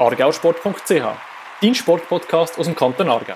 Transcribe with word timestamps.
argausport.ch, 0.00 1.02
dein 1.60 1.74
Sportpodcast 1.74 2.58
aus 2.58 2.64
dem 2.64 2.74
Kanton 2.74 3.10
Aargau. 3.10 3.34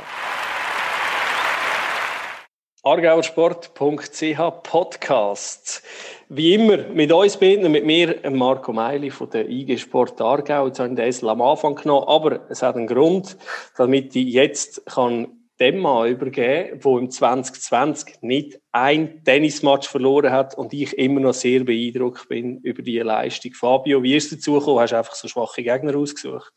argauersport.ch 2.83 4.62
Podcast. 4.62 5.82
Wie 6.30 6.54
immer 6.54 6.79
mit 6.88 7.12
uns 7.12 7.37
beiden, 7.37 7.71
mit 7.71 7.85
mir, 7.85 8.19
Marco 8.30 8.72
Meili 8.72 9.11
von 9.11 9.29
der 9.29 9.46
IG 9.46 9.77
Sport 9.77 10.19
Aargau. 10.22 10.69
Jetzt 10.69 10.81
habe 10.81 10.88
ich 10.88 10.95
den 10.96 11.06
Esel 11.06 11.28
am 11.28 11.42
Anfang 11.42 11.74
genommen, 11.74 12.08
aber 12.08 12.40
es 12.49 12.63
hat 12.63 12.76
einen 12.76 12.87
Grund, 12.87 13.37
damit 13.76 14.17
ich 14.17 14.33
jetzt 14.33 14.87
kann 14.87 15.44
dem 15.60 15.78
Mann 15.78 16.09
übergeben, 16.09 16.80
der 16.80 16.92
im 16.98 17.10
2020 17.10 18.23
nicht 18.23 18.60
ein 18.73 19.23
Tennismatch 19.24 19.88
verloren 19.88 20.32
hat 20.32 20.56
und 20.56 20.73
ich 20.73 20.98
immer 20.98 21.20
noch 21.20 21.34
sehr 21.34 21.64
beeindruckt 21.64 22.28
bin 22.28 22.59
über 22.59 22.82
die 22.82 22.98
Leistung. 22.98 23.52
Fabio, 23.52 24.02
wie 24.02 24.16
ist 24.16 24.32
es 24.32 24.38
dazu 24.38 24.59
gekommen? 24.59 24.80
Hast 24.80 24.92
du 24.92 24.96
einfach 24.96 25.14
so 25.14 25.28
schwache 25.28 25.62
Gegner 25.62 25.96
ausgesucht? 25.96 26.52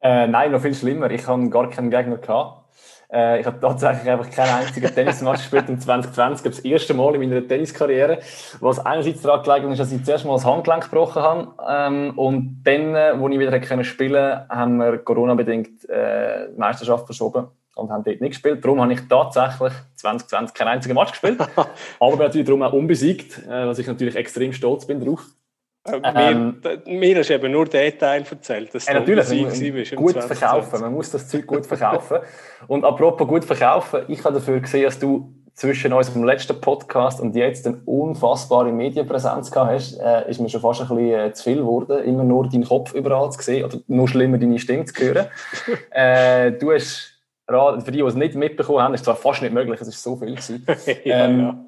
Äh, 0.00 0.26
nein, 0.26 0.50
noch 0.50 0.62
viel 0.62 0.74
schlimmer. 0.74 1.10
Ich 1.10 1.26
habe 1.26 1.48
gar 1.50 1.68
keinen 1.68 1.90
Gegner 1.90 2.16
gehabt. 2.16 2.62
Äh, 3.12 3.40
ich 3.40 3.46
habe 3.46 3.60
tatsächlich 3.60 4.10
einfach 4.10 4.30
keinen 4.30 4.64
einzigen 4.64 4.86
Tennismatch 4.94 5.42
gespielt 5.42 5.68
im 5.68 5.78
2020. 5.78 6.50
Das 6.50 6.60
erste 6.60 6.94
Mal 6.94 7.14
in 7.14 7.28
meiner 7.28 7.46
Tenniskarriere. 7.46 8.18
Was 8.60 8.78
einerseits 8.78 9.20
daran 9.20 9.44
gelegen 9.44 9.72
ist, 9.72 9.78
dass 9.78 9.92
ich 9.92 10.02
zuerst 10.04 10.24
mal 10.24 10.32
das 10.32 10.46
Handgelenk 10.46 10.84
gebrochen 10.84 11.22
habe. 11.22 11.54
Ähm, 11.68 12.18
und 12.18 12.62
dann, 12.64 12.94
äh, 12.94 13.12
wo 13.20 13.28
ich 13.28 13.38
wieder 13.38 13.84
spielen 13.84 14.12
konnte, 14.12 14.46
haben 14.48 14.78
wir 14.78 14.98
Corona-bedingt 14.98 15.88
äh, 15.88 16.48
die 16.50 16.58
Meisterschaft 16.58 17.04
verschoben 17.04 17.48
und 17.76 17.90
haben 17.90 18.04
dort 18.04 18.20
nicht 18.20 18.30
gespielt. 18.30 18.64
Darum 18.64 18.80
habe 18.80 18.92
ich 18.92 19.00
tatsächlich 19.08 19.72
2020 19.96 20.54
keinen 20.54 20.68
einzigen 20.68 20.94
Match 20.94 21.12
gespielt. 21.12 21.40
aber 22.00 22.10
bin 22.10 22.18
natürlich 22.18 22.46
darum 22.46 22.62
auch 22.62 22.72
unbesiegt, 22.72 23.38
äh, 23.46 23.66
was 23.66 23.78
ich 23.78 23.86
natürlich 23.86 24.16
extrem 24.16 24.52
stolz 24.52 24.86
bin 24.86 25.04
drauf. 25.04 25.24
Äh, 25.84 26.00
ähm, 26.04 26.60
mir, 26.62 26.82
mir 26.86 27.18
hast 27.18 27.30
du 27.30 27.34
eben 27.34 27.50
nur 27.50 27.66
den 27.66 27.98
Teil 27.98 28.24
erzählt, 28.28 28.72
dass 28.72 28.86
ja, 28.86 28.94
natürlich, 28.94 29.26
du 29.90 29.96
gut 29.96 30.22
verkaufen. 30.22 30.80
Man 30.80 30.92
muss 30.92 31.10
das 31.10 31.28
Zeug 31.28 31.46
gut 31.46 31.66
verkaufen. 31.66 32.18
Und 32.68 32.84
apropos 32.84 33.26
gut 33.26 33.44
verkaufen, 33.44 34.02
ich 34.08 34.24
habe 34.24 34.34
dafür 34.34 34.60
gesehen, 34.60 34.84
dass 34.84 34.98
du 34.98 35.34
zwischen 35.54 35.92
unserem 35.92 36.24
letzten 36.24 36.60
Podcast 36.60 37.20
und 37.20 37.36
jetzt 37.36 37.66
eine 37.66 37.80
unfassbare 37.84 38.72
Medienpräsenz 38.72 39.50
gehabt 39.50 39.72
hast, 39.72 39.98
äh, 40.00 40.30
ist 40.30 40.40
mir 40.40 40.48
schon 40.48 40.62
fast 40.62 40.80
ein 40.80 40.88
bisschen 40.88 41.20
äh, 41.20 41.32
zu 41.32 41.42
viel 41.42 41.56
geworden, 41.58 42.02
immer 42.04 42.24
nur 42.24 42.48
deinen 42.48 42.64
Kopf 42.64 42.94
überall 42.94 43.30
zu 43.32 43.42
sehen 43.42 43.64
oder 43.64 43.78
nur 43.86 44.08
schlimmer 44.08 44.38
deine 44.38 44.58
Stimme 44.58 44.86
zu 44.86 44.94
hören. 45.02 45.26
äh, 45.90 46.52
du 46.52 46.72
hast 46.72 47.11
für 47.80 47.90
die, 47.90 47.98
die 47.98 48.04
es 48.04 48.14
nicht 48.14 48.34
mitbekommen 48.34 48.80
haben, 48.80 48.94
ist 48.94 49.04
zwar 49.04 49.16
fast 49.16 49.42
nicht 49.42 49.52
möglich, 49.52 49.80
es 49.80 49.88
ist 49.88 50.02
so 50.02 50.16
viel 50.16 50.30
gewesen. 50.30 50.66
ja, 51.04 51.24
ähm, 51.24 51.40
ja. 51.40 51.64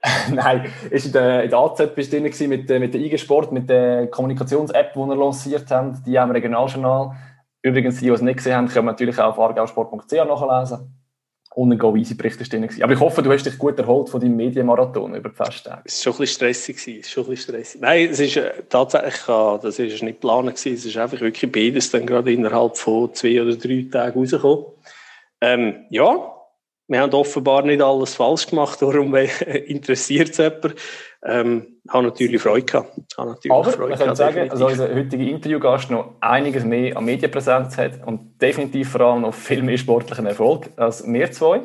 Nein, 0.32 0.72
ist 0.90 1.06
in 1.06 1.12
der, 1.12 1.42
in 1.44 1.50
der 1.50 1.58
AZ 1.58 1.94
bist 1.94 2.12
du 2.12 2.20
drin 2.20 2.48
mit, 2.48 2.68
mit 2.68 2.94
der 2.94 3.00
IG 3.00 3.18
Sport, 3.18 3.50
mit 3.50 3.68
der 3.68 4.06
Kommunikations-App, 4.06 4.92
die 4.92 4.98
wir 4.98 5.16
lanciert 5.16 5.70
haben, 5.70 6.02
die 6.06 6.18
haben 6.18 6.30
wir 6.30 6.36
Regionaljournal. 6.36 7.16
Übrigens, 7.62 7.98
die, 7.98 8.06
die 8.06 8.12
es 8.12 8.22
nicht 8.22 8.36
gesehen 8.36 8.54
haben, 8.54 8.68
können 8.68 8.86
natürlich 8.86 9.18
auch 9.18 9.36
auf 9.36 9.40
argausport.ch 9.40 10.12
nachlesen. 10.12 10.94
Und 11.54 11.72
ein 11.72 11.78
Go-Easy 11.78 12.14
Bericht 12.14 12.40
ist 12.40 12.52
drin. 12.52 12.68
Aber 12.82 12.92
ich 12.92 13.00
hoffe, 13.00 13.20
du 13.20 13.32
hast 13.32 13.44
dich 13.44 13.58
gut 13.58 13.76
erholt 13.78 14.08
von 14.08 14.20
deinem 14.20 14.36
Medienmarathon 14.36 15.16
über 15.16 15.30
die 15.30 15.34
Festtage. 15.34 15.82
Es 15.84 16.06
war 16.06 16.12
schon 16.12 16.12
ein 16.12 16.18
bisschen 16.20 16.34
stressig. 16.36 17.00
Es 17.00 17.10
schon 17.10 17.24
ein 17.24 17.30
bisschen 17.30 17.54
stressig. 17.54 17.80
Nein, 17.80 18.08
es 18.10 18.20
ist 18.20 18.36
äh, 18.36 18.52
tatsächlich, 18.68 19.26
das 19.26 19.78
ist 19.80 20.02
nicht 20.04 20.20
geplant. 20.20 20.52
Es 20.54 20.66
ist 20.66 20.96
einfach 20.96 21.20
wirklich 21.20 21.50
beides 21.50 21.90
dann 21.90 22.06
gerade 22.06 22.32
innerhalb 22.32 22.76
von 22.76 23.12
zwei 23.12 23.42
oder 23.42 23.56
drei 23.56 23.88
Tagen 23.90 24.20
rausgekommen. 24.20 24.66
Ähm, 25.40 25.86
ja, 25.90 26.34
wir 26.90 27.00
haben 27.00 27.12
offenbar 27.12 27.62
nicht 27.62 27.82
alles 27.82 28.14
falsch 28.14 28.46
gemacht, 28.46 28.80
darum 28.80 29.14
interessiert 29.66 30.30
es 30.30 30.38
jemand. 30.38 30.74
Ähm, 31.22 31.80
habe 31.88 32.04
natürlich 32.04 32.40
Freude 32.40 32.64
gehabt. 32.64 32.92
Habe 33.16 33.30
natürlich 33.30 33.52
Aber 33.52 33.70
Freude 33.72 33.90
man 33.90 33.98
kann 33.98 34.16
sagen, 34.16 34.48
dass 34.48 34.62
unser 34.62 34.94
heutiger 34.94 35.24
Interviewgast 35.24 35.90
noch 35.90 36.14
einiges 36.20 36.64
mehr 36.64 36.96
an 36.96 37.04
Medienpräsenz 37.04 37.76
hat 37.76 38.06
und 38.06 38.40
definitiv 38.40 38.90
vor 38.90 39.00
allem 39.00 39.22
noch 39.22 39.34
viel 39.34 39.62
mehr 39.62 39.76
sportlichen 39.76 40.26
Erfolg 40.26 40.70
als 40.76 41.06
wir 41.06 41.30
zwei. 41.32 41.60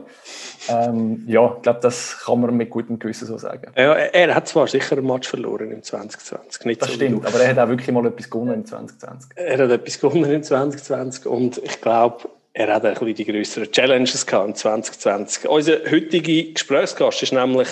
Ähm, 0.69 1.23
ja, 1.27 1.53
ich 1.55 1.61
glaube, 1.61 1.79
das 1.81 2.19
kann 2.25 2.41
man 2.41 2.57
mit 2.57 2.71
gutem 2.71 2.97
Gewissen 2.97 3.27
so 3.27 3.37
sagen. 3.37 3.71
Ja, 3.77 3.93
er 3.93 4.35
hat 4.35 4.47
zwar 4.47 4.67
sicher 4.67 4.97
ein 4.97 5.05
Match 5.05 5.29
verloren 5.29 5.71
im 5.71 5.83
2020. 5.83 6.65
Nicht 6.65 6.81
das 6.81 6.89
so 6.89 6.95
stimmt, 6.95 7.25
aber 7.25 7.39
er 7.39 7.49
hat 7.49 7.59
auch 7.59 7.69
wirklich 7.69 7.91
mal 7.91 8.05
etwas 8.07 8.29
gewonnen 8.29 8.53
im 8.55 8.65
2020. 8.65 9.31
Er 9.35 9.57
hat 9.57 9.69
etwas 9.69 9.99
gewonnen 9.99 10.31
im 10.31 10.43
2020 10.43 11.27
und 11.27 11.59
ich 11.59 11.79
glaube, 11.79 12.27
er 12.53 12.73
hat 12.73 12.85
ein 12.85 12.93
bisschen 12.93 13.15
die 13.15 13.25
größeren 13.25 13.71
Challenges 13.71 14.25
gehabt 14.25 14.49
in 14.49 14.55
2020. 14.55 15.49
Unser 15.49 15.79
heutiger 15.89 16.51
Gesprächsgast 16.51 17.23
ist 17.23 17.33
nämlich 17.33 17.67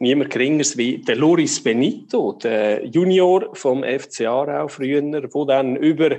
niemand 0.00 0.30
geringeres 0.30 0.76
wie 0.76 0.98
der 0.98 1.16
Loris 1.16 1.62
Benito, 1.62 2.32
der 2.32 2.84
Junior 2.84 3.54
vom 3.54 3.84
FC 3.84 4.22
Aarau 4.22 4.68
früher, 4.68 5.02
wo 5.32 5.44
dann 5.44 5.76
über 5.76 6.16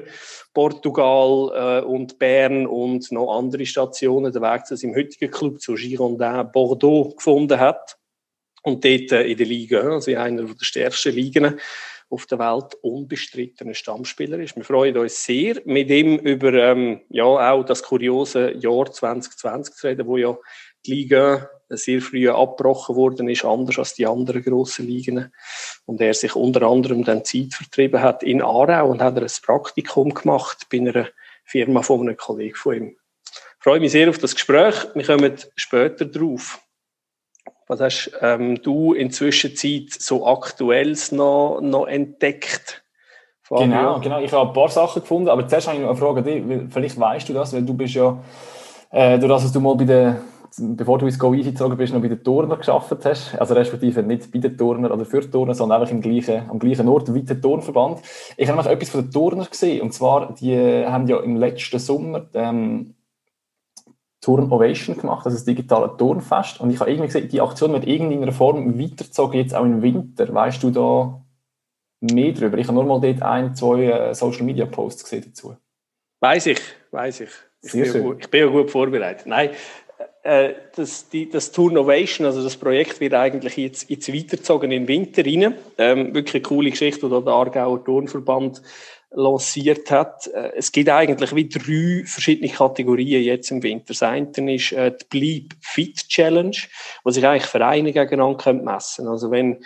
Portugal 0.54 1.84
äh, 1.84 1.86
und 1.86 2.18
Bern 2.18 2.66
und 2.66 3.12
noch 3.12 3.38
andere 3.38 3.66
Stationen 3.66 4.32
den 4.32 4.42
Weg 4.42 4.66
zu 4.66 4.78
seinem 4.78 4.96
heutigen 4.96 5.30
Club, 5.30 5.60
zu 5.60 5.76
Girondin 5.76 6.50
Bordeaux, 6.52 7.14
gefunden 7.16 7.60
hat. 7.60 7.98
Und 8.64 8.84
dort 8.84 9.12
äh, 9.12 9.24
in 9.24 9.38
der 9.38 9.46
Liga, 9.46 9.82
also 9.82 10.12
in 10.12 10.18
einer 10.18 10.44
der 10.44 10.56
stärksten 10.62 11.14
Ligen, 11.14 11.60
auf 12.10 12.26
der 12.26 12.40
Welt 12.40 12.76
unbestrittener 12.82 13.74
Stammspieler 13.74 14.40
ist. 14.40 14.56
Wir 14.56 14.64
freuen 14.64 14.98
uns 14.98 15.24
sehr, 15.26 15.62
mit 15.66 15.90
ihm 15.90 16.18
über 16.18 16.54
ähm, 16.54 17.02
ja, 17.10 17.26
auch 17.26 17.64
das 17.64 17.84
kuriose 17.84 18.54
Jahr 18.54 18.92
2020 18.92 19.76
zu 19.76 19.88
reden, 19.88 20.08
wo 20.08 20.18
ja 20.18 20.38
die 20.86 20.94
Liga 20.94 21.50
sehr 21.70 22.02
früh 22.02 22.30
abgebrochen 22.30 22.96
worden 22.96 23.30
ist, 23.30 23.44
anders 23.44 23.78
als 23.78 23.94
die 23.94 24.08
anderen 24.08 24.42
grossen 24.42 24.88
Ligen. 24.88 25.34
Und 25.86 26.00
er 26.00 26.14
sich 26.14 26.36
unter 26.36 26.62
anderem 26.64 27.04
dann 27.04 27.26
Zeit 27.26 27.54
vertrieben 27.54 28.02
hat 28.02 28.24
in 28.24 28.42
Aarau 28.42 28.90
und 28.90 29.02
hat 29.02 29.18
ein 29.18 29.28
Praktikum 29.46 30.14
gemacht 30.14 30.68
bei 30.72 30.78
einer 30.78 31.10
Firma 31.44 31.82
von 31.82 32.02
einem 32.02 32.18
Kollegen 32.18 32.56
von 32.56 32.76
ihm. 32.76 32.98
Ich 33.26 33.64
freue 33.64 33.80
mich 33.82 33.92
sehr 33.92 34.10
auf 34.10 34.18
das 34.18 34.34
Gespräch. 34.34 34.76
Wir 34.94 35.04
kommen 35.04 35.36
später 35.56 36.06
drauf. 36.06 36.62
Was 37.68 37.82
hast 37.82 38.12
ähm, 38.22 38.62
du 38.62 38.94
in 38.94 39.12
Zwischenzeit 39.12 39.92
so 39.92 40.26
Aktuelles 40.26 41.12
noch, 41.12 41.60
noch 41.62 41.86
entdeckt? 41.86 42.84
Genau, 43.50 44.00
genau. 44.00 44.20
Ich 44.20 44.32
habe 44.32 44.50
ein 44.50 44.54
paar 44.54 44.70
Sachen 44.70 45.02
gefunden, 45.02 45.30
aber 45.30 45.48
zuerst 45.48 45.68
habe 45.68 45.78
ich 45.78 45.84
noch 45.84 45.90
eine 45.90 45.98
Frage 45.98 46.20
an 46.20 46.26
dich. 46.26 46.74
Vielleicht 46.74 47.00
weißt 47.00 47.30
du 47.30 47.34
das, 47.34 47.54
weil 47.54 47.64
du 47.64 47.74
bist 47.74 47.94
ja, 47.94 48.18
äh, 48.92 49.18
durch 49.20 49.32
das, 49.32 49.44
dass 49.44 49.52
du 49.54 49.60
mal 49.60 49.76
bei 49.76 49.86
der, 49.86 50.22
bevor 50.58 50.98
du 50.98 51.06
ins 51.06 51.20
Go 51.20 51.34
Easy 51.34 51.52
gezogen 51.52 51.78
bist, 51.78 51.94
noch 51.94 52.02
bei 52.02 52.10
den 52.10 52.24
Turner 52.24 52.58
geschafft 52.58 53.06
hast. 53.06 53.36
Also 53.40 53.54
respektive 53.54 54.04
nicht 54.04 54.32
bei 54.32 54.40
den 54.40 54.58
Turner 54.58 54.92
oder 54.92 55.06
für 55.06 55.30
Turner, 55.30 55.54
sondern 55.54 55.82
einfach 55.82 55.94
im 55.94 56.02
gleichen, 56.02 56.50
am 56.50 56.60
gleichen 56.60 56.88
Ort 56.88 57.14
wie 57.14 57.24
der 57.24 57.40
Turnverband. 57.40 58.00
Ich 58.36 58.50
habe 58.50 58.58
noch 58.58 58.66
etwas 58.66 58.90
von 58.90 59.02
den 59.02 59.12
Turner 59.12 59.46
gesehen. 59.46 59.82
Und 59.82 59.94
zwar, 59.94 60.34
die 60.34 60.86
haben 60.86 61.08
ja 61.08 61.20
im 61.20 61.38
letzten 61.38 61.80
Sommer 61.80 62.28
ähm, 62.34 62.96
Turn 64.22 64.52
Ovation 64.52 64.98
gemacht, 64.98 65.26
also 65.26 65.38
das 65.38 65.46
digitale 65.46 65.96
Turnfest. 65.96 66.60
Und 66.60 66.72
ich 66.72 66.80
habe 66.80 66.90
irgendwie 66.90 67.08
gesehen, 67.08 67.30
die 67.30 67.42
Aktion 67.42 67.74
wird 67.74 67.88
irgendeiner 67.88 68.32
Form 68.32 68.80
weitergezogen, 68.80 69.40
jetzt 69.40 69.54
auch 69.54 69.64
im 69.64 69.82
Winter. 69.82 70.34
Weißt 70.34 70.64
du 70.64 70.72
da 70.72 71.22
mehr 72.02 72.34
darüber? 72.34 72.58
Ich 72.58 72.68
habe 72.68 72.76
nur 72.76 72.86
mal 72.86 73.00
dort 73.00 73.22
ein, 73.22 73.56
zwei 73.56 73.84
äh, 73.84 74.16
Social 74.16 74.44
Media 74.44 74.66
Posts 74.66 75.04
gesehen 75.04 75.26
dazu. 75.28 75.56
Weiß 76.20 76.48
ich, 76.48 76.60
weiß 76.92 77.22
ich. 77.22 77.30
Ich 77.62 77.72
Sehr 77.72 77.84
bin, 77.84 77.92
schön. 77.92 78.04
Gut, 78.04 78.18
ich 78.22 78.30
bin 78.30 78.40
ja 78.42 78.48
gut 78.48 78.72
vorbereitet. 78.72 79.28
Nein, 79.28 79.52
äh, 80.24 80.56
das, 80.76 81.10
die, 81.10 81.30
das 81.30 81.52
Tour 81.52 81.72
Ovation, 81.78 82.26
also 82.26 82.44
das 82.44 82.58
Projekt 82.58 83.00
wird 83.00 83.14
eigentlich 83.14 83.56
jetzt, 83.56 83.90
jetzt 83.90 84.12
weitergezogen 84.14 84.72
in 84.72 84.86
den 84.86 84.88
Winter 84.88 85.26
rein. 85.26 85.56
Ähm, 85.78 86.14
wirklich 86.14 86.36
eine 86.36 86.42
coole 86.44 86.70
Geschichte, 86.72 87.08
die 87.08 87.24
der 87.24 87.34
Aargauer 87.34 87.84
Turnverband 87.84 88.62
lanciert 89.12 89.90
hat. 89.92 90.28
Äh, 90.28 90.54
es 90.56 90.72
gibt 90.72 90.90
eigentlich 90.90 91.36
wie 91.36 91.50
drei 91.50 92.04
verschiedene 92.06 92.52
Kategorien 92.52 93.24
jetzt 93.24 93.52
im 93.52 93.64
Winter. 93.64 93.88
Das 93.90 94.04
eine 94.04 94.56
ist 94.56 94.72
äh, 94.72 94.92
die 94.92 95.06
Bleib 95.10 95.60
Fit 95.62 96.08
Challenge, 96.08 96.58
wo 97.04 97.12
sich 97.12 97.26
eigentlich 97.26 97.46
Vereine 97.46 97.94
gegeneinander 97.94 98.54
messen 98.54 99.06
können. 99.06 99.12
Also 99.12 99.32
wenn 99.32 99.64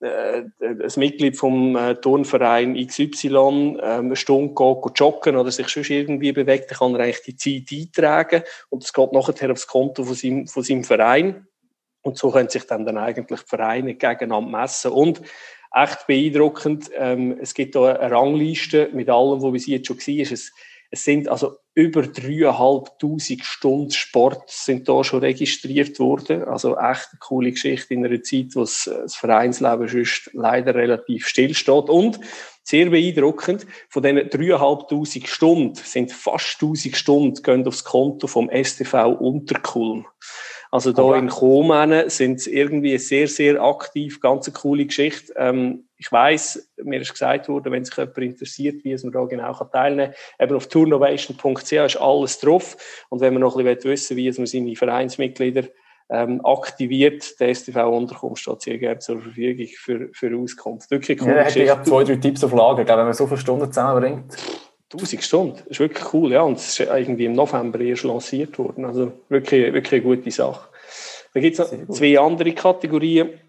äh, 0.00 0.42
ein 0.60 0.92
Mitglied 0.96 1.36
vom 1.36 1.76
Turnverein 2.00 2.74
XY 2.86 3.78
äh, 3.80 3.82
eine 3.82 4.16
Stunde 4.16 4.54
geht, 4.54 4.98
joggen 4.98 5.36
oder 5.36 5.50
sich 5.50 5.68
schon 5.68 5.84
irgendwie 5.84 6.32
bewegt, 6.32 6.70
dann 6.70 6.78
kann 6.78 6.94
er 6.94 7.00
eigentlich 7.00 7.22
die 7.22 7.36
Zeit 7.36 7.78
eintragen 7.78 8.42
und 8.68 8.84
es 8.84 8.92
geht 8.92 9.12
nachher 9.12 9.50
aufs 9.50 9.66
Konto 9.66 10.04
von 10.04 10.14
seinem, 10.14 10.46
von 10.46 10.62
seinem 10.62 10.84
Verein. 10.84 11.46
Und 12.02 12.18
so 12.18 12.30
können 12.30 12.48
sich 12.48 12.64
dann, 12.68 12.86
dann 12.86 12.98
eigentlich 12.98 13.40
die 13.40 13.48
Vereine 13.48 13.94
gegeneinander 13.94 14.60
messen. 14.60 14.92
Und 14.92 15.22
echt 15.76 16.06
beeindruckend. 16.06 16.90
Ähm, 16.96 17.38
es 17.40 17.54
gibt 17.54 17.74
da 17.74 17.94
eine 17.94 18.10
Rangliste 18.10 18.90
mit 18.92 19.08
allem, 19.08 19.42
was 19.42 19.52
bis 19.52 19.66
jetzt 19.66 19.86
schon 19.86 19.98
war. 19.98 20.32
Es, 20.32 20.52
es 20.90 21.04
sind 21.04 21.28
also 21.28 21.56
über 21.74 22.00
3'500 22.00 23.42
Stunden 23.44 23.90
Sport 23.90 24.48
sind 24.48 24.88
da 24.88 25.04
schon 25.04 25.20
registriert 25.20 25.98
worden. 25.98 26.44
Also 26.44 26.76
echt 26.78 27.08
eine 27.10 27.18
coole 27.20 27.52
Geschichte 27.52 27.92
in 27.92 28.06
einer 28.06 28.22
Zeit, 28.22 28.54
wo 28.54 28.60
das 28.60 28.88
Vereinsleben 29.08 29.86
sonst 29.86 30.30
leider 30.32 30.74
relativ 30.74 31.26
still 31.26 31.54
steht. 31.54 31.90
Und 31.90 32.18
sehr 32.62 32.88
beeindruckend, 32.90 33.66
von 33.90 34.02
diesen 34.02 34.18
3'500 34.18 35.26
Stunden 35.26 35.74
sind 35.74 36.12
fast 36.12 36.56
1000 36.62 36.96
Stunden 36.96 37.42
gehen 37.42 37.66
aufs 37.66 37.84
Konto 37.84 38.26
vom 38.26 38.50
STV 38.50 39.10
Unterkulm. 39.10 40.06
Also 40.70 40.92
da 40.92 41.16
in 41.16 41.28
Komen 41.28 42.10
sind 42.10 42.40
sie 42.40 42.54
irgendwie 42.54 42.98
sehr, 42.98 43.28
sehr 43.28 43.62
aktiv, 43.62 44.20
ganz 44.20 44.46
eine 44.46 44.54
coole 44.54 44.86
Geschichte. 44.86 45.32
Ähm, 45.36 45.84
ich 45.96 46.12
weiß, 46.12 46.70
mir 46.84 47.00
ist 47.00 47.12
gesagt 47.12 47.48
worden, 47.48 47.72
wenn 47.72 47.84
sich 47.84 47.96
jemand 47.96 48.18
interessiert, 48.18 48.84
wie 48.84 48.92
es 48.92 49.02
man 49.02 49.12
da 49.12 49.24
genau 49.24 49.52
teilnehmen 49.52 50.12
kann, 50.12 50.46
eben 50.46 50.56
auf 50.56 50.68
tournovation.ch 50.68 51.72
ist 51.72 51.96
alles 51.96 52.40
drauf. 52.40 52.76
Und 53.08 53.20
wenn 53.20 53.32
man 53.32 53.42
noch 53.42 53.56
ein 53.56 53.64
bisschen 53.64 53.90
wissen 53.90 54.16
will, 54.16 54.34
wie 54.34 54.38
man 54.38 54.46
seine 54.46 54.76
Vereinsmitglieder 54.76 55.64
ähm, 56.08 56.44
aktiviert, 56.44 57.40
der 57.40 57.54
STV-Unterkunft 57.54 58.42
steht 58.42 58.62
sehr 58.62 58.78
gerne 58.78 58.98
zur 58.98 59.20
Verfügung 59.20 59.66
für, 59.76 60.08
für 60.12 60.36
Auskunft. 60.36 60.90
Wirklich 60.90 61.20
cool. 61.22 61.30
Ja, 61.30 61.46
ich 61.46 61.82
zwei, 61.82 62.04
drei 62.04 62.16
Tipps 62.16 62.44
auf 62.44 62.52
Lager, 62.52 62.86
wenn 62.86 63.06
man 63.06 63.14
so 63.14 63.26
viele 63.26 63.40
Stunden 63.40 63.66
zusammenbringt. 63.66 64.36
1000 64.92 65.22
Stunden, 65.22 65.56
das 65.56 65.66
ist 65.66 65.80
wirklich 65.80 66.12
cool, 66.14 66.32
ja. 66.32 66.42
Und 66.42 66.58
es 66.58 66.68
ist 66.68 66.80
irgendwie 66.80 67.24
im 67.24 67.32
November 67.32 67.80
erst 67.80 68.04
lanciert 68.04 68.58
worden. 68.58 68.84
Also 68.84 69.12
wirklich, 69.28 69.72
wirklich 69.72 70.04
eine 70.04 70.16
gute 70.16 70.30
Sache. 70.30 70.68
Dann 71.34 71.42
gibt 71.42 71.58
es 71.58 71.72
noch 71.72 71.88
zwei 71.88 72.18
andere 72.18 72.52
Kategorien. 72.52 73.40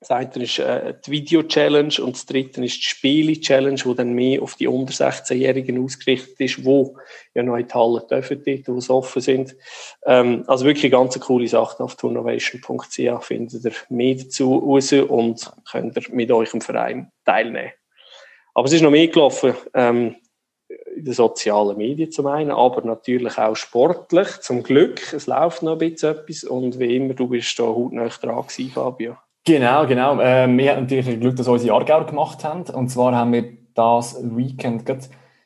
Das 0.00 0.12
eine 0.12 0.30
ist 0.44 0.60
äh, 0.60 0.94
die 1.04 1.10
Video-Challenge 1.10 1.94
und 2.00 2.14
das 2.14 2.24
dritte 2.24 2.64
ist 2.64 2.76
die 2.76 2.82
Spiele-Challenge, 2.82 3.80
wo 3.84 3.94
dann 3.94 4.12
mehr 4.12 4.42
auf 4.42 4.54
die 4.54 4.68
unter 4.68 4.92
16-Jährigen 4.92 5.82
ausgerichtet 5.82 6.38
ist, 6.38 6.64
wo 6.64 6.96
ja 7.34 7.42
noch 7.42 7.56
in 7.56 7.66
die 7.66 7.74
Halle 7.74 8.06
dürfen, 8.08 8.40
dort, 8.44 8.68
wo 8.68 8.80
sie 8.80 8.92
offen 8.92 9.20
sind. 9.20 9.56
Ähm, 10.06 10.44
also 10.46 10.64
wirklich 10.66 10.84
eine 10.84 11.02
ganz 11.02 11.18
coole 11.18 11.48
Sache. 11.48 11.82
Auf 11.82 11.96
tournovation.ch 11.96 13.24
findet 13.24 13.64
ihr 13.64 13.72
mehr 13.88 14.14
dazu 14.14 14.56
raus 14.58 14.92
und 14.92 15.52
könnt 15.68 15.96
ihr 15.96 16.04
mit 16.12 16.30
euch 16.30 16.54
im 16.54 16.60
Verein 16.60 17.10
teilnehmen. 17.24 17.72
Aber 18.54 18.66
es 18.66 18.72
ist 18.72 18.82
noch 18.82 18.92
mehr 18.92 19.08
gelaufen. 19.08 19.54
Ähm, 19.74 20.14
in 20.98 21.04
den 21.04 21.14
sozialen 21.14 21.76
Medien 21.76 22.10
zum 22.10 22.26
einen, 22.26 22.50
aber 22.50 22.82
natürlich 22.82 23.38
auch 23.38 23.56
sportlich. 23.56 24.28
Zum 24.40 24.62
Glück, 24.62 25.12
es 25.12 25.26
läuft 25.26 25.62
noch 25.62 25.72
ein 25.72 25.78
bisschen 25.78 26.16
etwas 26.16 26.44
und 26.44 26.78
wie 26.78 26.96
immer, 26.96 27.14
du 27.14 27.28
bist 27.28 27.58
da 27.58 27.64
hautnah 27.64 28.08
dran 28.08 28.42
gewesen, 28.42 28.70
Fabio. 28.70 29.16
Genau, 29.44 29.86
genau. 29.86 30.20
Äh, 30.20 30.46
wir 30.48 30.70
hatten 30.70 30.82
natürlich 30.82 31.06
das 31.06 31.20
Glück, 31.20 31.36
dass 31.36 31.48
unsere 31.48 31.74
Aargauer 31.74 32.04
gemacht 32.04 32.44
haben. 32.44 32.64
Und 32.74 32.88
zwar 32.88 33.14
haben 33.14 33.32
wir 33.32 33.44
das 33.74 34.18
Weekend 34.22 34.84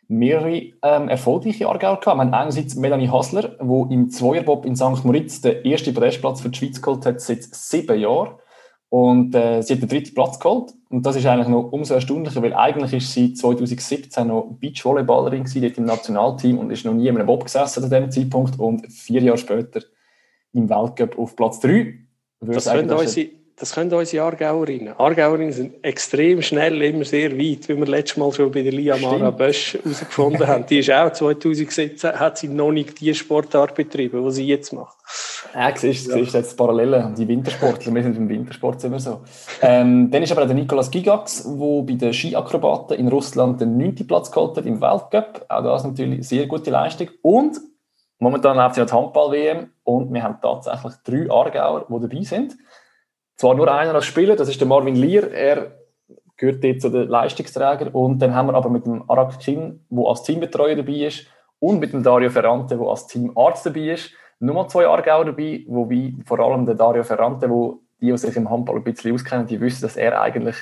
mehrere 0.08 0.72
ähm, 0.82 1.08
erfolgreiche 1.08 1.68
Aargauer 1.68 2.00
gehabt. 2.00 2.06
Wir 2.06 2.24
haben 2.24 2.34
einerseits 2.34 2.74
Melanie 2.74 3.08
Hasler, 3.08 3.56
die 3.60 3.94
im 3.94 4.10
Zweierbob 4.10 4.66
in 4.66 4.74
St. 4.74 5.04
Moritz 5.04 5.40
den 5.40 5.64
ersten 5.64 5.94
Podestplatz 5.94 6.40
für 6.40 6.48
die 6.48 6.58
Schweiz 6.58 6.82
geholt 6.82 7.06
hat 7.06 7.20
seit 7.20 7.44
sieben 7.44 7.98
Jahren. 7.98 8.34
Und 8.92 9.34
äh, 9.34 9.62
sie 9.62 9.72
hat 9.72 9.80
den 9.80 9.88
dritten 9.88 10.12
Platz 10.12 10.38
geholt. 10.38 10.74
Und 10.90 11.06
das 11.06 11.16
ist 11.16 11.24
eigentlich 11.24 11.48
noch 11.48 11.72
umso 11.72 11.94
erstaunlicher, 11.94 12.42
weil 12.42 12.52
eigentlich 12.52 12.92
ist 12.92 13.10
sie 13.10 13.32
2017 13.32 14.26
noch 14.26 14.54
Beachvolleyballerin 14.60 15.44
gewesen, 15.44 15.62
dort 15.62 15.78
im 15.78 15.84
Nationalteam 15.86 16.58
und 16.58 16.70
ist 16.70 16.84
noch 16.84 16.92
nie 16.92 17.08
in 17.08 17.16
einem 17.16 17.26
Bob 17.26 17.44
gesessen 17.44 17.82
zu 17.82 17.88
dem 17.88 18.10
Zeitpunkt. 18.10 18.60
Und 18.60 18.92
vier 18.92 19.22
Jahre 19.22 19.38
später 19.38 19.80
im 20.52 20.68
Weltcup 20.68 21.18
auf 21.18 21.34
Platz 21.36 21.60
3. 21.60 21.94
Das 22.40 22.66
können 22.66 22.90
unsere 22.90 23.30
das 23.56 23.72
können 23.74 23.94
unsere 23.94 24.24
Aargauerinnen. 24.24 24.94
Aargauerinnen 24.98 25.52
sind 25.52 25.84
extrem 25.84 26.42
schnell, 26.42 26.82
immer 26.82 27.04
sehr 27.04 27.30
weit, 27.38 27.68
wie 27.68 27.76
wir 27.76 27.86
letztes 27.86 28.16
Mal 28.18 28.32
schon 28.32 28.50
bei 28.50 28.62
der 28.62 28.72
Lia 28.72 28.96
Mara 28.96 29.30
Bösch 29.30 29.74
herausgefunden 29.74 30.46
haben. 30.46 30.66
Die 30.66 30.80
ist 30.80 30.90
auch 30.90 31.12
2017, 31.12 32.18
hat 32.18 32.38
sie 32.38 32.48
noch 32.48 32.72
nicht 32.72 33.00
die 33.00 33.14
Sportart 33.14 33.74
betrieben, 33.74 34.24
die 34.24 34.32
sie 34.32 34.46
jetzt 34.46 34.72
macht. 34.72 34.96
Ja, 35.54 35.76
siehst 35.76 36.08
ja. 36.08 36.16
jetzt 36.16 36.56
Parallelen, 36.56 37.14
die 37.14 37.28
Wintersportler, 37.28 37.94
wir 37.94 38.02
sind 38.02 38.16
im 38.16 38.28
Wintersport 38.28 38.82
immer 38.84 38.98
so. 38.98 39.20
Ähm, 39.60 40.10
dann 40.10 40.22
ist 40.22 40.32
aber 40.32 40.46
der 40.46 40.54
Nikolas 40.54 40.90
Gigax, 40.90 41.44
der 41.44 41.82
bei 41.82 41.94
den 41.94 42.12
Skiakrobaten 42.12 42.96
in 42.96 43.08
Russland 43.08 43.60
den 43.60 43.76
9. 43.76 44.06
Platz 44.06 44.30
geholt 44.30 44.56
hat 44.56 44.66
im 44.66 44.80
Weltcup. 44.80 45.44
Auch 45.48 45.62
das 45.62 45.84
natürlich 45.84 46.14
eine 46.14 46.22
sehr 46.22 46.46
gute 46.46 46.70
Leistung. 46.70 47.08
Und 47.20 47.58
momentan 48.18 48.56
läuft 48.56 48.78
ja 48.78 48.84
die 48.84 48.92
Handball-WM 48.92 49.70
und 49.84 50.12
wir 50.12 50.22
haben 50.22 50.38
tatsächlich 50.40 50.94
drei 51.04 51.30
Aargauer, 51.30 51.86
die 51.88 52.08
dabei 52.08 52.22
sind. 52.22 52.56
Zwar 53.36 53.54
nur 53.54 53.72
einer 53.72 53.94
als 53.94 54.06
Spieler, 54.06 54.36
das 54.36 54.48
ist 54.48 54.60
der 54.60 54.68
Marvin 54.68 54.94
Lier, 54.94 55.32
er 55.32 55.72
gehört 56.36 56.64
jetzt 56.64 56.82
zu 56.82 56.90
den 56.90 57.08
Leistungsträgern. 57.08 57.88
Und 57.88 58.20
dann 58.20 58.34
haben 58.34 58.48
wir 58.48 58.54
aber 58.54 58.70
mit 58.70 58.86
dem 58.86 59.08
Arak 59.08 59.38
Kin, 59.38 59.84
der 59.90 60.06
als 60.06 60.22
Teambetreuer 60.22 60.76
dabei 60.76 61.06
ist, 61.06 61.26
und 61.58 61.78
mit 61.78 61.92
dem 61.92 62.02
Dario 62.02 62.28
Ferrante, 62.28 62.76
der 62.76 62.86
als 62.86 63.06
Teamarzt 63.06 63.66
dabei 63.66 63.92
ist, 63.92 64.10
nur 64.42 64.68
zwei 64.68 64.86
Aargauer 64.86 65.24
dabei, 65.24 65.64
wobei 65.68 66.14
vor 66.26 66.40
allem 66.40 66.66
der 66.66 66.74
Dario 66.74 67.04
Ferrante, 67.04 67.48
wo 67.48 67.80
die, 68.00 68.10
die 68.10 68.18
sich 68.18 68.36
im 68.36 68.50
Handball 68.50 68.76
ein 68.76 68.84
bisschen 68.84 69.14
auskennen, 69.14 69.46
die 69.46 69.60
wissen, 69.60 69.82
dass 69.82 69.96
er 69.96 70.20
eigentlich 70.20 70.56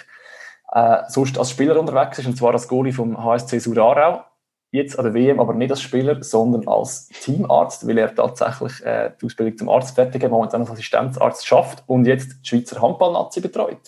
äh, 0.73 0.99
sonst 1.09 1.39
als 1.39 1.51
Spieler 1.51 1.79
unterwegs 1.81 2.19
ist, 2.19 2.27
und 2.27 2.37
zwar 2.37 2.53
als 2.53 2.69
Goalie 2.69 2.93
vom 2.93 3.23
HSC 3.23 3.59
Surarau 3.59 4.23
jetzt 4.71 4.99
an 4.99 5.05
der 5.05 5.15
WM 5.15 5.41
aber 5.41 5.55
nicht 5.55 5.71
als 5.71 5.83
Spieler, 5.83 6.23
sondern 6.23 6.69
als 6.69 7.09
Teamarzt, 7.09 7.89
weil 7.89 7.99
er 7.99 8.15
tatsächlich 8.15 8.85
äh, 8.85 9.13
die 9.21 9.27
Ausbildung 9.27 9.59
zum 9.59 9.69
Arzt 9.69 9.95
fertig 9.95 10.23
hat, 10.23 10.31
momentan 10.31 10.61
als 10.61 10.71
Assistenzarzt 10.71 11.47
schafft 11.47 11.83
und 11.87 12.07
jetzt 12.07 12.37
die 12.43 12.49
Schweizer 12.49 12.81
Handballnazi 12.81 13.41
betreut. 13.41 13.81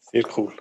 Sehr 0.00 0.24
cool. 0.36 0.52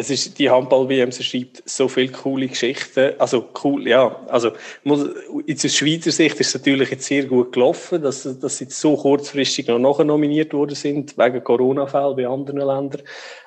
Es 0.00 0.08
ist, 0.08 0.38
die 0.38 0.48
Handball-WM 0.48 1.12
schreibt 1.12 1.62
so 1.68 1.86
viele 1.86 2.10
coole 2.10 2.48
Geschichten. 2.48 3.12
Also, 3.18 3.50
cool, 3.62 3.86
ja. 3.86 4.18
Also, 4.28 4.52
muss, 4.82 5.04
aus 5.04 5.76
Schweizer 5.76 6.10
Sicht 6.10 6.40
ist 6.40 6.48
es 6.48 6.54
natürlich 6.54 6.90
jetzt 6.90 7.04
sehr 7.04 7.26
gut 7.26 7.52
gelaufen, 7.52 8.00
dass, 8.00 8.22
dass 8.40 8.56
sie 8.56 8.64
so 8.70 8.96
kurzfristig 8.96 9.68
noch 9.68 9.78
nachher 9.78 10.04
nominiert 10.04 10.54
worden 10.54 10.74
sind, 10.74 11.18
wegen 11.18 11.44
Corona-Fällen 11.44 12.16
bei 12.16 12.26
anderen 12.26 12.60
Ländern. 12.60 13.02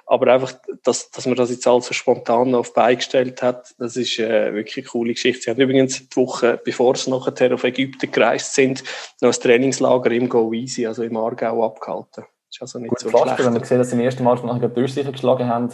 Aber 0.06 0.32
einfach, 0.32 0.54
dass, 0.84 1.10
dass 1.10 1.26
man 1.26 1.38
das 1.38 1.50
jetzt 1.50 1.66
alles 1.66 1.88
so 1.88 1.94
spontan 1.96 2.54
auf 2.54 2.72
beigestellt 2.76 3.42
hat, 3.42 3.74
das 3.80 3.98
ist 3.98 4.20
äh, 4.20 4.54
wirklich 4.54 4.86
eine 4.86 4.92
coole 4.92 5.14
Geschichte. 5.14 5.42
Sie 5.42 5.50
haben 5.50 5.60
übrigens 5.60 6.08
die 6.08 6.16
Woche, 6.16 6.62
bevor 6.64 6.96
sie 6.96 7.10
nachher 7.10 7.52
auf 7.52 7.64
Ägypten 7.64 8.12
gereist 8.12 8.54
sind, 8.54 8.84
noch 9.22 9.34
ein 9.34 9.42
Trainingslager 9.42 10.12
im 10.12 10.30
Go 10.30 10.54
Easy, 10.54 10.86
also 10.86 11.02
im 11.02 11.18
Aargau, 11.18 11.66
abgehalten. 11.66 12.26
Das 12.54 12.58
ist 12.58 12.62
also 12.62 12.78
nicht 12.78 12.90
Gut 12.90 13.00
so 13.00 13.10
schlecht. 13.10 13.40
Wenn 13.40 13.54
man 13.54 13.62
gesehen 13.62 13.80
dass 13.80 13.90
sie 13.90 13.96
im 13.96 14.02
ersten 14.02 14.24
Mal 14.24 14.36
nachher 14.36 14.70
Durchsicher 14.70 15.12
geschlagen 15.12 15.48
haben. 15.48 15.70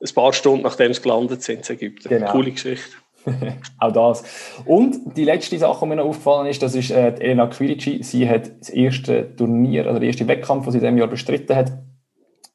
Ein 0.00 0.14
paar 0.14 0.32
Stunden 0.32 0.62
nachdem 0.62 0.92
sie 0.92 1.00
gelandet 1.00 1.42
sind 1.42 1.68
in 1.68 1.76
Ägypten. 1.76 2.08
Genau. 2.08 2.32
Coole 2.32 2.52
Geschichte. 2.52 2.96
auch 3.78 3.92
das. 3.92 4.24
Und 4.64 5.16
die 5.16 5.24
letzte 5.24 5.58
Sache, 5.58 5.80
die 5.82 5.88
mir 5.88 5.96
noch 5.96 6.06
aufgefallen 6.06 6.46
ist, 6.46 6.62
das 6.62 6.74
ist 6.74 6.90
äh, 6.90 7.14
Elena 7.18 7.46
Quirici. 7.46 8.02
Sie 8.02 8.28
hat 8.28 8.60
das 8.60 8.70
erste 8.70 9.34
Turnier, 9.34 9.86
also 9.86 9.98
den 9.98 10.08
ersten 10.08 10.28
Wettkampf, 10.28 10.64
den 10.64 10.72
sie 10.72 10.78
in 10.78 10.84
diesem 10.84 10.98
Jahr 10.98 11.08
bestritten 11.08 11.56
hat, 11.56 11.72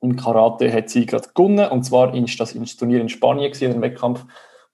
im 0.01 0.15
Karate 0.15 0.71
hat 0.71 0.89
sie 0.89 1.05
gerade 1.05 1.27
gewonnen. 1.33 1.69
Und 1.69 1.83
zwar 1.83 2.13
ist 2.15 2.39
das 2.39 2.55
ein 2.55 2.65
Turnier 2.65 3.01
in 3.01 3.09
Spanien, 3.09 3.51
gewesen, 3.51 3.73
ein 3.73 3.81
Wettkampf, 3.81 4.25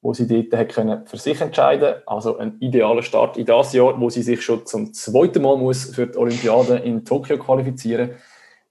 wo 0.02 0.14
sie 0.14 0.28
dort 0.28 0.58
hat 0.58 0.70
können 0.70 1.06
für 1.06 1.18
sich 1.18 1.42
entscheiden 1.42 1.96
Also 2.06 2.38
ein 2.38 2.58
idealer 2.60 3.02
Start 3.02 3.36
in 3.38 3.46
das 3.46 3.74
Jahr, 3.74 4.00
wo 4.00 4.10
sie 4.10 4.22
sich 4.22 4.42
schon 4.44 4.66
zum 4.66 4.94
zweiten 4.94 5.42
Mal 5.42 5.58
muss 5.58 5.86
für 5.86 6.08
die 6.08 6.18
Olympiade 6.18 6.78
in 6.78 7.04
Tokio 7.04 7.38
qualifizieren 7.38 8.12
muss. 8.12 8.18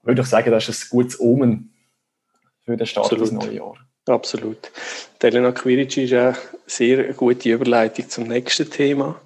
Würde 0.03 0.21
ich 0.21 0.27
sagen, 0.27 0.51
das 0.51 0.69
ist 0.69 0.85
ein 0.85 0.89
gutes 0.89 1.19
Omen 1.19 1.73
für 2.61 2.77
den 2.77 2.87
Start 2.87 3.11
Absolut. 3.11 3.25
des 3.25 3.31
neuen 3.33 3.53
Jahres. 3.53 3.86
Absolut. 4.07 4.71
Elena 5.21 5.51
Quirici 5.51 6.03
ist 6.03 6.13
eine 6.13 6.35
sehr 6.65 7.13
gute 7.13 7.49
Überleitung 7.49 8.07
zum 8.09 8.25
nächsten 8.25 8.69
Thema. 8.69 9.19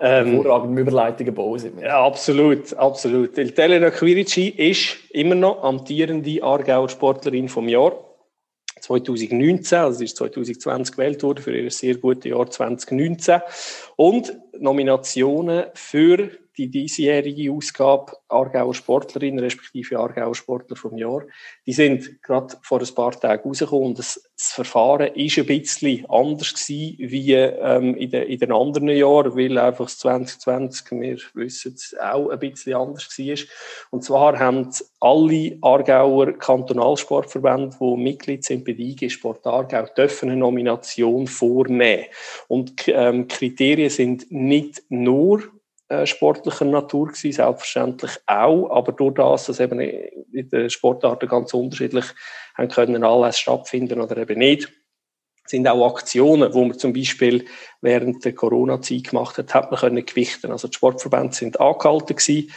Ähm, 0.00 0.34
Hervorragende 0.34 0.82
Überleitungen 0.82 1.34
bauen 1.34 1.58
sind 1.58 1.80
Ja, 1.80 2.04
absolut, 2.04 2.72
absolut. 2.74 3.36
Elena 3.36 3.90
Quirici 3.90 4.48
ist 4.48 4.96
immer 5.10 5.34
noch 5.34 5.62
amtierende 5.62 6.42
Aargauer 6.42 6.88
Sportlerin 6.88 7.48
vom 7.48 7.68
Jahr. 7.68 7.92
2019, 8.80 9.78
also 9.78 10.04
ist 10.04 10.16
2020 10.16 10.96
gewählt 10.96 11.22
worden 11.22 11.42
für 11.42 11.56
ihr 11.56 11.70
sehr 11.70 11.96
gutes 11.96 12.30
Jahr 12.30 12.48
2019. 12.48 13.40
Und 13.96 14.36
Nominationen 14.58 15.64
für 15.74 16.30
die 16.56 16.68
diesjährige 16.68 17.52
Ausgabe 17.52 18.12
Aargauer 18.28 18.74
Sportlerin, 18.74 19.38
respektive 19.38 19.98
Aargauer 19.98 20.34
Sportler 20.34 20.76
vom 20.76 20.96
Jahr, 20.96 21.22
die 21.66 21.72
sind 21.72 22.22
gerade 22.22 22.56
vor 22.62 22.80
ein 22.80 22.94
paar 22.94 23.12
Tagen 23.12 23.48
rausgekommen 23.48 23.94
das, 23.94 24.28
das 24.36 24.52
Verfahren 24.52 25.14
ist 25.14 25.38
ein 25.38 25.46
bisschen 25.46 26.06
anders 26.08 26.54
gewesen 26.54 26.96
wie 26.98 27.32
ähm, 27.32 27.94
in, 27.96 28.10
den, 28.10 28.22
in 28.24 28.38
den 28.38 28.52
anderen 28.52 28.88
Jahren, 28.88 29.36
weil 29.36 29.58
einfach 29.58 29.86
das 29.86 29.98
2020, 29.98 30.90
wir 31.00 31.18
wissen 31.34 31.74
es, 31.74 31.94
auch 32.00 32.30
ein 32.30 32.38
bisschen 32.38 32.74
anders 32.74 33.18
war. 33.18 33.46
Und 33.90 34.04
zwar 34.04 34.38
haben 34.38 34.70
alle 35.00 35.58
Aargauer 35.62 36.32
Kantonalsportverbände, 36.32 37.76
die 37.80 37.96
Mitglied 37.96 38.44
sind 38.44 38.64
bei 38.64 38.72
der 38.72 38.86
IG 38.86 39.10
Sport 39.10 39.46
Aargau, 39.46 39.86
dürfen 39.96 40.30
eine 40.30 40.38
Nomination 40.38 41.26
vornehmen. 41.26 42.04
Und 42.48 42.74
ähm, 42.88 43.28
Kriterien 43.28 43.90
sind 43.90 44.30
nicht 44.30 44.82
nur 44.88 45.42
sportlicher 46.04 46.64
Natur 46.64 47.08
gewesen, 47.08 47.32
selbstverständlich 47.32 48.18
auch, 48.26 48.70
aber 48.70 48.92
durch 48.92 49.14
das, 49.14 49.46
dass 49.46 49.60
eben 49.60 49.80
in 49.80 50.48
den 50.48 50.70
Sportarten 50.70 51.28
ganz 51.28 51.54
unterschiedlich 51.54 52.06
haben 52.56 52.68
können 52.68 53.04
Anlässe 53.04 53.40
stattfinden 53.40 54.00
oder 54.00 54.16
eben 54.16 54.38
nicht, 54.38 54.72
sind 55.46 55.68
auch 55.68 55.86
Aktionen, 55.86 56.52
wo 56.54 56.64
man 56.64 56.78
zum 56.78 56.92
Beispiel 56.92 57.44
während 57.80 58.24
der 58.24 58.34
Corona-Zeit 58.34 59.04
gemacht 59.04 59.38
hat, 59.38 59.54
hat 59.54 59.70
man 59.70 59.78
können 59.78 60.04
gewichten. 60.04 60.50
Also 60.50 60.66
die 60.66 60.74
Sportverbände 60.74 61.34
sind 61.34 61.60
angehalten 61.60 62.16
gewesen, 62.16 62.52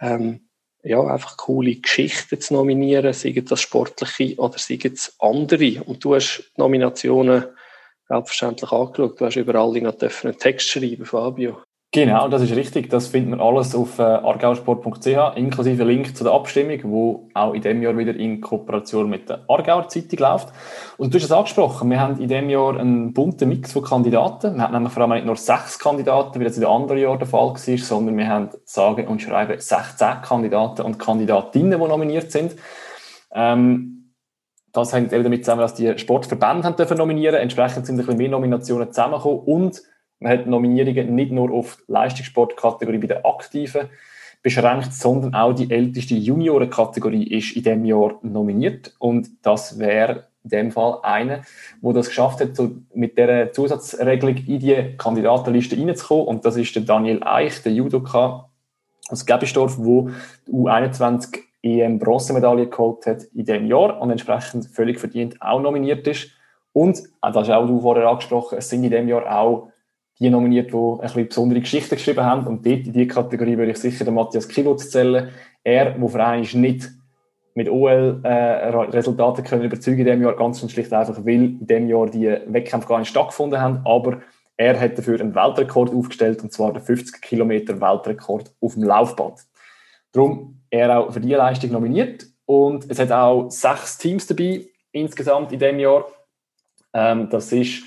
ähm, 0.00 0.48
ja, 0.82 1.00
einfach 1.00 1.36
coole 1.36 1.76
Geschichten 1.76 2.40
zu 2.40 2.54
nominieren, 2.54 3.12
seien 3.12 3.44
das 3.44 3.60
sportliche 3.60 4.34
oder 4.36 4.58
seien 4.58 4.92
es 4.92 5.14
andere. 5.20 5.84
Und 5.84 6.04
du 6.04 6.16
hast 6.16 6.50
Nominationen 6.56 7.44
selbstverständlich 8.08 8.72
angeschaut. 8.72 9.20
Du 9.20 9.24
hast 9.24 9.36
überall 9.36 9.80
noch 9.80 10.02
einen 10.02 10.38
Text 10.38 10.68
schreiben, 10.68 11.06
Fabio. 11.06 11.62
Genau, 11.94 12.26
das 12.28 12.40
ist 12.40 12.56
richtig. 12.56 12.88
Das 12.88 13.08
findet 13.08 13.38
man 13.38 13.40
alles 13.46 13.74
auf 13.74 13.98
äh, 13.98 14.02
argausport.ch, 14.02 15.36
inklusive 15.36 15.84
Link 15.84 16.16
zu 16.16 16.24
der 16.24 16.32
Abstimmung, 16.32 16.78
wo 16.84 17.28
auch 17.34 17.52
in 17.52 17.60
dem 17.60 17.82
Jahr 17.82 17.98
wieder 17.98 18.16
in 18.16 18.40
Kooperation 18.40 19.10
mit 19.10 19.28
der 19.28 19.44
Argauer 19.46 19.88
Zeitung 19.88 20.20
läuft. 20.20 20.48
Und 20.96 21.12
du 21.12 21.18
hast 21.18 21.24
es 21.24 21.32
angesprochen, 21.32 21.90
wir 21.90 22.00
haben 22.00 22.18
in 22.18 22.28
dem 22.28 22.48
Jahr 22.48 22.80
einen 22.80 23.12
bunten 23.12 23.46
Mix 23.50 23.72
von 23.72 23.82
Kandidaten. 23.82 24.56
Wir 24.56 24.62
haben 24.62 24.72
nämlich 24.72 24.90
vor 24.90 25.02
allem 25.02 25.12
nicht 25.12 25.26
nur 25.26 25.36
sechs 25.36 25.78
Kandidaten, 25.78 26.40
wie 26.40 26.44
das 26.44 26.54
in 26.54 26.62
den 26.62 26.70
anderen 26.70 26.98
Jahren 26.98 27.18
der 27.18 27.28
Fall 27.28 27.50
war, 27.50 27.78
sondern 27.78 28.16
wir 28.16 28.26
haben 28.26 28.48
sage 28.64 29.06
und 29.06 29.20
schreiben 29.20 29.60
16 29.60 30.22
Kandidaten 30.22 30.80
und 30.80 30.98
Kandidatinnen, 30.98 31.78
die 31.78 31.88
nominiert 31.88 32.32
sind. 32.32 32.56
Ähm, 33.34 34.14
das 34.72 34.94
hängt 34.94 35.12
eben 35.12 35.24
damit 35.24 35.44
zusammen, 35.44 35.60
dass 35.60 35.74
die 35.74 35.98
Sportverbände 35.98 36.64
haben 36.64 36.76
dürfen 36.76 36.96
nominieren. 36.96 37.34
Entsprechend 37.34 37.84
sind 37.84 37.96
ein 37.96 37.98
bisschen 37.98 38.16
mehr 38.16 38.30
Nominationen 38.30 38.88
zusammengekommen 38.88 39.40
und 39.40 39.82
man 40.22 40.32
hat 40.32 40.46
Nominierungen 40.46 41.14
nicht 41.14 41.32
nur 41.32 41.50
auf 41.52 41.82
Leistungssportkategorie 41.88 42.98
bei 42.98 43.06
den 43.08 43.24
Aktiven 43.24 43.88
beschränkt, 44.42 44.92
sondern 44.92 45.34
auch 45.34 45.52
die 45.52 45.70
älteste 45.70 46.14
Juniorenkategorie 46.14 47.24
ist 47.24 47.56
in 47.56 47.62
diesem 47.62 47.84
Jahr 47.84 48.18
nominiert. 48.22 48.94
Und 48.98 49.28
das 49.42 49.78
wäre 49.78 50.24
in 50.44 50.50
dem 50.50 50.72
Fall 50.72 50.98
eine, 51.02 51.42
wo 51.80 51.92
das 51.92 52.08
geschafft 52.08 52.40
hat, 52.40 52.56
so 52.56 52.72
mit 52.94 53.16
der 53.16 53.52
Zusatzregelung 53.52 54.36
in 54.36 54.58
die 54.58 54.96
Kandidatenliste 54.98 55.78
reinzukommen. 55.78 56.26
Und 56.26 56.44
das 56.44 56.56
ist 56.56 56.74
der 56.74 56.82
Daniel 56.82 57.22
Eich, 57.22 57.62
der 57.62 57.72
Judoka 57.72 58.48
aus 59.08 59.24
Gebisdorf, 59.26 59.76
wo 59.78 60.10
die 60.46 60.52
U21 60.52 61.38
EM 61.62 62.00
Bronzemedaille 62.00 62.66
geholt 62.66 63.06
hat 63.06 63.22
in 63.34 63.44
diesem 63.44 63.66
Jahr 63.66 64.00
und 64.00 64.10
entsprechend 64.10 64.66
völlig 64.66 64.98
verdient 64.98 65.40
auch 65.40 65.60
nominiert 65.60 66.06
ist. 66.08 66.30
Und, 66.72 66.98
äh, 66.98 67.32
das 67.32 67.36
hast 67.36 67.50
auch 67.50 67.66
du 67.66 67.80
vorher 67.80 68.08
angesprochen, 68.08 68.58
es 68.58 68.68
sind 68.68 68.82
in 68.82 68.90
diesem 68.90 69.08
Jahr 69.08 69.38
auch 69.38 69.71
die 70.22 70.30
nominiert, 70.30 70.72
die 70.72 70.76
ein 70.76 70.98
bisschen 70.98 71.28
besondere 71.28 71.60
Geschichten 71.60 71.96
geschrieben 71.96 72.24
haben. 72.24 72.46
Und 72.46 72.64
dort 72.64 72.86
in 72.86 72.92
diese 72.92 73.06
Kategorie 73.06 73.56
würde 73.56 73.72
ich 73.72 73.78
sicher 73.78 74.04
den 74.04 74.14
Matthias 74.14 74.48
Kiewitz 74.48 74.90
zählen. 74.90 75.30
Er, 75.64 75.90
der 75.92 76.08
Verein 76.08 76.42
ist 76.42 76.54
nicht 76.54 76.90
mit 77.54 77.68
OL-Resultaten 77.68 79.44
äh, 79.44 79.48
können 79.48 79.64
überzeugen 79.64 79.98
in 79.98 80.06
diesem 80.06 80.22
Jahr, 80.22 80.36
ganz 80.36 80.62
und 80.62 80.72
schlicht 80.72 80.92
einfach, 80.92 81.18
weil 81.18 81.44
in 81.44 81.66
diesem 81.66 81.88
Jahr 81.88 82.06
die 82.06 82.26
Wettkämpfe 82.46 82.88
gar 82.88 82.98
nicht 82.98 83.08
stattgefunden 83.08 83.60
haben. 83.60 83.80
Aber 83.84 84.22
er 84.56 84.80
hat 84.80 84.96
dafür 84.96 85.20
einen 85.20 85.34
Weltrekord 85.34 85.92
aufgestellt, 85.92 86.42
und 86.42 86.52
zwar 86.52 86.72
den 86.72 86.82
50 86.82 87.20
Kilometer 87.20 87.80
Weltrekord 87.80 88.54
auf 88.60 88.74
dem 88.74 88.84
Laufband. 88.84 89.40
Darum 90.12 90.62
er 90.70 90.98
auch 90.98 91.12
für 91.12 91.20
diese 91.20 91.36
Leistung 91.36 91.72
nominiert. 91.72 92.26
Und 92.46 92.90
es 92.90 92.98
hat 92.98 93.12
auch 93.12 93.50
sechs 93.50 93.98
Teams 93.98 94.26
dabei 94.26 94.66
insgesamt 94.92 95.52
in 95.52 95.58
diesem 95.58 95.78
Jahr. 95.78 96.06
Ähm, 96.94 97.28
das 97.30 97.52
ist 97.52 97.84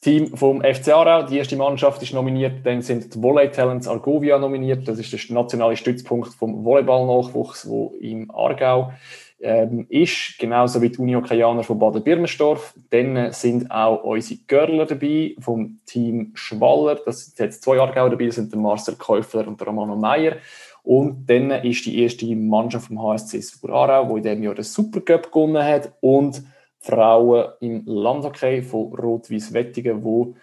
Team 0.00 0.36
vom 0.36 0.62
FC 0.62 0.88
Aarau, 0.88 1.22
die 1.22 1.38
erste 1.38 1.56
Mannschaft 1.56 2.02
ist 2.02 2.12
nominiert. 2.12 2.64
Dann 2.64 2.82
sind 2.82 3.14
die 3.14 3.22
Volley 3.22 3.50
Talents 3.50 3.88
Argovia 3.88 4.38
nominiert. 4.38 4.86
Das 4.86 4.98
ist 4.98 5.12
der 5.12 5.34
nationale 5.34 5.76
Stützpunkt 5.76 6.34
vom 6.34 6.64
Volleyball-Nachwuchs, 6.64 7.68
wo 7.68 7.94
im 8.00 8.30
Aargau 8.30 8.92
ähm, 9.40 9.86
ist. 9.88 10.38
Genauso 10.38 10.80
wie 10.82 10.90
die 10.90 10.98
Unihockeyaner 10.98 11.62
von 11.62 11.78
Baden-Birmenstorf. 11.78 12.74
Dann 12.90 13.32
sind 13.32 13.70
auch 13.70 14.04
unsere 14.04 14.40
Görler 14.46 14.86
dabei 14.86 15.34
vom 15.40 15.80
Team 15.86 16.32
Schwaller. 16.34 16.96
Das 17.04 17.26
sind 17.26 17.38
jetzt 17.38 17.62
zwei 17.62 17.78
Aargau 17.78 18.08
dabei. 18.08 18.26
Das 18.26 18.36
sind 18.36 18.52
der 18.52 18.60
Marcel 18.60 18.96
Käufler 18.96 19.46
und 19.46 19.60
der 19.60 19.66
Romano 19.66 19.96
Meyer. 19.96 20.36
Und 20.82 21.28
dann 21.28 21.50
ist 21.50 21.84
die 21.84 22.00
erste 22.00 22.26
Mannschaft 22.36 22.86
vom 22.86 23.02
HSC 23.02 23.40
Aarau, 23.68 24.04
die 24.04 24.18
in 24.18 24.22
diesem 24.22 24.42
Jahr 24.44 24.54
den 24.54 24.64
Supercup 24.64 25.32
gewonnen 25.32 25.64
hat. 25.64 25.92
Und 26.00 26.42
Frauen 26.86 27.52
im 27.60 27.82
Landhockey 27.84 28.62
von 28.62 28.94
Rot-Weiß 28.94 29.52
Wettigen, 29.52 30.02
die 30.02 30.34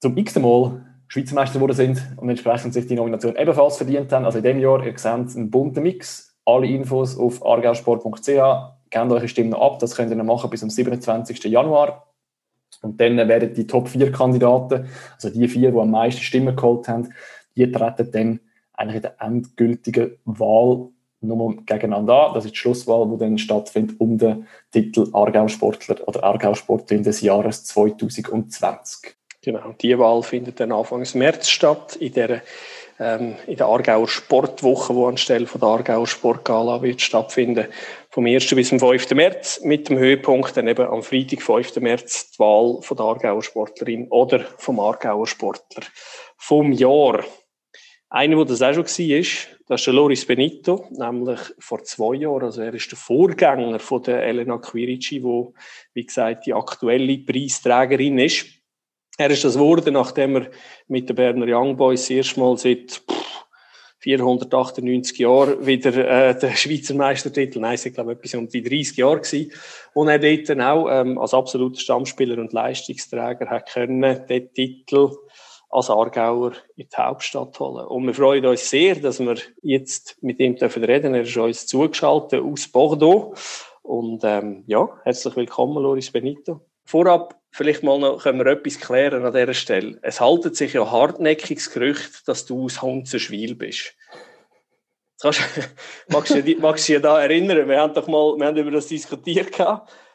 zum 0.00 0.16
x 0.16 0.38
Mal 0.38 0.86
Schweizer 1.06 1.34
Meister 1.34 1.54
geworden 1.54 1.76
sind 1.76 2.02
und 2.16 2.28
entsprechend 2.28 2.74
sich 2.74 2.86
die 2.86 2.94
Nomination 2.94 3.36
ebenfalls 3.36 3.76
verdient 3.76 4.10
haben. 4.10 4.24
Also 4.24 4.38
in 4.38 4.44
diesem 4.44 4.60
Jahr, 4.60 4.84
ihr 4.84 4.98
seht 4.98 5.06
einen 5.06 5.50
bunten 5.50 5.82
Mix. 5.82 6.36
Alle 6.46 6.66
Infos 6.66 7.16
auf 7.18 7.44
argausport.ch. 7.44 8.26
Gebt 8.90 9.12
eure 9.12 9.28
Stimme 9.28 9.50
noch 9.50 9.60
ab, 9.60 9.78
das 9.78 9.94
könnt 9.94 10.10
ihr 10.10 10.16
noch 10.16 10.24
machen 10.24 10.50
bis 10.50 10.60
zum 10.60 10.70
27. 10.70 11.44
Januar. 11.44 12.08
Und 12.82 13.00
dann 13.00 13.16
werden 13.16 13.54
die 13.54 13.66
Top 13.66 13.88
4 13.88 14.12
Kandidaten, 14.12 14.88
also 15.14 15.30
die 15.30 15.46
vier, 15.48 15.70
die 15.70 15.78
am 15.78 15.90
meisten 15.90 16.20
Stimmen 16.20 16.56
geholt 16.56 16.88
haben, 16.88 17.12
die 17.56 17.70
treten 17.70 18.10
dann 18.10 18.40
eigentlich 18.72 18.96
in 18.96 19.02
der 19.02 19.22
endgültigen 19.22 20.16
Wahl 20.24 20.88
nochmal 21.26 21.56
gegeneinander 21.66 22.28
an. 22.28 22.34
Das 22.34 22.44
ist 22.44 22.52
die 22.52 22.58
Schlusswahl, 22.58 23.08
die 23.10 23.18
dann 23.18 23.38
stattfindet 23.38 23.96
um 23.98 24.18
den 24.18 24.46
Titel 24.72 25.08
Aargau-Sportler 25.12 26.06
oder 26.06 26.24
Aargau-Sportlerin 26.24 27.02
des 27.02 27.20
Jahres 27.20 27.64
2020. 27.64 29.14
Genau, 29.42 29.74
die 29.80 29.98
Wahl 29.98 30.22
findet 30.22 30.58
dann 30.58 30.72
Anfang 30.72 31.06
März 31.14 31.50
statt, 31.50 31.96
in 31.96 32.14
der, 32.14 32.40
ähm, 32.98 33.34
in 33.46 33.56
der 33.56 33.66
Aargauer 33.66 34.08
Sportwoche, 34.08 34.94
die 34.94 35.04
anstelle 35.04 35.46
von 35.46 35.60
der 35.60 35.68
Aargauer 35.68 36.06
Sportgala 36.06 36.80
wird 36.80 37.02
stattfinden. 37.02 37.66
Vom 38.08 38.24
1. 38.24 38.54
bis 38.54 38.70
zum 38.70 38.80
5. 38.80 39.10
März 39.10 39.60
mit 39.62 39.90
dem 39.90 39.98
Höhepunkt 39.98 40.56
dann 40.56 40.66
eben 40.66 40.86
am 40.86 41.02
Freitag, 41.02 41.42
5. 41.42 41.76
März, 41.76 42.30
die 42.30 42.38
Wahl 42.38 42.80
von 42.80 42.96
der 42.96 43.04
Aargauer 43.04 43.42
Sportlerin 43.42 44.08
oder 44.08 44.40
vom 44.56 44.80
Aargauer 44.80 45.26
Sportler 45.26 45.82
vom 46.44 46.72
Jahr. 46.72 47.24
Einer, 48.10 48.36
der 48.36 48.44
das 48.44 48.62
auch 48.62 48.74
schon 48.74 48.84
war, 48.84 49.24
das 49.66 49.80
ist 49.80 49.86
der 49.86 49.94
Loris 49.94 50.26
Benito, 50.26 50.86
nämlich 50.90 51.40
vor 51.58 51.82
zwei 51.84 52.16
Jahren. 52.16 52.44
Also 52.44 52.60
er 52.60 52.74
ist 52.74 52.90
der 52.90 52.98
Vorgänger 52.98 53.78
von 53.78 54.02
der 54.02 54.22
Elena 54.22 54.58
Quirici, 54.58 55.22
wo 55.22 55.54
wie 55.94 56.04
gesagt 56.04 56.46
die 56.46 56.52
aktuelle 56.52 57.18
Preisträgerin 57.18 58.18
ist. 58.18 58.46
Er 59.16 59.30
ist 59.30 59.44
das 59.44 59.54
geworden, 59.54 59.94
nachdem 59.94 60.36
er 60.36 60.50
mit 60.88 61.08
den 61.08 61.16
Berner 61.16 61.46
Young 61.48 61.76
Boys 61.76 62.10
erstmal 62.10 62.58
seit 62.58 63.02
498 64.00 65.18
Jahren 65.18 65.64
wieder 65.64 65.96
äh, 65.96 66.38
den 66.38 66.54
Schweizer 66.54 66.94
Meistertitel, 66.94 67.60
nein, 67.60 67.78
ich 67.82 67.94
glaube 67.94 68.12
etwas 68.12 68.34
um 68.34 68.48
die 68.48 68.62
30 68.62 68.98
Jahre 68.98 69.20
gewesen, 69.20 69.50
und 69.94 70.08
er 70.08 70.18
dort 70.18 70.48
dann 70.50 70.60
auch 70.60 70.90
ähm, 70.90 71.16
als 71.16 71.32
absoluter 71.32 71.80
Stammspieler 71.80 72.38
und 72.38 72.52
Leistungsträger 72.52 73.48
hat 73.48 73.72
können 73.72 74.26
den 74.26 74.52
Titel 74.52 75.10
als 75.74 75.90
Aargauer 75.90 76.52
in 76.76 76.88
die 76.88 76.96
Hauptstadt 76.96 77.58
holen. 77.58 77.86
Und 77.86 78.06
wir 78.06 78.14
freuen 78.14 78.46
uns 78.46 78.70
sehr, 78.70 78.94
dass 78.94 79.18
wir 79.18 79.34
jetzt 79.60 80.16
mit 80.22 80.38
ihm 80.38 80.54
dürfen 80.54 80.84
reden. 80.84 81.14
Er 81.14 81.22
ist 81.22 81.36
uns 81.36 81.66
zugeschaltet 81.66 82.40
aus 82.42 82.68
Bordeaux. 82.68 83.34
Und 83.82 84.22
ähm, 84.22 84.62
ja, 84.68 84.88
herzlich 85.02 85.34
willkommen, 85.34 85.82
Loris 85.82 86.12
Benito. 86.12 86.60
Vorab 86.84 87.40
vielleicht 87.50 87.82
mal 87.82 87.98
noch 87.98 88.22
können 88.22 88.38
wir 88.38 88.46
etwas 88.46 88.78
klären 88.78 89.24
an 89.24 89.32
dieser 89.32 89.52
Stelle. 89.52 89.98
Es 90.02 90.20
haltet 90.20 90.54
sich 90.54 90.74
ja 90.74 90.88
hartnäckiges 90.88 91.72
Gerücht, 91.72 92.28
dass 92.28 92.46
du 92.46 92.66
aus 92.66 92.80
Hunzenschwil 92.80 93.56
bist. 93.56 93.96
Kannst, 95.20 95.40
magst, 96.08 96.34
du 96.36 96.42
dich, 96.42 96.58
magst 96.58 96.88
du 96.88 96.92
dich 96.92 97.02
da 97.02 97.20
erinnern? 97.20 97.68
Wir 97.68 97.80
haben 97.80 97.94
doch 97.94 98.06
mal 98.06 98.36
wir 98.36 98.46
haben 98.46 98.56
über 98.56 98.70
das 98.70 98.86
diskutiert. 98.86 99.48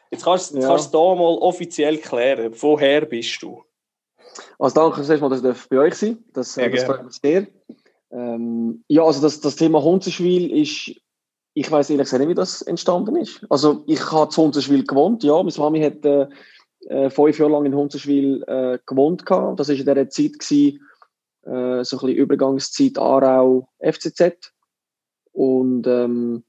Jetzt 0.10 0.24
kannst, 0.24 0.54
jetzt 0.54 0.64
ja. 0.64 0.70
kannst 0.70 0.94
du 0.94 0.98
da 0.98 1.16
mal 1.16 1.38
offiziell 1.40 1.98
klären. 1.98 2.54
Woher 2.58 3.02
bist 3.02 3.42
du? 3.44 3.62
Also 4.58 4.76
danke 4.76 5.04
sehr 5.04 5.20
mal, 5.20 5.30
dass 5.30 5.44
ich 5.44 5.70
bei 5.70 5.80
euch 5.80 5.96
sein 5.96 6.18
Das, 6.34 6.58
äh, 6.58 6.70
das 6.70 6.84
freut 6.84 7.06
mich 7.06 7.20
sehr. 7.22 7.48
Ähm, 8.12 8.84
ja, 8.88 9.04
also 9.04 9.22
das, 9.22 9.40
das 9.42 9.56
Thema 9.56 9.84
Hunzenschwil 9.84 10.52
ist, 10.52 11.00
ich 11.54 11.72
weiß 11.72 11.90
ehrlich 11.90 12.06
gesagt 12.06 12.20
nicht, 12.20 12.30
wie 12.30 12.36
das 12.36 12.62
entstanden 12.62 13.16
ist. 13.16 13.46
Also 13.50 13.84
ich 13.88 14.12
habe 14.12 14.30
zu 14.30 14.42
Hunzenschwil 14.42 14.86
gewohnt, 14.86 15.24
ja. 15.24 15.42
Meine 15.42 15.58
Mami 15.58 15.82
hat 15.82 16.06
äh, 16.06 16.28
äh, 16.88 17.10
fünf 17.10 17.38
Jahre 17.40 17.52
lang 17.52 17.66
in 17.66 17.76
Hunzenschwil 17.76 18.44
äh, 18.48 18.80
gewohnt. 18.86 19.26
Gehabt. 19.26 19.60
Das 19.60 19.68
war 19.68 19.76
in 19.76 19.86
dieser 19.86 20.10
Zeit, 20.10 20.40
gewesen, 20.40 20.80
äh, 21.44 21.84
so 21.84 21.98
ein 21.98 22.00
bisschen 22.00 22.16
Übergangszeit 22.16 22.98
Aarau, 22.98 23.70
FCZ. 23.80 24.54
Und 25.32 25.88
ähm, 25.88 26.44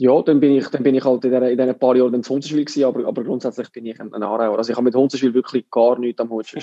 ja, 0.00 0.22
dann 0.22 0.40
bin 0.40 0.56
ich, 0.56 0.66
dann 0.68 0.82
bin 0.82 0.94
ich 0.94 1.04
halt 1.04 1.24
in 1.24 1.30
diesen, 1.30 1.46
in 1.46 1.58
diesen 1.58 1.78
paar 1.78 1.94
Jahren 1.94 2.14
in 2.14 2.22
Hunzenschwil 2.22 2.64
gewesen, 2.64 2.84
aber, 2.84 3.06
aber 3.06 3.22
grundsätzlich 3.22 3.70
bin 3.70 3.84
ich 3.84 4.00
ein, 4.00 4.12
ein 4.14 4.22
Aarauer. 4.22 4.56
Also 4.56 4.70
ich 4.70 4.76
habe 4.76 4.84
mit 4.84 4.94
Hunzenschwil 4.94 5.34
wirklich 5.34 5.70
gar 5.70 5.98
nichts 5.98 6.20
am 6.20 6.30
Hut. 6.30 6.46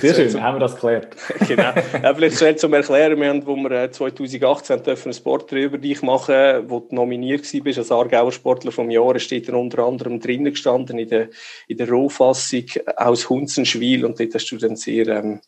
Sehr 0.00 0.14
schön, 0.14 0.30
zum, 0.30 0.42
haben 0.42 0.56
wir 0.56 0.60
das 0.60 0.74
geklärt. 0.74 1.14
genau. 1.46 1.72
Ja, 2.02 2.14
vielleicht 2.14 2.38
schnell 2.38 2.56
zum 2.56 2.72
Erklären, 2.72 3.20
wir 3.20 3.28
haben, 3.28 3.46
wo 3.46 3.54
wir 3.54 3.92
2018 3.92 4.78
äh, 4.78 4.82
dürfen 4.82 5.10
ein 5.10 5.12
Sport 5.12 5.52
über 5.52 5.78
dich 5.78 6.02
machen, 6.02 6.68
wo 6.68 6.80
du 6.80 6.92
nominiert 6.92 7.42
warst 7.64 7.78
als 7.78 7.92
Aargauer 7.92 8.32
Sportler 8.32 8.72
vom 8.72 8.90
Jahr, 8.90 9.16
steht 9.20 9.48
er 9.48 9.56
unter 9.56 9.84
anderem 9.84 10.18
drinnen 10.18 10.52
gestanden 10.52 10.98
in 10.98 11.08
der, 11.08 11.28
in 11.68 11.76
der 11.76 11.88
Rohfassung 11.88 12.64
aus 12.96 13.28
Hunzenschwil 13.30 14.04
und 14.04 14.18
dort 14.18 14.34
hast 14.34 14.50
du 14.50 14.56
dann 14.56 14.74
sehr 14.74 15.06
ähm, 15.08 15.40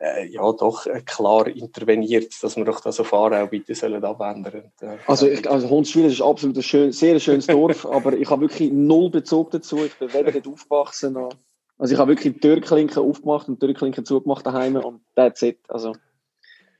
äh, 0.00 0.26
ja 0.26 0.52
doch 0.52 0.86
äh, 0.86 1.00
klar 1.04 1.46
interveniert, 1.48 2.32
dass 2.42 2.56
wir 2.56 2.64
doch 2.64 2.80
das 2.80 3.00
auf 3.00 3.12
Aarau 3.12 3.46
bitte 3.46 3.74
sollen 3.74 4.04
abändern. 4.04 4.70
Äh, 4.80 4.96
also, 5.06 5.26
ich, 5.28 5.48
also 5.48 5.68
Hundsschwil 5.68 6.06
ist 6.06 6.22
absolut 6.22 6.56
ein 6.56 6.62
schön, 6.62 6.92
sehr 6.92 7.18
schönes 7.20 7.46
Dorf, 7.46 7.86
aber 7.90 8.12
ich 8.14 8.30
habe 8.30 8.42
wirklich 8.42 8.72
null 8.72 9.10
Bezug 9.10 9.50
dazu. 9.50 9.84
Ich 9.84 9.94
bin 9.94 10.12
weder 10.12 10.32
dort 10.32 10.46
aufgewachsen 10.46 11.14
noch. 11.14 11.30
Also 11.78 11.94
ich 11.94 12.00
habe 12.00 12.12
wirklich 12.12 12.34
die 12.34 12.40
Türklinken 12.40 13.02
aufgemacht 13.02 13.48
und 13.48 13.62
die 13.62 13.66
Türklinken 13.66 14.04
zugemacht 14.04 14.44
daheim 14.44 14.76
und 14.76 15.00
that's 15.14 15.42
it. 15.42 15.58
Also, 15.68 15.94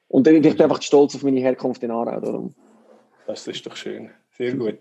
und 0.09 0.27
ich 0.27 0.43
bin 0.43 0.61
einfach 0.61 0.83
stolz 0.83 1.15
auf 1.15 1.23
meine 1.23 1.41
Herkunft 1.41 1.83
in 1.83 1.91
Aarau. 1.91 2.21
Darum. 2.21 2.55
Das 3.27 3.47
ist 3.47 3.65
doch 3.67 3.77
schön. 3.77 4.11
Sehr 4.37 4.55
gut. 4.55 4.79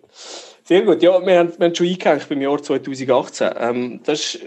Sehr 0.63 0.83
gut. 0.83 1.01
Ja, 1.01 1.25
wir 1.25 1.39
haben, 1.39 1.57
wir 1.57 1.65
haben 1.65 1.75
schon 1.75 1.87
eingehängt 1.87 2.29
beim 2.29 2.41
Jahr 2.41 2.61
2018. 2.61 3.49
Ähm, 3.57 3.99
das 4.03 4.19
ist 4.35 4.39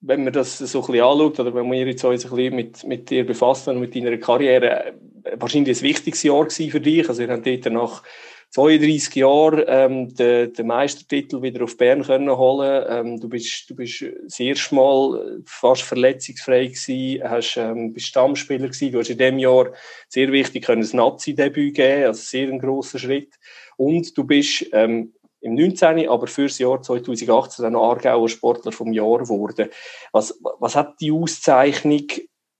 wenn 0.00 0.24
man 0.24 0.32
das 0.32 0.58
so 0.58 0.80
ein 0.80 0.86
bisschen 0.86 1.04
anschaut, 1.04 1.40
oder 1.40 1.54
wenn 1.54 1.70
wir 1.70 1.86
jetzt 1.86 2.04
uns 2.04 2.24
ein 2.24 2.30
bisschen 2.30 2.56
mit, 2.56 2.84
mit 2.84 3.10
dir 3.10 3.26
befassen 3.26 3.74
und 3.74 3.80
mit 3.80 3.94
deiner 3.94 4.16
Karriere, 4.16 4.94
wahrscheinlich 5.36 5.78
ein 5.78 5.82
wichtiges 5.82 6.22
Jahr 6.22 6.48
für 6.48 6.80
dich. 6.80 7.08
Also, 7.08 7.22
ihr 7.22 7.28
habt 7.28 7.46
dort 7.46 7.66
nach 7.72 8.02
32 8.50 9.14
Jahren 9.14 9.62
ähm, 9.68 10.14
den, 10.14 10.52
den 10.52 10.66
Meistertitel 10.66 11.40
wieder 11.40 11.62
auf 11.62 11.76
Bern 11.76 12.02
können 12.02 12.36
holen. 12.36 12.84
Ähm, 12.88 13.20
du 13.20 13.28
bist, 13.28 13.70
du 13.70 13.76
bist 13.76 14.04
das 14.24 14.40
erste 14.40 14.74
Mal 14.74 15.40
fast 15.44 15.82
verletzungsfrei 15.82 16.66
gewesen, 16.66 17.22
hast, 17.22 17.56
ähm, 17.56 17.92
bist 17.92 18.06
Stammspieler 18.06 18.66
gewesen. 18.66 18.90
Du 18.90 18.98
hast 18.98 19.10
in 19.10 19.18
dem 19.18 19.38
Jahr 19.38 19.72
sehr 20.08 20.32
wichtig 20.32 20.64
können 20.64 20.82
ein 20.82 20.96
Nazi-Debüt 20.96 21.74
geben, 21.74 22.06
also 22.06 22.20
sehr 22.20 22.48
ein 22.48 22.58
grosser 22.58 22.98
Schritt. 22.98 23.34
Und 23.76 24.18
du 24.18 24.24
bist 24.24 24.66
ähm, 24.72 25.12
im 25.40 25.54
19., 25.54 26.08
aber 26.08 26.26
fürs 26.26 26.58
Jahr 26.58 26.82
2018 26.82 27.62
dann 27.62 27.76
Aargauer 27.76 28.28
Sportler 28.28 28.72
vom 28.72 28.92
Jahr 28.92 29.18
geworden. 29.18 29.68
Was, 30.12 30.38
was 30.58 30.76
hat 30.76 31.00
die 31.00 31.12
Auszeichnung 31.12 32.06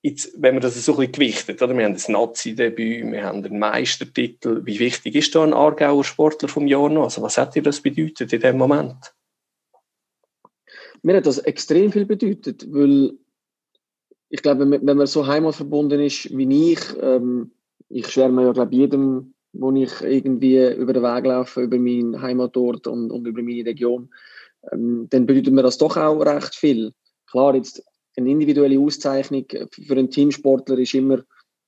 jetzt, 0.02 0.32
wenn 0.40 0.54
man 0.54 0.62
das 0.62 0.82
so 0.82 0.92
ein 0.92 0.98
bisschen 0.98 1.12
gewichtet, 1.12 1.62
oder? 1.62 1.76
Wir 1.76 1.84
haben 1.84 1.94
das 1.94 2.08
Nazi-Debüt, 2.08 3.12
wir 3.12 3.24
haben 3.24 3.42
den 3.42 3.58
Meistertitel. 3.58 4.64
Wie 4.64 4.78
wichtig 4.78 5.14
ist 5.14 5.34
da 5.34 5.42
ein 5.42 5.52
Aargauer 5.52 6.04
Sportler 6.04 6.48
vom 6.48 6.66
Jahr 6.66 6.88
noch? 6.88 7.04
Also 7.04 7.22
was 7.22 7.38
hat 7.38 7.54
dir 7.54 7.62
das 7.62 7.80
bedeutet 7.80 8.32
in 8.32 8.40
dem 8.40 8.56
Moment? 8.56 9.14
Mir 11.02 11.16
hat 11.16 11.26
das 11.26 11.38
extrem 11.38 11.92
viel 11.92 12.06
bedeutet, 12.06 12.66
weil 12.72 13.12
ich 14.28 14.42
glaube, 14.42 14.70
wenn 14.70 14.96
man 14.96 15.06
so 15.06 15.26
heimatverbunden 15.26 16.00
ist 16.00 16.36
wie 16.36 16.72
ich, 16.72 16.80
ähm, 17.00 17.52
ich 17.88 18.06
schwärme 18.08 18.44
ja, 18.44 18.52
glaube 18.52 18.74
jedem 18.74 19.34
wo 19.52 19.72
ich 19.72 20.00
irgendwie 20.00 20.72
über 20.74 20.92
den 20.92 21.02
Weg 21.02 21.26
laufe, 21.26 21.62
über 21.62 21.78
meinen 21.78 22.20
Heimatort 22.20 22.86
und, 22.86 23.10
und 23.10 23.26
über 23.26 23.42
meine 23.42 23.64
Region, 23.64 24.10
ähm, 24.72 25.06
dann 25.10 25.26
bedeutet 25.26 25.52
mir 25.52 25.62
das 25.62 25.78
doch 25.78 25.96
auch 25.96 26.20
recht 26.20 26.54
viel. 26.54 26.92
Klar, 27.26 27.54
jetzt 27.54 27.82
eine 28.16 28.30
individuelle 28.30 28.78
Auszeichnung 28.78 29.46
für 29.48 29.92
einen 29.92 30.10
Teamsportler 30.10 30.78
ist 30.78 30.94
immer 30.94 31.22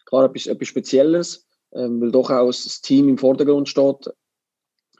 klar 0.06 0.26
etwas, 0.26 0.46
etwas 0.46 0.68
Spezielles, 0.68 1.46
ähm, 1.74 2.00
weil 2.00 2.10
doch 2.10 2.30
auch 2.30 2.46
das 2.46 2.80
Team 2.80 3.08
im 3.08 3.18
Vordergrund 3.18 3.68
steht. 3.68 4.10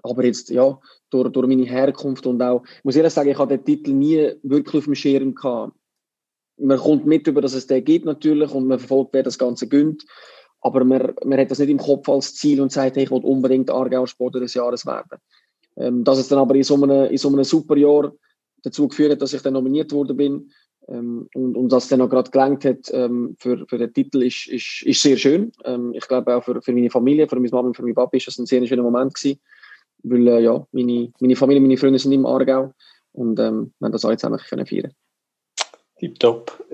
Aber 0.02 0.24
jetzt, 0.24 0.50
ja, 0.50 0.78
durch, 1.10 1.30
durch 1.30 1.46
meine 1.46 1.64
Herkunft 1.64 2.26
und 2.26 2.42
auch, 2.42 2.64
ich 2.64 2.84
muss 2.84 2.96
ehrlich 2.96 3.12
sagen, 3.12 3.30
ich 3.30 3.38
habe 3.38 3.56
den 3.56 3.64
Titel 3.64 3.92
nie 3.92 4.32
wirklich 4.42 4.80
auf 4.80 4.84
dem 4.84 4.94
Schirm 4.94 5.34
gehabt. 5.34 5.76
Man 6.58 6.78
kommt 6.78 7.06
mit 7.06 7.26
über, 7.26 7.40
dass 7.40 7.54
es 7.54 7.66
den 7.66 7.84
gibt 7.84 8.04
natürlich 8.04 8.50
und 8.52 8.66
man 8.66 8.78
verfolgt, 8.78 9.14
wer 9.14 9.22
das 9.22 9.38
Ganze 9.38 9.68
gönnt. 9.68 10.04
Aber 10.62 10.84
man, 10.84 11.14
man 11.24 11.38
hat 11.38 11.50
das 11.50 11.58
nicht 11.58 11.70
im 11.70 11.78
Kopf 11.78 12.08
als 12.08 12.34
Ziel 12.36 12.60
und 12.60 12.72
sagt, 12.72 12.96
hey, 12.96 13.04
ich 13.04 13.10
will 13.10 13.24
unbedingt 13.24 13.70
Aargauer 13.70 14.06
Sportler 14.06 14.40
des 14.40 14.54
Jahres 14.54 14.86
werden. 14.86 15.18
Ähm, 15.76 16.04
dass 16.04 16.18
es 16.18 16.28
dann 16.28 16.38
aber 16.38 16.54
in 16.54 16.62
so 16.62 16.74
einem, 16.74 17.10
in 17.10 17.18
so 17.18 17.28
einem 17.28 17.44
super 17.44 17.74
dazu 18.62 18.88
geführt 18.88 19.12
hat, 19.12 19.22
dass 19.22 19.32
ich 19.32 19.42
dann 19.42 19.54
nominiert 19.54 19.92
worden 19.92 20.16
bin 20.16 20.50
ähm, 20.88 21.28
und, 21.34 21.56
und 21.56 21.72
dass 21.72 21.84
es 21.84 21.88
dann 21.88 22.00
auch 22.00 22.08
gerade 22.08 22.30
gelangt 22.30 22.64
hat 22.64 22.90
ähm, 22.92 23.36
für, 23.38 23.66
für 23.66 23.78
den 23.78 23.92
Titel, 23.92 24.22
ist, 24.22 24.46
ist, 24.48 24.82
ist 24.84 25.02
sehr 25.02 25.16
schön. 25.16 25.52
Ähm, 25.64 25.92
ich 25.94 26.06
glaube 26.06 26.34
auch 26.34 26.44
für, 26.44 26.60
für 26.62 26.72
meine 26.72 26.90
Familie, 26.90 27.28
für 27.28 27.36
meine 27.36 27.48
Mama 27.50 27.68
und 27.68 27.76
für 27.76 27.82
meinen 27.82 27.94
Papa 27.94 28.16
ist 28.16 28.28
das 28.28 28.38
ein 28.38 28.46
sehr 28.46 28.64
schöner 28.66 28.82
Moment 28.82 29.14
gewesen, 29.14 29.40
weil 30.04 30.28
äh, 30.28 30.42
ja, 30.42 30.66
meine, 30.72 31.12
meine 31.20 31.36
Familie, 31.36 31.60
meine 31.60 31.76
Freunde 31.76 31.98
sind 31.98 32.12
im 32.12 32.26
Aargau 32.26 32.72
und 33.12 33.38
ähm, 33.40 33.72
wir 33.78 33.86
haben 33.86 33.92
das 33.92 34.04
alle 34.04 34.16
zusammen 34.16 34.38
können 34.38 34.66
feiern 34.66 34.92
Tipptopp. 36.02 36.64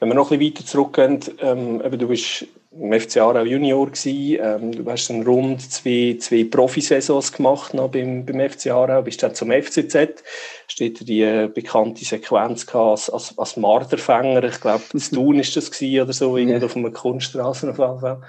Wenn 0.00 0.08
wir 0.10 0.14
noch 0.14 0.30
ein 0.30 0.38
bisschen 0.38 0.54
weiter 0.54 0.66
zurückgehen, 0.66 1.20
ähm, 1.40 1.82
eben, 1.82 1.98
du 1.98 2.08
bist 2.08 2.46
im 2.78 2.92
FC 2.92 3.16
Aarau 3.16 3.42
Junior 3.42 3.86
gewesen, 3.86 4.38
ähm, 4.38 4.72
du 4.72 4.90
hast 4.90 5.08
dann 5.08 5.22
rund 5.22 5.62
zwei, 5.62 6.18
zwei 6.20 6.44
Profisaisons 6.44 7.32
gemacht 7.32 7.72
noch 7.72 7.90
beim, 7.90 8.26
beim 8.26 8.50
FC 8.50 8.66
Aarau, 8.66 9.00
bist 9.00 9.22
dann 9.22 9.34
zum 9.34 9.50
FCZ, 9.50 10.22
steht 10.68 11.08
die 11.08 11.22
äh, 11.22 11.48
bekannte 11.48 12.04
Sequenz 12.04 12.68
als, 12.74 13.08
als, 13.08 13.38
als 13.38 13.56
Marderfänger, 13.56 14.44
ich 14.44 14.60
glaube, 14.60 14.84
das 14.92 15.08
Tun 15.16 15.38
ist 15.38 15.56
das 15.56 15.70
gewesen 15.70 16.02
oder 16.02 16.12
so, 16.12 16.36
irgendwo 16.36 16.58
ja. 16.58 16.66
auf 16.66 16.76
einer 16.76 16.90
Kunststraße 16.90 17.70
auf 17.70 17.78
jeden 17.78 18.00
Fall. 18.00 18.20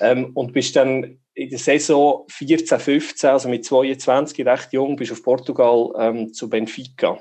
Ähm, 0.00 0.30
und 0.34 0.52
bist 0.52 0.76
dann 0.76 1.18
in 1.34 1.50
der 1.50 1.58
Saison 1.58 2.24
14, 2.28 2.78
15, 2.78 3.30
also 3.30 3.48
mit 3.48 3.64
22, 3.64 4.46
recht 4.46 4.72
jung, 4.72 4.94
bist 4.94 5.10
auf 5.10 5.24
Portugal 5.24 5.90
ähm, 5.98 6.32
zu 6.32 6.48
Benfica. 6.48 7.20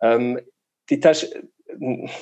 Ähm, 0.00 0.40
dort 0.88 1.04
hast 1.04 1.34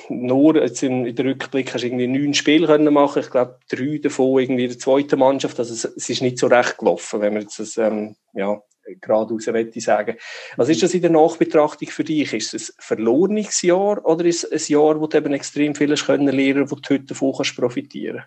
nur 0.09 0.61
jetzt 0.61 0.83
in, 0.83 1.15
der 1.15 1.25
Rückblick 1.25 1.73
hast 1.73 1.81
du 1.81 1.87
irgendwie 1.87 2.07
neun 2.07 2.33
Spiele 2.33 2.67
können 2.67 2.93
machen. 2.93 3.21
Ich 3.21 3.29
glaube, 3.29 3.59
drei 3.69 3.97
davon 3.97 4.39
irgendwie 4.39 4.63
in 4.65 4.69
der 4.69 4.79
zweiten 4.79 5.19
Mannschaft. 5.19 5.59
Also 5.59 5.73
es, 5.73 5.85
es 5.85 6.09
ist 6.09 6.21
nicht 6.21 6.37
so 6.37 6.47
recht 6.47 6.77
gelaufen, 6.77 7.21
wenn 7.21 7.33
man 7.33 7.43
jetzt 7.43 7.59
das, 7.59 7.77
ähm, 7.77 8.15
ja, 8.33 8.61
geradeaus 9.01 9.47
möchte 9.47 9.81
sagen. 9.81 10.15
Was 10.57 10.69
ist 10.69 10.83
das 10.83 10.93
in 10.93 11.01
der 11.01 11.11
Nachbetrachtung 11.11 11.89
für 11.89 12.03
dich? 12.03 12.33
Ist 12.33 12.53
es 12.53 12.69
ein 12.69 12.75
verlorenes 12.79 13.61
Jahr 13.61 14.05
oder 14.05 14.25
ist 14.25 14.43
es 14.45 14.69
ein 14.69 14.73
Jahr, 14.73 14.99
wo 14.99 15.07
du 15.07 15.17
eben 15.17 15.33
extrem 15.33 15.75
vieles 15.75 16.05
können 16.05 16.27
lernen, 16.27 16.71
wo 16.71 16.75
du 16.75 16.89
heute 16.89 17.05
davon 17.05 17.33
kannst 17.35 17.55
profitieren? 17.55 18.23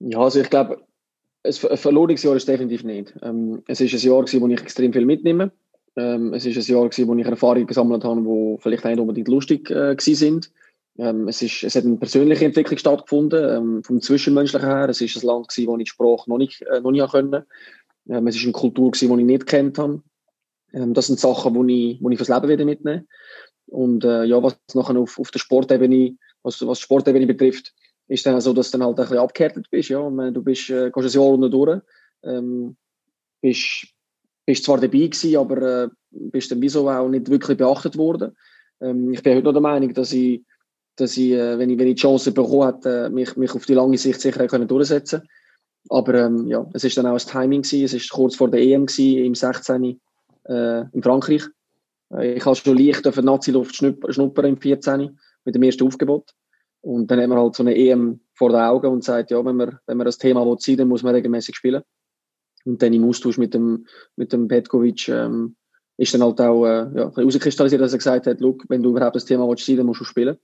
Ja, 0.00 0.18
also 0.18 0.40
ich 0.40 0.50
glaube, 0.50 0.82
ein 1.42 1.52
verlorenes 1.52 2.22
Jahr 2.22 2.36
ist 2.36 2.48
definitiv 2.48 2.84
nicht. 2.84 3.14
Ähm, 3.22 3.62
es 3.66 3.80
ist 3.80 3.92
ein 3.94 4.00
Jahr, 4.00 4.22
wo 4.22 4.48
ich 4.48 4.60
extrem 4.60 4.92
viel 4.92 5.06
mitnehme. 5.06 5.52
Ähm, 5.96 6.32
es 6.34 6.46
ist 6.46 6.56
ein 6.56 6.74
Jahr, 6.74 6.88
gewesen, 6.88 7.08
wo 7.08 7.14
ich 7.14 7.26
Erfahrungen 7.26 7.66
gesammelt 7.66 8.04
habe, 8.04 8.22
die 8.22 8.56
vielleicht 8.60 8.84
nicht 8.84 9.00
unbedingt 9.00 9.28
lustig 9.28 9.70
äh, 9.70 9.96
sind. 9.98 10.50
Ähm, 10.98 11.28
es, 11.28 11.42
ist, 11.42 11.62
es 11.62 11.74
hat 11.74 11.84
eine 11.84 11.96
persönliche 11.96 12.44
Entwicklung 12.44 12.78
stattgefunden, 12.78 13.56
ähm, 13.56 13.82
vom 13.82 14.00
Zwischenmenschlichen 14.00 14.68
her. 14.68 14.88
Es 14.88 15.00
ist 15.00 15.16
ein 15.16 15.26
Land, 15.26 15.48
gewesen, 15.48 15.68
wo 15.68 15.76
ich 15.76 15.84
die 15.84 15.90
Sprache 15.90 16.28
noch 16.28 16.38
nicht, 16.38 16.62
äh, 16.62 16.80
noch 16.80 16.90
nicht 16.90 17.10
können. 17.10 17.44
Ähm, 18.08 18.26
es 18.26 18.36
ist 18.36 18.44
eine 18.44 18.52
Kultur, 18.52 18.90
gewesen, 18.90 19.14
die 19.14 19.20
ich 19.22 19.26
nicht 19.26 19.46
kennt 19.46 19.78
habe. 19.78 20.02
Ähm, 20.72 20.94
das 20.94 21.06
sind 21.06 21.18
Sachen, 21.18 21.66
die 21.66 21.92
ich, 21.92 22.00
ich 22.02 22.18
fürs 22.18 22.28
Leben 22.28 22.48
wieder 22.48 22.64
mitnehme. 22.64 23.06
Und 23.66 24.04
äh, 24.04 24.24
ja, 24.24 24.42
was 24.42 24.58
nachher 24.74 24.98
auf, 24.98 25.18
auf 25.18 25.30
der 25.30 25.38
Sportebene, 25.38 26.16
was, 26.42 26.64
was 26.66 26.80
Sportebene 26.80 27.26
betrifft, 27.26 27.72
ist 28.08 28.26
dann 28.26 28.40
so, 28.40 28.52
dass 28.52 28.70
du 28.70 28.78
dann 28.78 28.86
halt 28.86 28.98
ein 28.98 29.04
bisschen 29.04 29.18
abgehärtet 29.18 29.70
bist. 29.70 29.88
Ja? 29.88 30.08
meine, 30.10 30.32
du 30.32 30.42
bist, 30.42 30.68
äh, 30.70 30.90
gehst 30.90 31.16
ein 31.16 31.20
Jahr 31.20 31.32
unten 31.32 31.50
durch, 31.50 31.80
ähm, 32.24 32.76
bist 33.40 33.86
bist 34.50 34.64
zwar 34.64 34.78
dabei 34.78 35.06
gewesen, 35.06 35.36
aber 35.36 35.84
äh, 35.84 35.88
bist 36.10 36.50
dann 36.50 36.60
wieso 36.60 36.90
auch 36.90 37.08
nicht 37.08 37.30
wirklich 37.30 37.56
beachtet 37.56 37.96
worden. 37.96 38.36
Ähm, 38.80 39.12
ich 39.12 39.22
bin 39.22 39.36
heute 39.36 39.44
noch 39.44 39.52
der 39.52 39.62
Meinung, 39.62 39.94
dass 39.94 40.12
ich, 40.12 40.42
dass 40.96 41.16
ich, 41.16 41.30
äh, 41.30 41.56
wenn 41.56 41.70
ich, 41.70 41.78
wenn 41.78 41.86
ich 41.86 41.94
die 41.94 42.00
Chance 42.00 42.32
bekommen 42.32 42.66
hätte, 42.66 43.06
äh, 43.06 43.10
mich, 43.10 43.36
mich 43.36 43.54
auf 43.54 43.64
die 43.64 43.74
lange 43.74 43.96
Sicht 43.96 44.20
sicher 44.20 44.48
können 44.48 44.66
durchsetzen 44.66 45.22
Aber 45.88 46.14
ähm, 46.14 46.48
ja, 46.48 46.68
es 46.74 46.82
ist 46.82 46.96
dann 46.96 47.06
auch 47.06 47.12
ein 47.12 47.18
Timing 47.18 47.62
gewesen. 47.62 47.84
Es 47.84 47.94
ist 47.94 48.10
kurz 48.10 48.34
vor 48.34 48.50
der 48.50 48.60
EM 48.60 48.86
gewesen, 48.86 49.24
im 49.24 49.36
16. 49.36 50.00
Äh, 50.48 50.80
in 50.92 51.02
Frankreich. 51.04 51.44
Äh, 52.12 52.34
ich 52.34 52.44
habe 52.44 52.56
schon 52.56 52.76
leicht 52.76 53.06
auf 53.06 53.22
Nazi-Luft 53.22 53.76
schnuppern 53.76 54.46
im 54.46 54.56
14. 54.56 55.16
mit 55.44 55.54
dem 55.54 55.62
ersten 55.62 55.86
Aufgebot. 55.86 56.32
Und 56.80 57.08
dann 57.08 57.20
haben 57.20 57.30
wir 57.30 57.38
halt 57.38 57.54
so 57.54 57.62
eine 57.62 57.76
EM 57.76 58.18
vor 58.34 58.50
den 58.50 58.62
Augen 58.62 58.88
und 58.88 59.04
sagt, 59.04 59.30
ja, 59.30 59.44
wenn 59.44 59.54
man, 59.54 59.78
wenn 59.86 59.96
man 59.96 60.06
das 60.06 60.18
Thema 60.18 60.44
will, 60.44 60.76
dann 60.76 60.88
muss 60.88 61.04
man 61.04 61.14
regelmäßig 61.14 61.54
spielen. 61.54 61.82
Und 62.64 62.82
dann 62.82 62.92
im 62.92 63.04
Austausch 63.04 63.38
mit 63.38 63.54
dem, 63.54 63.86
mit 64.16 64.32
dem 64.32 64.48
Petkovic 64.48 65.08
ähm, 65.08 65.56
ist 65.96 66.14
dann 66.14 66.22
halt 66.22 66.40
auch 66.40 66.64
äh, 66.64 66.88
ja, 66.94 67.14
herauskristallisiert, 67.14 67.80
dass 67.80 67.92
er 67.92 67.98
gesagt 67.98 68.26
hat, 68.26 68.40
wenn 68.40 68.82
du 68.82 68.90
überhaupt 68.90 69.16
das 69.16 69.24
Thema 69.24 69.46
willst, 69.48 69.68
dann 69.68 69.86
musst 69.86 70.00
du 70.00 70.04
spielen. 70.04 70.38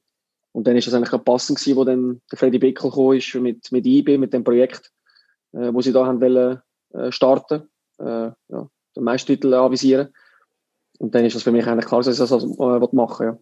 Und 0.52 0.66
dann 0.66 0.76
ist 0.76 0.86
das 0.86 0.94
eigentlich 0.94 1.12
auch 1.12 1.24
passend 1.24 1.58
gewesen, 1.58 1.76
wo 1.76 1.84
dann 1.84 2.22
der 2.30 2.38
Freddy 2.38 2.58
Bickel 2.58 2.90
ist 3.16 3.34
mit, 3.34 3.70
mit 3.72 3.86
IB, 3.86 4.16
mit 4.16 4.32
dem 4.32 4.44
Projekt, 4.44 4.90
äh, 5.52 5.72
wo 5.72 5.80
sie 5.82 5.92
da 5.92 6.06
haben 6.06 6.20
wollen, 6.20 6.60
äh, 6.94 7.12
starten, 7.12 7.68
äh, 7.98 8.30
ja, 8.48 8.70
den 8.96 9.04
Meistertitel 9.04 9.52
anvisieren. 9.54 10.08
Und 10.98 11.14
dann 11.14 11.26
ist 11.26 11.36
das 11.36 11.42
für 11.42 11.52
mich 11.52 11.66
eigentlich 11.66 11.86
klar, 11.86 12.02
dass 12.02 12.18
ich 12.18 12.28
das 12.28 12.42
äh, 12.42 12.96
machen 12.96 13.26
ja. 13.26 13.38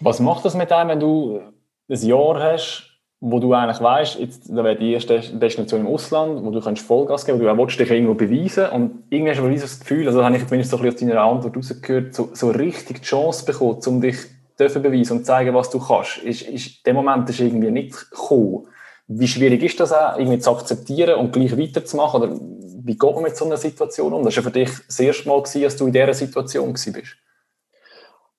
Was 0.00 0.18
macht 0.18 0.44
das 0.44 0.56
mit 0.56 0.72
einem, 0.72 0.90
wenn 0.90 1.00
du 1.00 1.40
ein 1.88 2.02
Jahr 2.02 2.42
hast, 2.42 2.89
wo 3.20 3.38
du 3.38 3.52
eigentlich 3.52 3.82
weißt, 3.82 4.18
jetzt 4.18 4.48
da 4.48 4.64
wäre 4.64 4.76
die 4.76 4.94
erste 4.94 5.20
Destination 5.20 5.80
im 5.80 5.86
Ausland, 5.86 6.42
wo 6.42 6.50
du 6.50 6.60
kannst 6.60 6.82
Vollgas 6.82 7.26
geben, 7.26 7.38
wo 7.38 7.44
du 7.44 7.52
auch 7.52 7.58
willst, 7.58 7.78
dich 7.78 7.90
irgendwo 7.90 8.14
beweisen 8.14 8.70
und 8.70 9.04
irgendwie 9.10 9.32
hast 9.32 9.40
du 9.40 9.50
das 9.50 9.80
Gefühl, 9.80 10.06
also 10.06 10.24
habe 10.24 10.36
ich 10.36 10.46
zumindest 10.46 10.70
so 10.70 10.78
ein 10.78 10.82
bisschen 10.84 11.10
aus 11.10 11.14
deiner 11.14 11.22
Antwort 11.22 11.56
rausgehört, 11.56 12.14
so, 12.14 12.30
so 12.32 12.50
richtig 12.50 13.00
die 13.00 13.06
Chance 13.06 13.44
bekommen, 13.44 13.78
um 13.86 14.00
dich 14.00 14.16
dürfen 14.58 14.82
beweisen 14.82 15.18
und 15.18 15.26
zeigen, 15.26 15.54
was 15.54 15.70
du 15.70 15.78
kannst. 15.78 16.18
Ist, 16.18 16.42
ist, 16.42 16.86
der 16.86 16.94
Moment 16.94 17.28
ist 17.28 17.40
irgendwie 17.40 17.70
nicht 17.70 18.10
gekommen. 18.10 18.66
Wie 19.06 19.28
schwierig 19.28 19.62
ist 19.62 19.80
das 19.80 19.92
auch, 19.92 20.18
irgendwie 20.18 20.38
zu 20.38 20.50
akzeptieren 20.52 21.16
und 21.16 21.32
gleich 21.32 21.58
weiterzumachen? 21.58 22.22
Oder 22.22 22.38
wie 22.84 22.96
geht 22.96 23.14
man 23.14 23.22
mit 23.22 23.36
so 23.36 23.44
einer 23.44 23.56
Situation 23.56 24.12
um? 24.12 24.22
Das 24.22 24.36
war 24.36 24.44
ja 24.44 24.50
für 24.50 24.58
dich 24.58 24.70
das 24.86 25.00
erste 25.00 25.28
Mal, 25.28 25.42
dass 25.42 25.76
du 25.76 25.86
in 25.86 25.92
dieser 25.92 26.14
Situation 26.14 26.72
bist. 26.72 27.16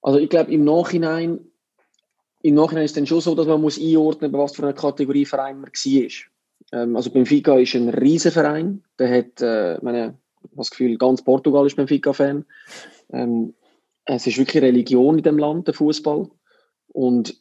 Also 0.01 0.17
ich 0.17 0.29
glaube, 0.29 0.51
im 0.51 0.63
Nachhinein 0.63 1.50
im 2.43 2.55
Nachhinein 2.55 2.85
ist 2.85 2.91
es 2.91 2.95
dann 2.95 3.07
schon 3.07 3.21
so, 3.21 3.35
dass 3.35 3.47
man 3.47 3.61
muss 3.61 3.79
einordnen 3.79 4.31
muss, 4.31 4.41
was 4.41 4.55
für 4.55 4.63
eine 4.63 4.73
Kategorie 4.73 5.25
Verein 5.25 5.61
man 5.61 5.69
war. 5.69 6.09
Ähm, 6.71 6.95
also 6.95 7.09
Benfica 7.11 7.57
ist 7.57 7.75
ein 7.75 7.89
Riesenverein. 7.89 8.83
Der 8.97 9.17
hat, 9.17 9.41
äh, 9.41 9.77
meine, 9.81 10.17
das 10.55 10.71
Gefühl, 10.71 10.97
ganz 10.97 11.23
Portugal 11.23 11.65
ist 11.67 11.75
Benfica-Fan. 11.75 12.45
Ähm, 13.13 13.53
es 14.05 14.25
ist 14.25 14.37
wirklich 14.37 14.63
Religion 14.63 15.17
in 15.17 15.23
dem 15.23 15.37
Land, 15.37 15.67
der 15.67 15.73
Fußball. 15.73 16.29
Und 16.87 17.39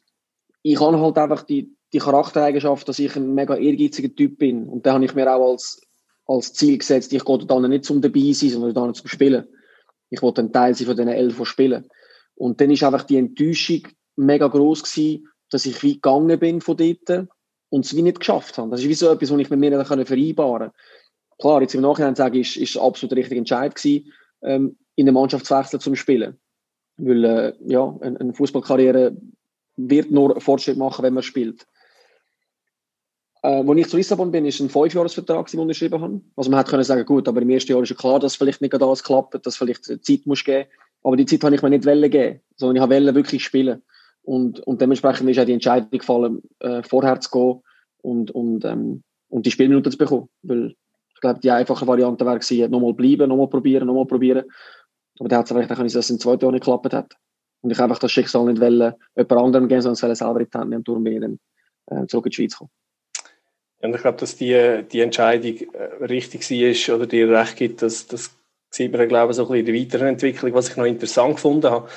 ich 0.61 0.79
habe 0.79 0.99
halt 0.99 1.17
einfach 1.17 1.43
die, 1.43 1.75
die 1.93 1.99
Charaktereigenschaft, 1.99 2.87
dass 2.87 2.99
ich 2.99 3.15
ein 3.15 3.33
mega 3.33 3.55
ehrgeiziger 3.55 4.13
Typ 4.13 4.37
bin. 4.37 4.67
Und 4.67 4.85
da 4.85 4.93
habe 4.93 5.05
ich 5.05 5.15
mir 5.15 5.33
auch 5.33 5.51
als, 5.51 5.81
als 6.25 6.53
Ziel 6.53 6.77
gesetzt, 6.77 7.11
ich 7.11 7.25
gehe 7.25 7.37
da 7.39 7.59
nicht 7.59 7.85
zum 7.85 8.01
dabei 8.01 8.31
sein, 8.33 8.49
sondern 8.49 8.73
da 8.73 8.93
zum 8.93 9.07
Spielen. 9.07 9.47
Ich 10.09 10.21
wollte 10.21 10.41
ein 10.41 10.53
Teil 10.53 10.75
sein 10.75 10.87
von 10.87 10.95
diesen 10.95 11.09
elf, 11.09 11.37
die 11.37 11.45
spielen. 11.45 11.89
Und 12.35 12.61
dann 12.61 12.69
ist 12.69 12.83
einfach 12.83 13.03
die 13.03 13.17
Enttäuschung 13.17 13.87
mega 14.21 14.47
groß 14.47 14.83
gewesen, 14.83 15.27
dass 15.49 15.65
ich 15.65 15.81
wie 15.83 15.95
gegangen 15.95 16.39
bin 16.39 16.61
von 16.61 16.77
dort 16.77 17.27
und 17.69 17.85
es 17.85 17.95
wie 17.95 18.01
nicht 18.01 18.19
geschafft 18.19 18.57
habe. 18.57 18.69
Das 18.69 18.81
ist 18.81 18.87
wie 18.87 18.93
so 18.93 19.09
etwas, 19.09 19.31
was 19.31 19.39
ich 19.39 19.49
mit 19.49 19.59
mir 19.59 19.77
nicht 19.77 19.87
vereinbaren 19.87 20.69
konnte. 20.69 20.75
Klar, 21.39 21.61
jetzt 21.61 21.73
im 21.73 21.81
Nachhinein 21.81 22.15
sagen, 22.15 22.39
ist, 22.39 22.55
ist 22.55 22.77
absolut 22.77 23.11
der 23.11 23.17
richtige 23.17 23.39
Entscheid 23.39 23.75
gewesen, 23.75 24.11
ähm, 24.43 24.77
in 24.95 25.05
der 25.05 25.13
Mannschaft 25.13 25.45
zu 25.45 25.55
wechseln 25.55 25.79
zum 25.79 25.95
Spielen. 25.95 26.37
Weil, 26.97 27.23
äh, 27.23 27.53
ja, 27.65 27.97
eine, 28.01 28.19
eine 28.19 28.33
Fußballkarriere 28.33 29.17
wird 29.75 30.11
nur 30.11 30.39
Fortschritt 30.39 30.77
machen, 30.77 31.03
wenn 31.03 31.13
man 31.13 31.23
spielt. 31.23 31.65
Äh, 33.43 33.67
als 33.67 33.79
ich 33.79 33.89
zu 33.89 33.97
Lissabon 33.97 34.31
bin, 34.31 34.45
ist 34.45 34.59
ein 34.59 34.69
Fünfjahresvertrag, 34.69 35.47
den 35.47 35.59
ich 35.59 35.61
unterschrieben 35.61 36.01
habe. 36.01 36.21
Also 36.35 36.51
man 36.51 36.59
hätte 36.59 36.71
können 36.71 36.83
sagen, 36.83 37.05
gut, 37.05 37.27
aber 37.27 37.41
im 37.41 37.49
ersten 37.49 37.71
Jahr 37.71 37.81
ist 37.81 37.89
ja 37.89 37.95
klar, 37.95 38.19
dass 38.19 38.35
vielleicht 38.35 38.61
nicht 38.61 38.79
alles 38.79 39.03
klappt, 39.03 39.43
dass 39.45 39.57
vielleicht 39.57 39.85
Zeit 39.85 40.25
muss 40.25 40.43
geben. 40.43 40.69
Aber 41.03 41.17
die 41.17 41.25
Zeit 41.25 41.43
habe 41.43 41.55
ich 41.55 41.63
mir 41.63 41.71
nicht 41.71 41.85
wollen 41.85 42.11
geben, 42.11 42.41
sondern 42.55 42.83
ich 42.83 42.89
wollte 42.89 43.15
wirklich 43.15 43.43
spielen. 43.43 43.81
Und, 44.23 44.59
und 44.61 44.81
dementsprechend 44.81 45.29
ist 45.29 45.39
auch 45.39 45.45
die 45.45 45.53
Entscheidung 45.53 45.89
gefallen, 45.91 46.41
äh, 46.59 46.83
vorher 46.83 47.19
zu 47.19 47.31
gehen 47.31 47.61
und, 48.01 48.31
und, 48.31 48.65
ähm, 48.65 49.03
und 49.29 49.45
die 49.45 49.51
Spielminuten 49.51 49.91
zu 49.91 49.97
bekommen. 49.97 50.29
Weil 50.43 50.75
ich 51.13 51.21
glaube, 51.21 51.39
die 51.39 51.51
einfache 51.51 51.87
Variante 51.87 52.25
wäre 52.25 52.39
gewesen, 52.39 52.71
nochmal 52.71 52.93
bleiben, 52.93 53.29
nochmal 53.29 53.47
probieren, 53.47 53.87
nochmal 53.87 54.05
probieren. 54.05 54.45
Aber 55.19 55.29
der 55.29 55.39
hat 55.39 55.45
es 55.45 55.51
vielleicht 55.51 55.69
können, 55.69 55.83
dass 55.83 55.95
es 55.95 56.09
in 56.09 56.19
zwei 56.19 56.35
Jahren 56.35 56.53
nicht 56.53 56.63
geklappt 56.63 56.93
hat. 56.93 57.13
Und 57.61 57.71
ich 57.71 57.79
einfach 57.79 57.99
das 57.99 58.11
Schicksal 58.11 58.45
nicht 58.45 58.59
wollen, 58.59 58.93
jemand 59.15 59.31
anderem 59.31 59.67
geben, 59.67 59.81
sondern 59.81 60.11
es 60.11 60.19
selber 60.19 60.39
in 60.39 60.47
die 60.51 60.57
Hand 60.57 60.69
nehmen 60.69 60.79
und 60.79 60.87
darum 60.87 61.05
dann 61.05 61.39
äh, 61.87 62.07
zurück 62.07 62.25
in 62.25 62.29
die 62.31 62.35
Schweiz 62.35 62.57
kommen. 62.57 62.71
Und 63.81 63.95
ich 63.95 64.01
glaube, 64.01 64.17
dass 64.17 64.35
die, 64.35 64.83
die 64.91 65.01
Entscheidung 65.01 65.57
äh, 65.73 66.03
richtig 66.05 66.49
war 66.49 66.95
oder 66.95 67.07
dir 67.07 67.29
recht 67.29 67.55
gibt, 67.55 67.81
dass 67.81 68.35
das 68.71 68.77
sieht 68.77 68.93
man, 68.93 69.05
glaube 69.09 69.31
ich, 69.31 69.35
so 69.35 69.43
ein 69.43 69.49
bisschen 69.49 69.67
in 69.67 69.73
der 69.73 69.81
weiteren 69.81 70.07
Entwicklung, 70.07 70.53
was 70.53 70.69
ich 70.69 70.77
noch 70.77 70.85
interessant 70.85 71.35
gefunden 71.35 71.69
habe. 71.69 71.89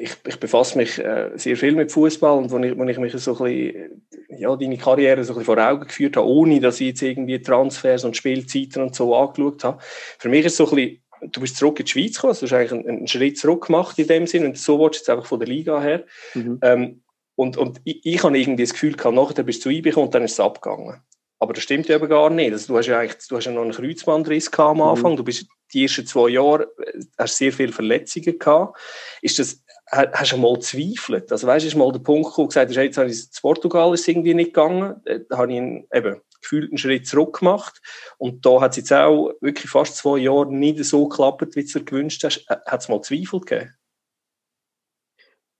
Ich, 0.00 0.16
ich 0.26 0.40
befasse 0.40 0.78
mich 0.78 0.98
äh, 0.98 1.30
sehr 1.36 1.56
viel 1.56 1.74
mit 1.74 1.92
Fußball 1.92 2.38
und 2.38 2.50
wenn 2.50 2.64
ich, 2.64 2.78
wenn 2.78 2.88
ich 2.88 2.98
mich 2.98 3.12
so 3.12 3.36
ein 3.36 3.44
bisschen, 3.44 4.02
ja, 4.30 4.56
deine 4.56 4.78
Karriere 4.78 5.22
so 5.22 5.34
ein 5.34 5.38
bisschen 5.38 5.54
vor 5.54 5.62
Augen 5.62 5.86
geführt 5.86 6.16
habe, 6.16 6.26
ohne 6.26 6.60
dass 6.60 6.80
ich 6.80 6.88
jetzt 6.88 7.02
irgendwie 7.02 7.42
Transfers 7.42 8.04
und 8.04 8.16
Spielzeiten 8.16 8.82
und 8.82 8.94
so 8.94 9.14
angeschaut 9.14 9.62
habe. 9.64 9.78
Für 10.18 10.30
mich 10.30 10.46
ist 10.46 10.52
es 10.52 10.56
so 10.56 10.70
ein 10.70 10.76
bisschen, 10.76 11.02
du 11.30 11.40
bist 11.42 11.56
zurück 11.58 11.78
in 11.78 11.84
die 11.84 11.90
Schweiz 11.90 12.14
gekommen, 12.14 12.30
also 12.30 12.46
du 12.46 12.52
hast 12.52 12.58
eigentlich 12.58 12.72
einen, 12.72 12.88
einen 12.88 13.06
Schritt 13.06 13.38
zurück 13.38 13.66
gemacht 13.66 13.98
in 13.98 14.06
dem 14.06 14.26
Sinn, 14.26 14.46
und 14.46 14.56
so 14.56 14.80
willst 14.80 15.00
jetzt 15.00 15.10
einfach 15.10 15.26
von 15.26 15.38
der 15.38 15.48
Liga 15.48 15.78
her. 15.78 16.04
Mhm. 16.32 16.58
Ähm, 16.62 17.02
und, 17.36 17.58
und 17.58 17.82
ich, 17.84 18.00
ich 18.02 18.24
habe 18.24 18.38
irgendwie 18.38 18.62
das 18.62 18.72
Gefühl 18.72 18.94
gehabt, 18.94 19.14
nachher 19.14 19.42
bist 19.42 19.60
du 19.60 19.68
zu 19.68 19.70
IB 19.70 19.92
und 19.92 20.14
dann 20.14 20.24
ist 20.24 20.32
es 20.32 20.40
abgegangen. 20.40 21.02
Aber 21.40 21.52
das 21.52 21.62
stimmt 21.62 21.88
ja 21.88 21.96
eben 21.96 22.08
gar 22.08 22.30
nicht. 22.30 22.52
Also, 22.52 22.72
du 22.72 22.78
hast 22.78 22.86
ja 22.86 22.98
eigentlich, 22.98 23.28
du 23.28 23.36
hast 23.36 23.44
ja 23.44 23.52
noch 23.52 23.62
einen 23.62 23.72
Kreuzbandriss 23.72 24.52
am 24.54 24.78
mhm. 24.78 24.82
Anfang. 24.82 25.12
Mhm. 25.12 25.16
Du 25.16 25.24
bist 25.24 25.46
die 25.72 25.82
ersten 25.82 26.06
zwei 26.06 26.30
Jahre, 26.30 26.64
äh, 26.78 27.00
hast 27.16 27.36
sehr 27.36 27.52
viele 27.52 27.72
Verletzungen 27.72 28.38
gehabt. 28.38 28.78
Ist 29.22 29.38
das, 29.38 29.62
hast 29.90 30.32
du 30.32 30.36
mal 30.36 30.58
zweifelt? 30.60 31.30
Also, 31.30 31.46
weißt 31.46 31.64
du, 31.64 31.68
ist 31.68 31.76
mal 31.76 31.92
der 31.92 32.00
Punkt 32.00 32.28
gekommen, 32.28 32.48
gesagt 32.48 32.70
hast, 32.70 32.76
hey, 32.76 32.86
jetzt 32.86 32.98
habe 32.98 33.10
ich 33.10 33.30
zu 33.30 33.40
Portugal 33.40 33.94
ist 33.94 34.08
irgendwie 34.08 34.34
nicht 34.34 34.52
gegangen. 34.54 35.00
Äh, 35.04 35.20
da 35.28 35.38
habe 35.38 35.52
ich 35.52 35.58
einen, 35.58 35.86
eben, 35.92 36.20
gefühlt 36.40 36.70
einen 36.70 36.78
Schritt 36.78 37.06
zurück 37.06 37.38
gemacht. 37.38 37.80
Und 38.18 38.44
da 38.44 38.60
hat 38.60 38.72
es 38.72 38.78
jetzt 38.78 38.92
auch 38.92 39.32
wirklich 39.40 39.70
fast 39.70 39.96
zwei 39.96 40.18
Jahre 40.18 40.52
nicht 40.52 40.84
so 40.84 41.08
geklappt, 41.08 41.54
wie 41.54 41.64
du 41.64 41.78
dir 41.78 41.84
gewünscht 41.84 42.24
hast. 42.24 42.46
Hat 42.48 42.80
es 42.80 42.88
mal 42.88 43.02
Zweifel 43.02 43.40
gegeben? 43.40 43.74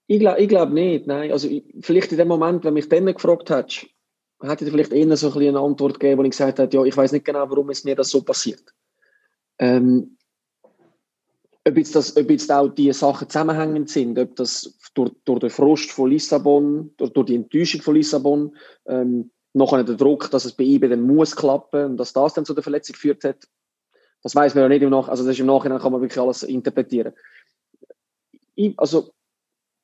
Ich 0.07 0.19
glaube 0.19 0.47
glaub 0.47 0.69
nicht, 0.71 1.05
nein. 1.05 1.31
Also, 1.31 1.47
vielleicht 1.81 2.11
in 2.11 2.17
dem 2.17 2.27
Moment, 2.27 2.63
wenn 2.63 2.73
mich 2.73 2.89
dann 2.89 3.05
gefragt 3.05 3.49
hättest, 3.49 3.85
hätte 4.41 4.65
ich 4.65 4.71
vielleicht 4.71 4.93
eher 4.93 5.17
so 5.17 5.31
ein 5.31 5.47
eine 5.47 5.59
Antwort 5.59 5.99
gegeben, 5.99 6.19
wo 6.19 6.23
ich 6.23 6.31
gesagt 6.31 6.59
habe, 6.59 6.75
ja, 6.75 6.83
ich 6.83 6.95
weiß 6.95 7.11
nicht 7.11 7.25
genau, 7.25 7.49
warum 7.49 7.69
es 7.69 7.83
mir 7.83 7.95
das 7.95 8.09
so 8.09 8.21
passiert. 8.21 8.63
Ähm, 9.57 10.17
ob, 11.67 11.77
jetzt 11.77 11.95
das, 11.95 12.15
ob 12.15 12.29
jetzt 12.29 12.51
auch 12.51 12.69
die 12.69 12.91
Sachen 12.93 13.29
zusammenhängend 13.29 13.89
sind, 13.89 14.17
ob 14.17 14.35
das 14.35 14.77
durch, 14.93 15.11
durch 15.25 15.39
den 15.39 15.49
Frust 15.49 15.91
von 15.91 16.09
Lissabon, 16.09 16.93
durch, 16.97 17.11
durch 17.11 17.27
die 17.27 17.35
Enttäuschung 17.35 17.81
von 17.81 17.95
Lissabon, 17.95 18.55
ähm, 18.87 19.31
nachher 19.53 19.83
der 19.83 19.95
Druck, 19.95 20.31
dass 20.31 20.45
es 20.45 20.53
bei 20.53 20.63
IB 20.63 20.87
dann 20.87 21.01
muss 21.01 21.35
klappen 21.35 21.85
und 21.91 21.97
dass 21.97 22.13
das 22.13 22.33
dann 22.33 22.45
zu 22.45 22.53
der 22.53 22.63
Verletzung 22.63 22.93
geführt 22.93 23.23
hat, 23.23 23.47
das 24.23 24.35
weiß 24.35 24.55
man 24.55 24.63
ja 24.63 24.69
nicht 24.69 24.81
im 24.81 24.89
Nachhinein, 24.89 25.11
also 25.11 25.23
das 25.23 25.33
ist 25.33 25.39
im 25.39 25.47
Nachhinein 25.47 25.79
kann 25.79 25.91
man 25.91 26.01
wirklich 26.01 26.19
alles 26.19 26.43
interpretieren. 26.43 27.13
Ich, 28.55 28.77
also 28.77 29.11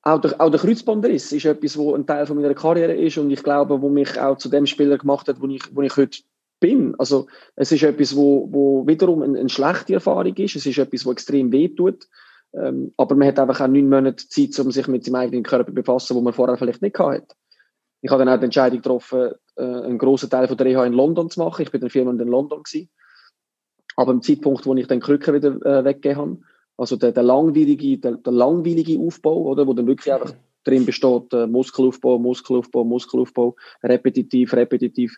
auch 0.05 0.21
der, 0.21 0.39
auch 0.39 0.51
der 0.51 0.59
Kreuzbandriss 0.59 1.31
ist 1.31 1.45
etwas, 1.45 1.77
wo 1.77 1.95
ein 1.95 2.05
Teil 2.05 2.27
von 2.27 2.39
meiner 2.39 2.53
Karriere 2.53 2.93
ist 2.93 3.17
und 3.17 3.31
ich 3.31 3.41
glaube, 3.41 3.81
wo 3.81 3.89
mich 3.89 4.19
auch 4.19 4.37
zu 4.37 4.49
dem 4.49 4.67
Spieler 4.67 4.99
gemacht 4.99 5.27
hat, 5.27 5.41
wo 5.41 5.47
ich, 5.47 5.63
wo 5.75 5.81
ich 5.81 5.97
heute 5.97 6.19
bin. 6.59 6.93
Also 6.99 7.27
es 7.55 7.71
ist 7.71 7.81
etwas, 7.81 8.15
wo, 8.15 8.47
wo 8.51 8.87
wiederum 8.87 9.23
eine, 9.23 9.39
eine 9.39 9.49
schlechte 9.49 9.95
Erfahrung 9.95 10.35
ist. 10.35 10.55
Es 10.55 10.65
ist 10.65 10.77
etwas, 10.77 11.05
wo 11.07 11.11
extrem 11.11 11.51
weh 11.51 11.69
tut. 11.69 12.07
Ähm, 12.53 12.93
aber 12.97 13.15
man 13.15 13.27
hat 13.27 13.39
einfach 13.39 13.59
auch 13.59 13.67
neun 13.67 13.89
Monate 13.89 14.27
Zeit, 14.27 14.57
um 14.59 14.71
sich 14.71 14.87
mit 14.87 15.03
seinem 15.03 15.15
eigenen 15.15 15.43
Körper 15.43 15.71
zu 15.71 15.73
befassen, 15.73 16.15
wo 16.15 16.21
man 16.21 16.33
vorher 16.33 16.57
vielleicht 16.57 16.83
nicht 16.83 16.99
hatte. 16.99 17.35
Ich 18.01 18.11
habe 18.11 18.23
dann 18.23 18.33
auch 18.33 18.39
die 18.39 18.45
Entscheidung 18.45 18.83
getroffen, 18.83 19.31
äh, 19.55 19.63
einen 19.63 19.97
grossen 19.97 20.29
Teil 20.29 20.47
von 20.47 20.55
der 20.55 20.67
Reha 20.67 20.85
in 20.85 20.93
London 20.93 21.31
zu 21.31 21.39
machen. 21.39 21.63
Ich 21.63 21.71
bin 21.71 21.81
dann 21.81 21.89
vier 21.89 22.05
Monate 22.05 22.23
in 22.23 22.29
London 22.29 22.61
gewesen. 22.61 22.89
Aber 23.95 24.11
am 24.11 24.21
Zeitpunkt, 24.21 24.67
wo 24.67 24.75
ich 24.75 24.85
dann 24.85 24.99
Krücken 24.99 25.33
wieder 25.33 25.49
äh, 25.65 25.83
weggegeben 25.83 26.17
habe, 26.17 26.37
also 26.77 26.95
der, 26.95 27.11
der, 27.11 27.23
langwierige, 27.23 27.97
der, 27.97 28.17
der 28.17 28.33
langwierige 28.33 28.99
Aufbau, 28.99 29.43
oder, 29.43 29.65
wo 29.67 29.73
dann 29.73 29.87
wirklich 29.87 30.13
einfach 30.13 30.33
drin 30.63 30.85
besteht, 30.85 31.33
äh, 31.33 31.47
Muskelaufbau, 31.47 32.17
Muskelaufbau, 32.19 32.83
Muskelaufbau, 32.83 33.55
repetitiv, 33.83 34.53
repetitiv. 34.53 35.15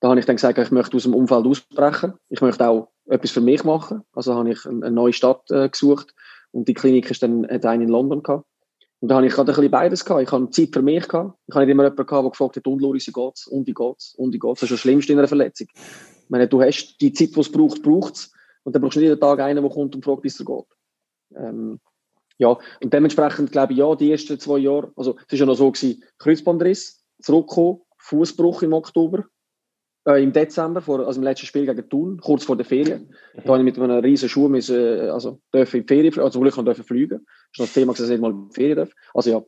Da 0.00 0.10
habe 0.10 0.20
ich 0.20 0.26
dann 0.26 0.36
gesagt, 0.36 0.58
ich 0.58 0.70
möchte 0.70 0.96
aus 0.96 1.04
dem 1.04 1.14
Umfeld 1.14 1.46
ausbrechen. 1.46 2.12
Ich 2.28 2.40
möchte 2.42 2.68
auch 2.68 2.88
etwas 3.06 3.30
für 3.30 3.40
mich 3.40 3.64
machen. 3.64 4.02
Also 4.12 4.34
habe 4.34 4.50
ich 4.50 4.64
eine, 4.66 4.86
eine 4.86 4.94
neue 4.94 5.12
Stadt 5.12 5.50
äh, 5.50 5.68
gesucht 5.68 6.14
und 6.52 6.68
die 6.68 6.74
Klinik 6.74 7.10
ist 7.10 7.22
dann 7.22 7.46
hat 7.48 7.64
einen 7.64 7.82
in 7.82 7.88
London 7.88 8.22
gehabt. 8.22 8.46
Und 9.00 9.08
da 9.08 9.16
habe 9.16 9.26
ich 9.26 9.34
gerade 9.34 9.52
ein 9.52 9.56
bisschen 9.56 9.70
beides 9.70 10.04
gehabt. 10.04 10.22
Ich 10.22 10.32
habe 10.32 10.50
Zeit 10.50 10.70
für 10.72 10.82
mich 10.82 11.06
gehabt. 11.06 11.38
Ich 11.46 11.54
habe 11.54 11.64
nicht 11.64 11.72
immer 11.72 11.84
jemanden 11.84 12.06
gehabt, 12.06 12.24
der 12.24 12.30
gefragt 12.30 12.56
hat, 12.56 12.66
und 12.66 12.80
Loris, 12.80 13.06
wie 13.06 13.12
geht's? 13.12 13.46
Und 13.46 13.66
wie 13.66 13.74
geht's? 13.74 14.14
Und 14.16 14.32
wie 14.32 14.38
geht's? 14.38 14.60
Das 14.60 14.70
ist 14.70 14.72
das 14.72 14.80
Schlimmste 14.80 15.12
in 15.12 15.18
einer 15.18 15.28
Verletzung. 15.28 15.68
Ich 15.74 16.30
meine, 16.30 16.48
du 16.48 16.60
hast 16.62 17.00
die 17.00 17.12
Zeit, 17.12 17.36
die 17.36 17.40
es 17.40 17.52
braucht, 17.52 17.82
braucht 17.82 18.14
es. 18.14 18.32
Und 18.64 18.74
dann 18.74 18.82
brauchst 18.82 18.96
du 18.96 19.00
nicht 19.00 19.08
jeden 19.08 19.20
Tag 19.20 19.38
einen, 19.40 19.62
der 19.62 19.70
kommt 19.70 19.94
und 19.94 20.04
fragt, 20.04 20.24
wie 20.24 20.28
es 20.28 20.36
dir 20.36 20.44
geht. 20.44 20.64
Ähm, 21.34 21.80
ja, 22.38 22.48
und 22.48 22.92
dementsprechend 22.92 23.52
glaube 23.52 23.72
ich, 23.72 23.78
ja, 23.78 23.94
die 23.94 24.10
ersten 24.10 24.38
zwei 24.38 24.58
Jahre, 24.58 24.92
also 24.96 25.16
es 25.26 25.32
war 25.32 25.38
ja 25.38 25.46
noch 25.46 25.54
so 25.54 25.70
gewesen, 25.70 26.02
Kreuzbandriss, 26.18 27.04
zurückgekommen, 27.20 27.80
Fußbruch 27.98 28.62
im 28.62 28.74
Oktober, 28.74 29.24
äh, 30.06 30.22
im 30.22 30.32
Dezember, 30.32 30.80
vor, 30.80 31.06
also 31.06 31.18
im 31.18 31.24
letzten 31.24 31.46
Spiel 31.46 31.66
gegen 31.66 31.88
Thun, 31.88 32.20
kurz 32.20 32.44
vor 32.44 32.56
der 32.56 32.66
Ferien. 32.66 33.12
Mhm. 33.34 33.40
Da 33.44 33.48
habe 33.48 33.58
ich 33.58 33.64
mit 33.64 33.78
einem 33.78 33.98
riesen 33.98 34.28
Schuh 34.28 34.48
müssen, 34.48 34.76
äh, 34.76 35.08
also 35.08 35.40
dürfen 35.52 35.80
in 35.80 35.86
die 35.86 35.94
Ferien, 35.94 36.18
also 36.20 36.40
Glück 36.40 36.54
dürfen 36.54 36.84
fliegen. 36.84 37.18
Das 37.18 37.52
ist 37.52 37.58
noch 37.58 37.66
das 37.66 37.74
Thema, 37.74 37.92
dass 37.92 38.02
ich 38.02 38.10
nicht 38.10 38.20
mal 38.20 38.30
in 38.30 38.48
die 38.48 38.54
Ferien 38.54 38.76
darf. 38.76 38.90
Also 39.14 39.30
ja, 39.30 39.42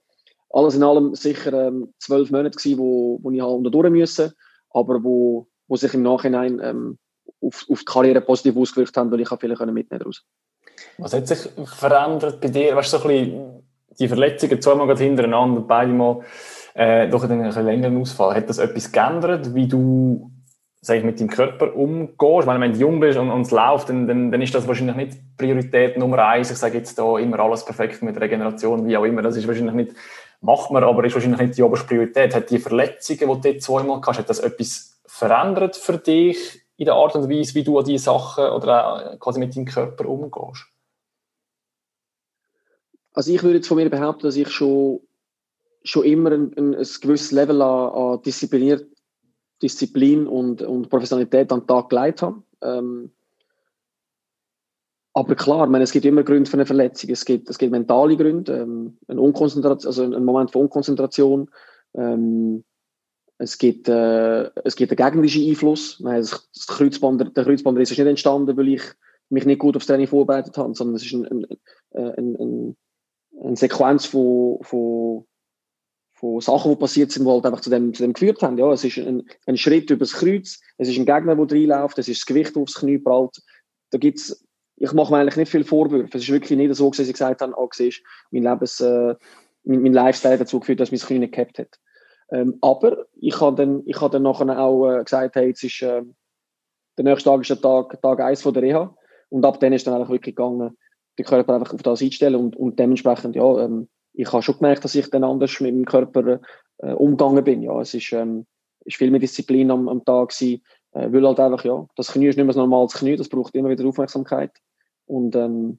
alles 0.50 0.74
in 0.74 0.82
allem 0.82 1.14
sicher 1.14 1.52
ähm, 1.52 1.92
zwölf 1.98 2.30
Monate 2.30 2.56
gewesen, 2.56 2.78
wo, 2.78 3.18
wo 3.22 3.30
ich 3.30 3.40
halt 3.40 3.66
unter 3.66 3.90
müssen, 3.90 4.32
aber 4.70 5.02
wo, 5.04 5.46
wo 5.68 5.76
sich 5.76 5.94
im 5.94 6.02
Nachhinein 6.02 6.60
ähm, 6.62 6.98
auf, 7.40 7.66
auf 7.68 7.80
die 7.80 7.84
Karriere 7.84 8.20
positiv 8.20 8.56
ausgewirkt 8.56 8.96
haben, 8.96 9.10
weil 9.10 9.20
ich 9.20 9.30
auch 9.30 9.40
viele 9.40 9.54
mitnehmen 9.54 10.00
daraus. 10.00 10.24
Was 10.98 11.14
hat 11.14 11.28
sich 11.28 11.38
verändert 11.64 12.40
bei 12.40 12.48
dir? 12.48 12.76
Weißt 12.76 12.92
du, 12.92 12.98
so 12.98 13.08
ein 13.08 13.08
bisschen 13.08 13.62
die 13.98 14.08
Verletzungen 14.08 14.60
zweimal 14.60 14.96
hintereinander, 14.96 15.60
beide 15.60 15.92
Mal 15.92 16.20
äh, 16.74 17.08
durch 17.08 17.24
einen, 17.24 17.50
längeren 17.50 18.00
Ausfall. 18.00 18.36
Hat 18.36 18.48
das 18.48 18.58
etwas 18.58 18.92
geändert, 18.92 19.54
wie 19.54 19.66
du 19.66 20.30
sag 20.80 20.98
ich, 20.98 21.04
mit 21.04 21.18
deinem 21.18 21.28
Körper 21.28 21.74
umgehst? 21.74 22.46
Weil 22.46 22.60
wenn 22.60 22.72
du 22.72 22.78
jung 22.78 23.00
bist 23.00 23.18
und, 23.18 23.30
und 23.30 23.42
es 23.42 23.50
läuft, 23.50 23.88
dann, 23.88 24.06
dann, 24.06 24.30
dann 24.30 24.42
ist 24.42 24.54
das 24.54 24.68
wahrscheinlich 24.68 24.96
nicht 24.96 25.36
Priorität 25.36 25.98
Nummer 25.98 26.26
eins. 26.26 26.50
Ich 26.50 26.58
sage 26.58 26.78
jetzt 26.78 26.98
da 26.98 27.18
immer 27.18 27.40
alles 27.40 27.64
perfekt 27.64 28.02
mit 28.02 28.20
Regeneration, 28.20 28.86
wie 28.86 28.96
auch 28.96 29.04
immer. 29.04 29.22
Das 29.22 29.36
ist 29.36 29.48
wahrscheinlich 29.48 29.74
nicht, 29.74 29.92
macht 30.40 30.70
man, 30.70 30.84
aber 30.84 31.04
ist 31.04 31.14
wahrscheinlich 31.14 31.40
nicht 31.40 31.58
die 31.58 31.62
oberste 31.62 31.86
Priorität. 31.86 32.34
Hat 32.34 32.50
die 32.50 32.58
Verletzungen, 32.58 33.18
die 33.18 33.26
du 33.26 33.52
dort 33.52 33.62
zweimal 33.62 34.00
hast, 34.06 34.18
hat 34.18 34.30
das 34.30 34.38
etwas 34.38 35.00
verändert 35.06 35.76
für 35.76 35.98
dich 35.98 36.62
in 36.78 36.84
der 36.84 36.94
Art 36.94 37.14
und 37.16 37.28
Weise, 37.28 37.54
wie 37.56 37.64
du 37.64 37.78
an 37.78 37.84
diese 37.84 38.04
Sachen 38.04 38.50
oder 38.50 39.16
quasi 39.18 39.40
mit 39.40 39.54
deinem 39.54 39.66
Körper 39.66 40.08
umgehst? 40.08 40.64
Also 43.12 43.32
ich 43.32 43.42
würde 43.42 43.56
jetzt 43.56 43.66
von 43.66 43.76
mir 43.76 43.90
behaupten, 43.90 44.22
dass 44.22 44.36
ich 44.36 44.48
schon, 44.48 45.00
schon 45.82 46.04
immer 46.04 46.30
ein, 46.30 46.54
ein, 46.56 46.74
ein 46.76 46.86
gewisses 47.00 47.32
Level 47.32 47.60
an, 47.62 47.90
an 47.90 48.22
Diszipliniert, 48.22 48.86
Disziplin 49.60 50.28
und, 50.28 50.62
und 50.62 50.88
Professionalität 50.88 51.50
an 51.52 51.60
den 51.60 51.66
Tag 51.66 51.88
gelegt 51.88 52.22
habe. 52.22 52.44
Ähm, 52.62 53.10
aber 55.14 55.34
klar, 55.34 55.66
meine, 55.66 55.82
es 55.82 55.90
gibt 55.90 56.04
immer 56.04 56.22
Gründe 56.22 56.48
für 56.48 56.58
eine 56.58 56.66
Verletzung. 56.66 57.10
Es 57.10 57.24
gibt, 57.24 57.50
es 57.50 57.58
gibt 57.58 57.72
mentale 57.72 58.16
Gründe, 58.16 58.56
ähm, 58.56 58.98
ein 59.08 59.18
also 59.18 60.04
ein 60.04 60.24
Moment 60.24 60.52
von 60.52 60.62
Unkonzentration. 60.62 61.50
Ähm, 61.94 62.62
es 63.38 63.58
gibt, 63.58 63.88
äh, 63.88 64.50
es 64.64 64.76
gibt 64.76 64.90
einen 64.90 64.96
gegnerischen 64.96 65.48
Einfluss. 65.48 65.98
Das 66.02 66.66
Kreuzband, 66.66 67.36
der 67.36 67.44
Kreuzbandriss 67.44 67.90
ist 67.90 67.98
nicht 67.98 68.06
entstanden, 68.06 68.56
weil 68.56 68.68
ich 68.68 68.82
mich 69.30 69.46
nicht 69.46 69.60
gut 69.60 69.76
aufs 69.76 69.86
Training 69.86 70.08
vorbereitet 70.08 70.56
habe, 70.58 70.74
sondern 70.74 70.96
es 70.96 71.04
ist 71.04 71.12
ein, 71.12 71.26
ein, 71.26 71.46
ein, 71.92 72.36
ein, 72.36 72.76
eine 73.42 73.56
Sequenz 73.56 74.06
von, 74.06 74.58
von, 74.62 75.24
von 76.14 76.40
Sachen, 76.40 76.72
die 76.72 76.78
passiert 76.78 77.12
sind, 77.12 77.26
die 77.26 77.30
halt 77.30 77.46
einfach 77.46 77.60
zu 77.60 77.70
dem, 77.70 77.94
zu 77.94 78.02
dem 78.02 78.12
geführt 78.12 78.42
haben. 78.42 78.58
Ja, 78.58 78.72
es 78.72 78.84
ist 78.84 78.98
ein, 78.98 79.28
ein 79.46 79.56
Schritt 79.56 79.90
übers 79.90 80.14
Kreuz, 80.14 80.60
es 80.76 80.88
ist 80.88 80.98
ein 80.98 81.06
Gegner, 81.06 81.36
der 81.36 81.56
reinläuft, 81.56 81.98
es 81.98 82.08
ist 82.08 82.22
das 82.22 82.26
Gewicht 82.26 82.56
aufs 82.56 82.74
Knie 82.74 82.98
prallt. 82.98 83.40
Da 83.90 83.98
gibt 83.98 84.18
es 84.18 84.44
ich 84.80 84.92
mache 84.92 85.12
mir 85.12 85.18
eigentlich 85.18 85.36
nicht 85.36 85.50
viel 85.50 85.64
Vorwürfe. 85.64 86.16
Es 86.16 86.24
ist 86.24 86.30
wirklich 86.30 86.56
nicht 86.56 86.74
so, 86.74 86.90
dass 86.90 87.00
ich 87.00 87.12
gesagt 87.12 87.40
habe, 87.40 87.52
oh, 87.56 87.68
siehst, 87.72 88.02
mein 88.30 88.44
Lebens, 88.44 88.80
äh, 88.80 89.14
mein, 89.64 89.82
mein 89.82 89.92
Lifestyle 89.92 90.38
dazu 90.38 90.60
geführt, 90.60 90.80
dass 90.80 90.92
mein 90.92 91.00
Kind 91.00 91.20
nicht 91.20 91.34
gehabt 91.34 91.58
hat. 91.58 91.78
Ähm, 92.30 92.58
aber 92.60 93.06
ich 93.16 93.40
habe 93.40 93.56
dann, 93.56 93.82
ich 93.86 94.00
habe 94.00 94.12
dann 94.12 94.22
nachher 94.22 94.58
auch 94.60 94.88
äh, 94.90 95.04
gesagt, 95.04 95.36
hey, 95.36 95.48
jetzt 95.48 95.64
ist, 95.64 95.82
äh, 95.82 96.02
der 96.96 97.04
nächste 97.04 97.30
Tag 97.30 97.40
ist 97.40 97.50
der 97.50 97.60
Tag, 97.60 98.00
Tag 98.02 98.20
1 98.20 98.42
von 98.42 98.54
der 98.54 98.62
Reha. 98.62 98.94
Und 99.30 99.44
ab 99.44 99.60
dann 99.60 99.72
ist 99.72 99.86
dann 99.86 99.94
eigentlich 99.94 100.08
wirklich 100.08 100.36
gegangen, 100.36 100.76
den 101.18 101.24
Körper 101.24 101.54
einfach 101.54 101.74
auf 101.74 101.82
das 101.82 102.02
einstellen 102.02 102.36
und, 102.36 102.56
und 102.56 102.78
dementsprechend, 102.78 103.36
ja, 103.36 103.64
ähm, 103.64 103.88
ich 104.14 104.32
habe 104.32 104.42
schon 104.42 104.56
gemerkt, 104.56 104.84
dass 104.84 104.94
ich 104.94 105.08
dann 105.10 105.24
anders 105.24 105.60
mit 105.60 105.70
dem 105.70 105.84
Körper 105.84 106.40
äh, 106.78 106.92
umgegangen 106.92 107.44
bin. 107.44 107.62
Ja, 107.62 107.80
es 107.80 107.94
ist, 107.94 108.12
ähm, 108.12 108.46
ist 108.84 108.96
viel 108.96 109.10
mehr 109.10 109.20
Disziplin 109.20 109.70
am, 109.70 109.88
am 109.88 110.04
Tag 110.04 110.30
gewesen, 110.30 110.62
äh, 110.92 111.12
weil 111.12 111.26
halt 111.26 111.40
einfach, 111.40 111.64
ja, 111.64 111.86
das 111.96 112.12
Knie 112.12 112.26
ist 112.26 112.36
nicht 112.36 112.44
mehr 112.44 112.54
das 112.54 112.56
normales 112.56 112.94
Knie, 112.94 113.16
das 113.16 113.28
braucht 113.28 113.54
immer 113.54 113.68
wieder 113.68 113.86
Aufmerksamkeit. 113.86 114.52
Und 115.06 115.36
ähm, 115.36 115.78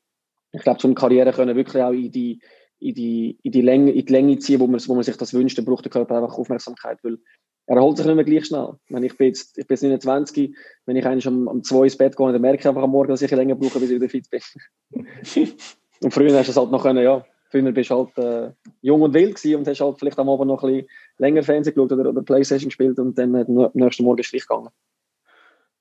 ich 0.51 0.61
glaube, 0.61 0.79
zum 0.79 0.95
Karriere 0.95 1.31
können 1.31 1.55
wirklich 1.55 1.83
auch 1.83 1.91
in 1.91 2.11
die, 2.11 2.41
in 2.79 2.95
die, 2.95 3.37
in 3.43 3.51
die, 3.51 3.61
Länge, 3.61 3.91
in 3.91 4.05
die 4.05 4.11
Länge 4.11 4.39
ziehen, 4.39 4.59
wo 4.59 4.67
man, 4.67 4.81
wo 4.87 4.95
man 4.95 5.03
sich 5.03 5.17
das 5.17 5.33
wünscht, 5.33 5.57
dann 5.57 5.65
braucht 5.65 5.85
der 5.85 5.91
Körper 5.91 6.15
einfach 6.15 6.37
Aufmerksamkeit, 6.37 6.99
weil 7.03 7.17
er 7.67 7.77
erholt 7.77 7.97
sich 7.97 8.05
nicht 8.05 8.15
mehr 8.15 8.25
gleich 8.25 8.45
schnell. 8.45 8.73
Wenn 8.89 9.03
ich 9.03 9.15
bin 9.15 9.27
jetzt, 9.27 9.57
ich 9.57 9.67
bin 9.67 9.75
jetzt 9.75 10.05
29, 10.05 10.55
wenn 10.85 10.95
ich 10.95 11.05
eigentlich 11.05 11.27
am, 11.27 11.47
am 11.47 11.63
2 11.63 11.83
ins 11.83 11.97
Bett 11.97 12.15
gehe, 12.15 12.31
dann 12.31 12.41
merke 12.41 12.61
ich 12.61 12.67
einfach 12.67 12.81
am 12.81 12.89
Morgen, 12.89 13.09
dass 13.09 13.21
ich 13.21 13.29
länger 13.29 13.55
brauche, 13.55 13.79
bis 13.79 13.91
ich 13.91 13.95
wieder 13.95 14.09
fit 14.09 14.27
bin. 14.29 14.41
und 16.01 16.13
früher 16.13 16.37
hast 16.37 16.47
du 16.47 16.51
es 16.51 16.57
halt 16.57 16.71
noch 16.71 16.81
können, 16.81 17.03
ja, 17.03 17.23
früher 17.51 17.71
bist 17.71 17.91
du 17.91 17.95
halt 17.95 18.17
äh, 18.17 18.53
jung 18.81 19.01
und 19.01 19.13
wild 19.13 19.35
gewesen 19.35 19.57
und 19.57 19.67
hast 19.67 19.81
halt 19.81 19.99
vielleicht 19.99 20.17
am 20.17 20.29
Abend 20.29 20.47
noch 20.47 20.63
ein 20.63 20.71
bisschen 20.71 20.87
länger 21.17 21.43
Fernsehen 21.43 21.75
geschaut 21.75 21.91
oder, 21.91 22.09
oder 22.09 22.23
Playstation 22.23 22.69
gespielt 22.69 22.97
und 22.97 23.17
dann 23.17 23.35
äh, 23.35 23.45
am 23.47 23.71
nächsten 23.73 24.03
Morgen 24.03 24.19
ist 24.19 24.33
es 24.33 24.47
gegangen. 24.47 24.69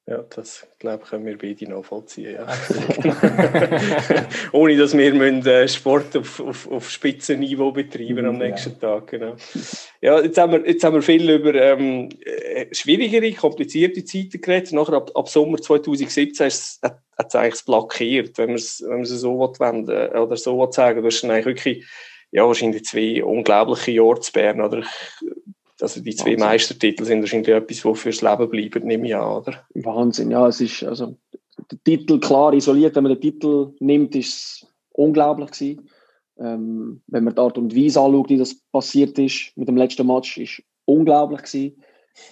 Ja, 0.09 0.25
das 0.35 0.67
glaube 0.79 1.03
ich, 1.05 1.11
können 1.11 1.27
wir 1.27 1.37
beide 1.37 1.69
nachvollziehen. 1.69 2.37
Ja. 2.37 2.47
Ohne 4.53 4.79
dass 4.79 4.97
wir 4.97 5.13
müssen, 5.13 5.47
äh, 5.47 5.69
Sport 5.69 6.17
auf, 6.17 6.41
auf, 6.41 6.71
auf 6.71 6.89
Spitzenniveau 6.89 7.73
betreiben 7.73 8.25
am 8.25 8.39
nächsten 8.39 8.71
ja. 8.71 8.79
Tag. 8.79 9.09
Genau. 9.09 9.37
Ja, 10.01 10.19
jetzt 10.23 10.39
haben 10.39 10.53
wir, 10.53 10.67
jetzt 10.67 10.83
haben 10.83 10.95
wir 10.95 11.03
viel 11.03 11.29
über 11.29 11.55
ähm, 11.55 12.09
äh, 12.25 12.75
schwierigere, 12.75 13.33
komplizierte 13.33 14.03
Zeiten 14.03 14.41
geredet. 14.41 14.73
Nachher 14.73 14.95
ab, 14.95 15.11
ab 15.15 15.29
Sommer 15.29 15.59
2017 15.59 16.47
hat 16.47 17.03
es 17.19 17.35
eigentlich 17.35 17.65
blockiert, 17.67 18.39
wenn 18.39 18.47
man 18.47 18.57
es 18.57 18.83
wenn 18.89 19.05
so 19.05 19.39
wenden 19.59 19.91
äh, 19.91 20.19
oder 20.19 20.39
so 20.39 20.73
sagen. 20.73 21.03
Du 21.03 21.07
hast 21.07 21.23
eigentlich 21.23 21.45
wirklich 21.45 21.87
ja, 22.31 22.47
wahrscheinlich 22.47 22.87
zwei 22.87 23.23
unglaubliche 23.23 23.91
Jahre 23.91 24.21
zu 24.21 24.33
Bern. 24.33 24.63
Oder? 24.63 24.85
Also 25.81 26.01
die 26.01 26.15
zwei 26.15 26.33
Wahnsinn. 26.33 26.47
Meistertitel 26.47 27.05
sind 27.05 27.21
wahrscheinlich 27.21 27.49
etwas, 27.49 27.85
wo 27.85 27.95
fürs 27.95 28.23
Leben 28.23 28.51
bleibt, 28.51 28.85
nehme 28.85 29.07
ich 29.07 29.15
an, 29.15 29.37
oder? 29.37 29.67
Wahnsinn, 29.75 30.31
ja, 30.31 30.49
es 30.49 30.61
ist, 30.61 30.83
also, 30.83 31.17
der 31.71 31.83
Titel 31.85 32.19
klar 32.19 32.53
isoliert, 32.53 32.97
wenn 32.97 33.05
man 33.05 33.13
den 33.13 33.21
Titel 33.21 33.73
nimmt, 33.81 34.15
ist 34.17 34.29
es 34.29 34.67
unglaublich 34.93 35.51
gewesen. 35.51 35.89
Ähm, 36.39 37.03
wenn 37.07 37.25
man 37.25 37.35
die 37.35 37.41
Art 37.41 37.59
und 37.59 37.75
Weise 37.75 38.01
anschaut, 38.01 38.29
wie 38.29 38.39
das 38.39 38.55
passiert 38.73 39.19
ist 39.19 39.53
mit 39.57 39.69
dem 39.69 39.77
letzten 39.77 40.07
Match, 40.07 40.39
ist 40.39 40.63
unglaublich 40.85 41.43
gewesen. 41.43 41.83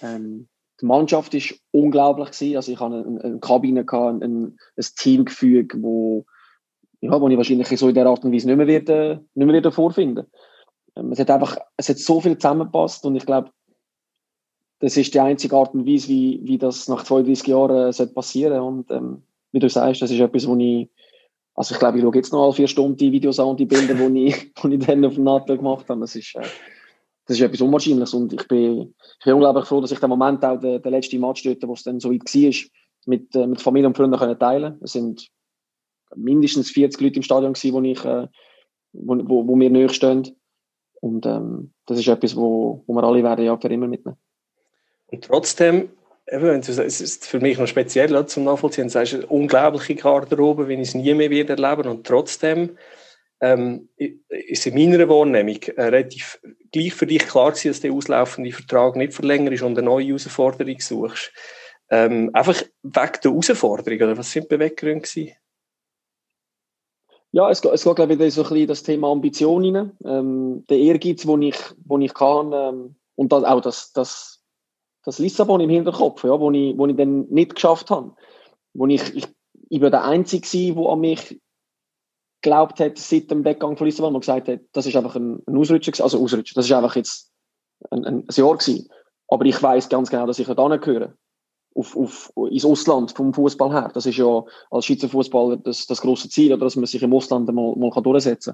Ähm, 0.01 0.47
die 0.79 0.85
Mannschaft 0.85 1.33
ist 1.33 1.59
unglaublich 1.71 2.31
gewesen. 2.31 2.55
Also 2.55 2.71
ich 2.71 2.79
hatte 2.79 3.05
eine, 3.05 3.21
eine 3.21 3.39
Kabine, 3.39 3.83
gehabt, 3.83 4.23
ein, 4.23 4.57
ein 4.77 4.85
Teamgefüge, 4.97 5.81
wo, 5.81 6.25
ja, 7.01 7.19
wo 7.19 7.27
ich 7.27 7.37
wahrscheinlich 7.37 7.67
so 7.67 7.89
in 7.89 7.95
der 7.95 8.05
Art 8.05 8.23
und 8.23 8.33
Weise 8.33 8.47
nicht 8.47 8.57
mehr, 8.57 8.67
werde, 8.67 9.25
nicht 9.33 9.45
mehr 9.45 9.55
wieder 9.55 9.71
vorfinden 9.71 10.25
ähm, 10.25 10.27
es 11.11 11.19
hat 11.19 11.29
einfach, 11.29 11.57
es 11.77 11.89
hat 11.89 11.97
so 11.97 12.21
viel 12.21 12.37
zusammengepasst 12.37 13.05
und 13.05 13.15
ich 13.15 13.25
glaube, 13.25 13.51
das 14.79 14.95
ist 14.97 15.13
die 15.13 15.19
einzige 15.19 15.55
Art 15.55 15.73
und 15.73 15.87
Weise, 15.87 16.07
wie, 16.09 16.39
wie 16.43 16.57
das 16.57 16.87
nach 16.87 17.03
32 17.03 17.47
Jahren 17.47 17.91
äh, 17.91 18.07
passieren 18.07 18.61
Und 18.61 18.91
ähm, 18.91 19.23
wie 19.51 19.59
du 19.59 19.69
sagst, 19.69 20.01
das 20.01 20.11
ist 20.11 20.19
etwas, 20.19 20.47
wo 20.47 20.55
ich, 20.57 20.89
also 21.55 21.73
ich 21.73 21.79
glaube, 21.79 21.97
ich 21.97 22.03
schaue 22.03 22.15
jetzt 22.15 22.31
noch 22.31 22.43
alle 22.43 22.53
vier 22.53 22.67
Stunden 22.67 22.97
die 22.97 23.11
Videos 23.11 23.39
an 23.39 23.47
und 23.47 23.59
die 23.59 23.65
Bilder, 23.65 23.95
die 23.95 24.27
ich, 24.27 24.51
ich 24.63 24.85
dann 24.85 25.05
auf 25.05 25.15
dem 25.15 25.23
NATO 25.23 25.57
gemacht 25.57 25.89
habe. 25.89 26.01
Das 26.01 26.15
ist, 26.15 26.35
äh, 26.35 26.41
das 27.25 27.37
ist 27.37 27.41
etwas 27.41 27.61
Unwahrscheinliches 27.61 28.13
und 28.13 28.33
ich 28.33 28.47
bin, 28.47 28.93
ich 29.19 29.25
bin 29.25 29.33
unglaublich 29.33 29.65
froh, 29.65 29.81
dass 29.81 29.91
ich 29.91 29.99
den 29.99 30.09
Moment 30.09 30.45
auch, 30.45 30.59
der, 30.59 30.79
der 30.79 30.91
letzte 30.91 31.17
Match 31.17 31.43
dort, 31.43 31.67
wo 31.67 31.73
es 31.73 31.83
dann 31.83 31.99
so 31.99 32.11
weit 32.11 32.23
war, 32.23 32.69
mit, 33.05 33.35
äh, 33.35 33.47
mit 33.47 33.61
Familie 33.61 33.87
und 33.87 33.97
Freunden 33.97 34.17
können 34.17 34.37
teilen 34.37 34.77
Es 34.81 34.91
sind 34.91 35.27
mindestens 36.15 36.69
40 36.69 37.01
Leute 37.01 37.15
im 37.17 37.23
Stadion 37.23 37.53
gewesen, 37.53 37.73
wo, 37.73 37.81
ich, 37.81 38.05
äh, 38.05 38.27
wo, 38.93 39.17
wo, 39.27 39.47
wo 39.47 39.55
mir 39.55 39.69
näher 39.69 39.89
stehen. 39.89 40.35
Und 41.01 41.25
ähm, 41.25 41.73
das 41.85 41.99
ist 41.99 42.07
etwas, 42.07 42.35
wo, 42.35 42.83
wo 42.87 42.93
wir 42.93 43.03
alle 43.03 43.23
werden 43.23 43.45
ja 43.45 43.57
für 43.57 43.69
immer 43.69 43.87
mitnehmen. 43.87 44.17
Und 45.07 45.23
trotzdem, 45.23 45.89
eben, 46.27 46.59
es 46.59 47.01
ist 47.01 47.25
für 47.25 47.39
mich 47.39 47.57
noch 47.57 47.67
speziell 47.67 48.25
zum 48.25 48.43
Nachvollziehen, 48.43 48.87
es 48.87 48.95
ist 48.95 49.13
eine 49.13 49.25
unglaubliche 49.27 49.95
Garderobe, 49.95 50.67
wenn 50.67 50.81
ich 50.81 50.89
es 50.89 50.95
nie 50.95 51.13
mehr 51.13 51.29
wieder 51.29 51.57
erleben 51.57 51.89
und 51.89 52.05
trotzdem 52.05 52.77
ähm, 53.39 53.89
ist 53.97 54.65
in 54.65 54.73
meiner 54.73 55.07
Wahrnehmung 55.07 55.61
äh, 55.75 55.81
relativ 55.83 56.39
gleich 56.71 56.93
für 56.93 57.05
dich 57.05 57.25
klar 57.27 57.51
gewesen, 57.51 57.69
dass 57.69 57.81
der 57.81 57.93
auslaufende 57.93 58.51
Vertrag 58.51 58.95
nicht 58.95 59.13
verlängert 59.13 59.53
ist 59.53 59.61
und 59.61 59.77
eine 59.77 59.85
neue 59.85 60.07
Herausforderung 60.07 60.79
suchst. 60.79 61.31
Ähm, 61.89 62.31
einfach 62.33 62.61
wegen 62.83 63.11
der 63.23 63.31
Herausforderung, 63.31 64.01
oder 64.01 64.17
was 64.17 64.31
sind 64.31 64.45
die 64.45 64.57
Beweggründe 64.57 65.07
gewesen? 65.07 65.35
Ja, 67.31 67.49
es, 67.49 67.63
es 67.63 67.83
geht, 67.83 67.95
glaube 67.95 68.13
ich, 68.13 68.33
so 68.33 68.43
ein 68.43 68.49
bisschen 68.49 68.67
das 68.67 68.83
Thema 68.83 69.11
Ambition 69.11 69.75
rein. 69.75 69.97
Ähm, 70.05 70.65
der 70.69 70.77
Ehrgeiz, 70.77 71.23
den 71.23 71.41
ich, 71.41 71.57
wo 71.85 71.97
ich 71.97 72.13
kann, 72.13 72.51
ähm, 72.53 72.95
und 73.15 73.31
das, 73.31 73.43
auch 73.43 73.61
das, 73.61 73.91
das, 73.93 74.43
das 75.03 75.19
Lissabon 75.19 75.61
im 75.61 75.69
Hinterkopf, 75.69 76.23
ja, 76.23 76.39
wo, 76.39 76.51
ich, 76.51 76.77
wo 76.77 76.87
ich 76.87 76.95
dann 76.95 77.27
nicht 77.29 77.55
geschafft 77.55 77.89
habe. 77.89 78.15
Wo 78.73 78.85
ich, 78.87 79.15
ich, 79.15 79.27
ich 79.69 79.81
war 79.81 79.89
der 79.89 80.05
Einzige, 80.05 80.73
der 80.73 80.85
an 80.85 80.99
mich 80.99 81.41
geglaubt 82.41 82.79
hat, 82.79 82.97
seit 82.97 83.29
dem 83.29 83.43
Weggang 83.43 83.75
von 83.75 83.85
Lissabon, 83.85 84.15
und 84.15 84.21
gesagt 84.21 84.47
hat, 84.47 84.61
das 84.71 84.85
ist 84.85 84.95
einfach 84.95 85.15
ein, 85.15 85.43
ein 85.47 85.57
Ausrutscher, 85.57 86.03
also 86.03 86.23
Ausrutscher, 86.23 86.55
das 86.55 86.65
ist 86.65 86.71
einfach 86.71 86.95
jetzt 86.95 87.31
ein, 87.89 88.05
ein, 88.05 88.15
ein 88.19 88.27
Jahr 88.29 88.55
gewesen. 88.57 88.89
Aber 89.27 89.45
ich 89.45 89.61
weiß 89.61 89.89
ganz 89.89 90.09
genau, 90.09 90.25
dass 90.25 90.39
ich 90.39 90.47
da 90.47 90.77
gehöre 90.77 91.13
auf, 91.77 91.95
auf, 91.95 92.33
ins 92.49 92.65
Ausland 92.65 93.11
vom 93.11 93.33
Fußball 93.33 93.71
her. 93.71 93.91
Das 93.93 94.05
ist 94.05 94.17
ja 94.17 94.43
als 94.71 94.85
Schweizer 94.85 95.09
Fußballer 95.09 95.57
das, 95.57 95.85
das 95.85 96.01
große 96.01 96.29
Ziel, 96.29 96.51
oder, 96.53 96.65
dass 96.65 96.75
man 96.75 96.85
sich 96.85 97.03
im 97.03 97.13
Ausland 97.13 97.51
mal, 97.53 97.75
mal 97.75 97.91
kann 97.91 98.03
durchsetzen 98.03 98.53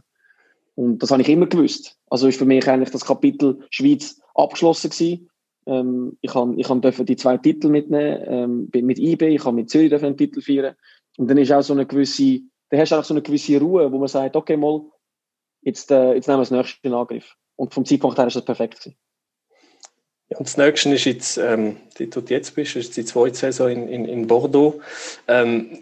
kann. 0.75 0.85
Und 0.85 1.03
das 1.03 1.11
habe 1.11 1.21
ich 1.21 1.29
immer 1.29 1.45
gewusst. 1.45 1.97
Also 2.09 2.27
ist 2.27 2.37
für 2.37 2.45
mich 2.45 2.67
eigentlich 2.67 2.89
das 2.89 3.05
Kapitel 3.05 3.59
Schweiz 3.69 4.19
abgeschlossen 4.35 4.89
gewesen. 4.89 5.29
Ähm, 5.65 6.17
ich 6.21 6.33
habe 6.33 6.55
ich 6.57 6.69
hab 6.69 7.05
die 7.05 7.15
zwei 7.15 7.37
Titel 7.37 7.69
mitnehmen, 7.69 8.69
ähm, 8.73 8.85
mit 8.85 8.99
IB, 8.99 9.35
ich 9.35 9.45
habe 9.45 9.55
mit 9.55 9.69
Zürich 9.69 9.93
einen 9.93 10.17
Titel 10.17 10.41
feiern. 10.41 10.75
Und 11.17 11.29
dann 11.29 11.37
ist 11.37 11.51
auch 11.51 11.61
so 11.61 11.73
eine 11.73 11.85
gewisse, 11.85 12.41
dann 12.69 12.79
hast 12.79 12.91
du 12.91 12.95
auch 12.95 13.03
so 13.03 13.13
eine 13.13 13.21
gewisse 13.21 13.59
Ruhe, 13.59 13.91
wo 13.91 13.99
man 13.99 14.07
sagt, 14.07 14.35
okay, 14.35 14.57
mal, 14.57 14.81
jetzt, 15.61 15.91
äh, 15.91 16.15
jetzt 16.15 16.27
nehmen 16.27 16.39
wir 16.39 16.41
das 16.41 16.51
nächste 16.51 16.87
in 16.87 16.93
Angriff. 16.93 17.35
Und 17.55 17.73
vom 17.73 17.85
Zeitpunkt 17.85 18.17
her 18.17 18.27
ist 18.27 18.35
das 18.35 18.45
perfekt 18.45 18.79
gewesen. 18.79 18.97
Und 20.37 20.47
das 20.47 20.57
nächste 20.57 20.93
ist 20.93 21.05
jetzt, 21.05 21.37
ähm, 21.37 21.77
du 21.97 22.23
jetzt 22.27 22.55
bist, 22.55 22.75
ist 22.75 22.97
die 22.97 23.05
zweite 23.05 23.35
Saison 23.35 23.69
in, 23.69 23.87
in, 23.87 24.05
in 24.05 24.27
Bordeaux. 24.27 24.79
Ähm, 25.27 25.79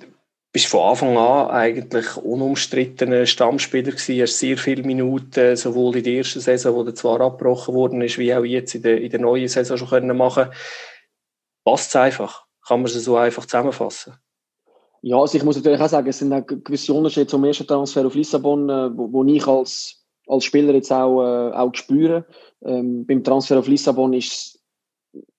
bist 0.54 0.68
von 0.68 0.82
Anfang 0.82 1.18
an 1.18 1.50
eigentlich 1.50 2.18
unumstrittener 2.18 3.26
Stammspieler 3.26 3.92
gewesen, 3.92 4.22
hast 4.22 4.40
sehr 4.40 4.58
viele 4.58 4.84
Minuten, 4.84 5.56
sowohl 5.56 5.98
in 5.98 6.04
der 6.04 6.14
ersten 6.14 6.42
Saison, 6.42 6.76
wo 6.76 6.84
der 6.84 6.94
zwar 6.94 7.22
abgebrochen 7.22 7.74
worden 7.74 8.02
ist, 8.02 8.18
wie 8.18 8.34
auch 8.34 8.44
jetzt 8.44 8.76
in 8.76 8.82
der, 8.82 9.00
in 9.00 9.10
der 9.10 9.22
neuen 9.22 9.48
Saison 9.48 9.78
schon 9.78 9.88
können 9.88 10.18
machen. 10.18 10.50
Passt 11.64 11.90
es 11.90 11.96
einfach? 11.96 12.46
Kann 12.68 12.82
man 12.82 12.92
es 12.92 13.04
so 13.04 13.16
einfach 13.16 13.46
zusammenfassen? 13.46 14.14
Ja, 15.04 15.18
also 15.18 15.38
ich 15.38 15.44
muss 15.44 15.56
natürlich 15.56 15.80
auch 15.82 15.90
sagen, 15.90 16.10
es 16.10 16.20
sind 16.20 16.34
auch 16.34 16.46
gewisse 16.46 16.94
Unterschiede 16.94 17.28
zum 17.28 17.44
ersten 17.44 17.66
Transfer 17.66 18.06
auf 18.06 18.14
Lissabon, 18.14 18.70
äh, 18.70 18.96
wo, 18.96 19.12
wo 19.12 19.24
ich 19.24 19.48
als, 19.48 20.01
als 20.28 20.44
Spieler 20.46 20.74
jetzt 20.74 20.92
auch, 20.92 21.22
äh, 21.22 21.52
auch 21.54 21.74
spüre. 21.74 22.26
Ähm, 22.64 23.06
beim 23.06 23.24
Transfer 23.24 23.60
auf 23.60 23.68
Lissabon 23.68 24.14
ist 24.14 24.60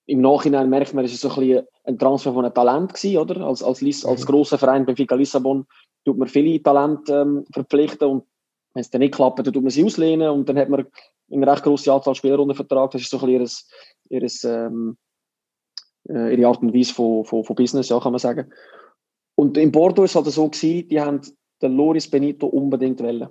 im 0.06 0.20
Nachhinein 0.20 0.68
merkt 0.68 0.94
man, 0.94 1.04
es 1.04 1.12
ist 1.12 1.20
so 1.20 1.30
ein, 1.30 1.34
bisschen 1.36 1.66
ein 1.84 1.98
Transfer 1.98 2.32
von 2.32 2.44
einem 2.44 2.54
Talent 2.54 2.94
gewesen, 2.94 3.18
oder? 3.18 3.46
Als, 3.46 3.62
als, 3.62 3.80
Liss, 3.80 4.04
als 4.04 4.22
mhm. 4.22 4.26
grosser 4.26 4.58
Verein 4.58 4.84
Benfica 4.84 5.14
Lissabon 5.14 5.66
tut 6.04 6.18
man 6.18 6.28
viele 6.28 6.62
Talente 6.62 7.14
ähm, 7.14 7.44
verpflichten 7.52 8.08
und 8.08 8.24
wenn 8.74 8.80
es 8.80 8.90
dann 8.90 9.00
nicht 9.00 9.14
klappt, 9.14 9.38
dann 9.38 9.52
tut 9.52 9.62
man 9.62 9.70
sie 9.70 9.84
auslehnen 9.84 10.30
und 10.30 10.48
dann 10.48 10.58
hat 10.58 10.68
man 10.68 10.86
eine 11.30 11.50
recht 11.50 11.62
grosse 11.62 11.92
Anzahl 11.92 12.14
Spieler 12.14 12.40
unter 12.40 12.54
Vertrag. 12.54 12.90
Das 12.90 13.02
ist 13.02 13.10
so 13.10 13.18
ein 13.18 13.20
bisschen 13.20 13.34
ihres, 13.40 13.70
ihres, 14.08 14.44
ähm, 14.44 14.96
äh, 16.08 16.34
ihre 16.34 16.48
Art 16.48 16.62
und 16.62 16.74
Weise 16.74 16.94
von, 16.94 17.24
von, 17.24 17.44
von 17.44 17.56
Business, 17.56 17.88
ja, 17.88 18.00
kann 18.00 18.12
man 18.12 18.18
sagen. 18.18 18.50
Und 19.34 19.56
in 19.56 19.72
Bordeaux 19.72 20.04
ist 20.04 20.12
es 20.12 20.16
halt 20.16 20.26
so 20.26 20.48
gewesen, 20.48 20.88
die 20.88 21.00
haben 21.00 21.20
den 21.60 21.76
Loris 21.76 22.10
Benito 22.10 22.46
unbedingt 22.46 23.00
wollen 23.02 23.28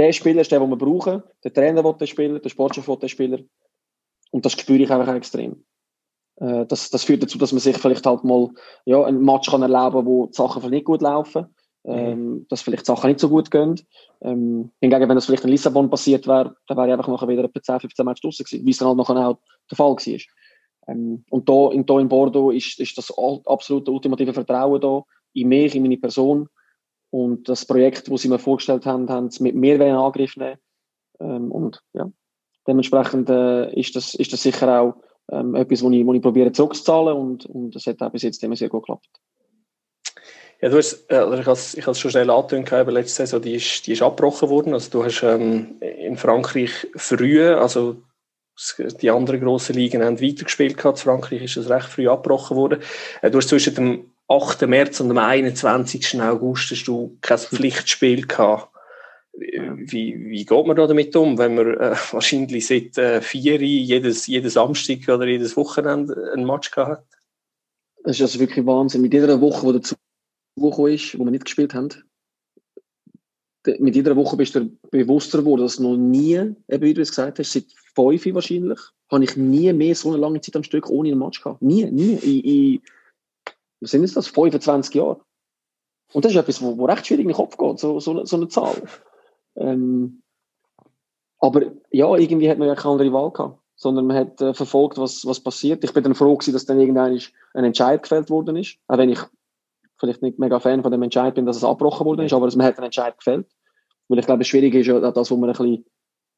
der 0.00 0.12
Spieler 0.12 0.40
ist 0.40 0.50
der, 0.50 0.60
den 0.60 0.70
wir 0.70 0.76
brauchen. 0.76 1.22
Der 1.44 1.52
Trainer 1.52 1.84
will 1.84 1.92
den 1.92 2.06
Spieler, 2.06 2.38
der 2.38 2.48
Sportchef 2.48 2.88
will 2.88 2.96
den 2.96 3.08
Spieler. 3.10 3.38
Und 4.30 4.46
das 4.46 4.52
spüre 4.52 4.82
ich 4.82 4.90
einfach 4.90 5.14
extrem. 5.14 5.64
Äh, 6.36 6.64
das, 6.66 6.88
das 6.88 7.04
führt 7.04 7.22
dazu, 7.22 7.36
dass 7.36 7.52
man 7.52 7.60
sich 7.60 7.76
vielleicht 7.76 8.06
halt 8.06 8.24
mal 8.24 8.48
ja, 8.86 9.04
einen 9.04 9.22
Match 9.22 9.50
kann 9.50 9.62
erleben 9.62 10.06
wo 10.06 10.26
die 10.26 10.32
Sachen 10.32 10.62
vielleicht 10.62 10.72
nicht 10.72 10.86
gut 10.86 11.02
laufen. 11.02 11.46
Ähm, 11.82 12.32
mhm. 12.32 12.46
dass 12.50 12.60
vielleicht 12.60 12.84
Sachen 12.84 13.08
nicht 13.08 13.20
so 13.20 13.30
gut 13.30 13.50
gehen. 13.50 13.80
Ähm, 14.20 14.70
hingegen, 14.82 15.08
wenn 15.08 15.14
das 15.14 15.24
vielleicht 15.24 15.44
in 15.44 15.50
Lissabon 15.50 15.88
passiert 15.88 16.26
wäre, 16.26 16.54
dann 16.66 16.76
wäre 16.76 16.88
ich 16.88 16.92
einfach 16.92 17.08
nachher 17.08 17.28
wieder 17.28 17.44
etwa 17.44 17.62
10, 17.62 17.80
15 17.80 18.04
Matches 18.04 18.20
draussen 18.20 18.44
gewesen, 18.44 18.66
wie 18.66 18.70
es 18.70 18.76
dann 18.76 18.88
halt 18.88 18.98
nachher 18.98 19.28
auch 19.28 19.38
der 19.70 19.76
Fall 19.76 19.92
war. 19.92 20.20
Ähm, 20.88 21.24
und 21.30 21.48
da 21.48 21.70
in, 21.72 21.86
da 21.86 21.98
in 21.98 22.08
Bordeaux 22.10 22.50
ist, 22.50 22.78
ist 22.80 22.98
das 22.98 23.10
absolute 23.46 23.90
ultimative 23.90 24.34
Vertrauen 24.34 24.78
da 24.78 25.04
in 25.32 25.48
mich, 25.48 25.74
in 25.74 25.82
meine 25.82 25.96
Person. 25.96 26.50
Und 27.10 27.48
das 27.48 27.66
Projekt, 27.66 28.10
das 28.10 28.22
sie 28.22 28.28
mir 28.28 28.38
vorgestellt 28.38 28.86
haben, 28.86 29.08
haben 29.10 29.30
sie 29.30 29.42
mit 29.42 29.54
mehr 29.54 29.80
in 29.80 29.94
Angriff 29.94 30.36
nehmen. 30.36 30.58
Ähm, 31.20 31.50
und 31.50 31.82
ja, 31.92 32.10
dementsprechend 32.66 33.28
äh, 33.28 33.72
ist, 33.74 33.96
das, 33.96 34.14
ist 34.14 34.32
das 34.32 34.42
sicher 34.42 34.80
auch 34.80 34.94
ähm, 35.30 35.54
etwas, 35.54 35.82
wo 35.82 35.90
ich, 35.90 36.06
wo 36.06 36.14
ich 36.14 36.22
probiere 36.22 36.52
zurückzuzahlen 36.52 37.16
und, 37.16 37.46
und 37.46 37.74
das 37.74 37.86
hat 37.86 38.00
auch 38.00 38.10
bis 38.10 38.22
jetzt 38.22 38.42
immer 38.42 38.56
sehr 38.56 38.68
gut 38.68 38.82
geklappt. 38.82 39.08
Ja, 40.60 40.68
du 40.68 40.76
hast, 40.76 41.10
äh, 41.10 41.24
ich 41.40 41.46
habe 41.46 41.52
es 41.92 41.98
schon 41.98 42.10
schnell 42.10 42.30
angetönt, 42.30 42.70
letzte 42.88 43.26
Saison, 43.26 43.40
die 43.40 43.54
ist, 43.54 43.86
die 43.86 43.92
ist 43.92 44.02
abgebrochen 44.02 44.50
worden. 44.50 44.74
Also 44.74 44.90
du 44.90 45.04
hast 45.04 45.22
ähm, 45.22 45.80
in 45.80 46.16
Frankreich 46.16 46.86
früh, 46.94 47.42
also 47.42 47.96
die 49.00 49.10
anderen 49.10 49.40
grossen 49.40 49.74
Ligen 49.74 50.04
haben 50.04 50.20
weitergespielt 50.20 50.76
gehabt. 50.76 50.98
In 50.98 51.04
Frankreich 51.04 51.42
ist 51.42 51.56
das 51.56 51.70
recht 51.70 51.88
früh 51.88 52.08
abgebrochen 52.08 52.58
worden. 52.58 52.82
Äh, 53.22 53.30
du 53.30 53.38
hast 53.38 53.48
zwischen 53.48 53.74
dem 53.74 54.09
8. 54.30 54.62
März 54.68 55.00
und 55.00 55.08
dem 55.08 55.18
21. 55.18 56.22
August 56.22 56.70
hast 56.70 56.84
du 56.84 57.18
kein 57.20 57.38
Pflichtspiel 57.38 58.28
gehabt. 58.28 58.68
Wie, 59.32 60.16
wie 60.18 60.44
geht 60.44 60.66
man 60.66 60.76
da 60.76 60.86
damit 60.86 61.16
um, 61.16 61.36
wenn 61.36 61.56
man 61.56 61.74
äh, 61.74 61.96
wahrscheinlich 62.12 62.66
seit 62.66 62.96
äh, 62.96 63.20
vier 63.22 63.60
jedes, 63.60 64.28
jedes 64.28 64.52
Samstag 64.54 65.08
oder 65.08 65.26
jedes 65.26 65.56
Wochenende 65.56 66.32
ein 66.36 66.44
Match 66.44 66.70
gehabt 66.70 66.90
hat? 66.90 67.06
Das 68.04 68.16
ist 68.16 68.22
also 68.22 68.38
wirklich 68.38 68.64
Wahnsinn. 68.66 69.02
Mit 69.02 69.14
jeder 69.14 69.40
Woche, 69.40 69.66
die 69.66 69.80
dazu 69.80 69.96
gekommen 70.56 70.92
ist, 70.92 71.18
wo 71.18 71.24
wir 71.24 71.30
nicht 71.32 71.44
gespielt 71.44 71.74
haben, 71.74 71.88
mit 73.78 73.96
jeder 73.96 74.16
Woche 74.16 74.36
bist 74.36 74.54
du 74.54 74.70
bewusster 74.90 75.38
geworden, 75.38 75.62
dass 75.62 75.80
noch 75.80 75.96
nie, 75.96 76.36
eben 76.36 76.82
wie 76.82 76.94
du 76.94 77.02
es 77.02 77.10
gesagt 77.10 77.38
hast, 77.40 77.52
seit 77.52 77.66
fünf 77.94 78.34
wahrscheinlich, 78.34 78.78
habe 79.10 79.24
ich 79.24 79.36
nie 79.36 79.72
mehr 79.72 79.94
so 79.94 80.10
eine 80.10 80.18
lange 80.18 80.40
Zeit 80.40 80.56
am 80.56 80.62
Stück 80.62 80.88
ohne 80.88 81.10
einen 81.10 81.18
Match 81.18 81.42
gehabt. 81.42 81.60
Nie, 81.62 81.84
nie. 81.86 82.14
In, 82.14 82.40
in, 82.40 82.82
was 83.80 83.90
sind 83.90 84.16
das? 84.16 84.28
25 84.28 84.94
Jahre. 84.94 85.20
Und 86.12 86.24
das 86.24 86.32
ist 86.32 86.38
etwas, 86.38 86.60
wo, 86.60 86.76
wo 86.76 86.84
recht 86.86 87.06
schwierig 87.06 87.22
in 87.22 87.28
den 87.28 87.36
Kopf 87.36 87.56
geht, 87.56 87.78
so, 87.78 88.00
so, 88.00 88.24
so 88.24 88.36
eine 88.36 88.48
Zahl. 88.48 88.82
Ähm, 89.56 90.22
aber 91.38 91.62
ja, 91.90 92.14
irgendwie 92.16 92.50
hat 92.50 92.58
man 92.58 92.68
ja 92.68 92.74
keine 92.74 92.92
andere 92.92 93.12
Wahl 93.12 93.30
gehabt, 93.30 93.58
sondern 93.76 94.06
man 94.06 94.16
hat 94.16 94.40
äh, 94.40 94.52
verfolgt, 94.52 94.98
was, 94.98 95.24
was 95.24 95.40
passiert. 95.40 95.84
Ich 95.84 95.94
bin 95.94 96.02
dann 96.02 96.14
froh 96.14 96.36
gewesen, 96.36 96.52
dass 96.52 96.66
dann 96.66 96.80
irgendwann 96.80 97.18
ein 97.54 97.64
Entscheid 97.64 98.02
gefällt 98.02 98.28
worden 98.28 98.56
ist, 98.56 98.76
auch 98.88 98.98
wenn 98.98 99.08
ich 99.08 99.20
vielleicht 99.98 100.22
nicht 100.22 100.38
mega 100.38 100.58
Fan 100.58 100.82
von 100.82 100.92
dem 100.92 101.02
Entscheid 101.02 101.34
bin, 101.34 101.46
dass 101.46 101.56
es 101.56 101.64
abgebrochen 101.64 102.06
worden 102.06 102.26
ist, 102.26 102.32
aber 102.32 102.46
man 102.46 102.66
hat 102.66 102.78
einen 102.78 102.86
Entscheid 102.86 103.16
gefällt. 103.16 103.46
Weil 104.08 104.18
ich 104.18 104.26
glaube, 104.26 104.40
das 104.40 104.48
Schwierige 104.48 104.80
ist 104.80 104.86
ja 104.86 104.98
das, 104.98 105.30
was 105.30 105.30
wir 105.30 105.46
ein 105.46 105.52
bisschen 105.52 105.84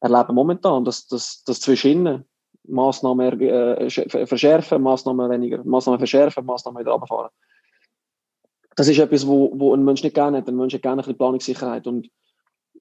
erleben 0.01 0.35
momentan, 0.35 0.85
dass, 0.85 1.07
dass, 1.07 1.43
dass 1.45 1.61
zwischen 1.61 2.25
Massnahmen 2.65 3.41
äh, 3.41 3.91
verschärfen, 4.27 4.83
Massnahmen 4.83 5.31
weniger, 5.31 5.63
Massnahmen 5.65 5.99
verschärfen, 5.99 6.45
Massnahmen 6.45 6.81
wieder 6.81 6.93
runterfahren. 6.93 7.31
Das 8.77 8.89
ist 8.89 8.99
etwas, 8.99 9.27
wo, 9.27 9.53
wo 9.55 9.75
ein 9.75 9.85
Mensch 9.85 10.03
nicht 10.03 10.15
gerne 10.15 10.39
hat. 10.39 10.49
Ein 10.49 10.57
Mensch 10.57 10.75
hat 10.75 10.83
gerne 10.83 11.07
ein 11.07 11.17
Planungssicherheit. 11.17 11.87
Und, 11.87 12.09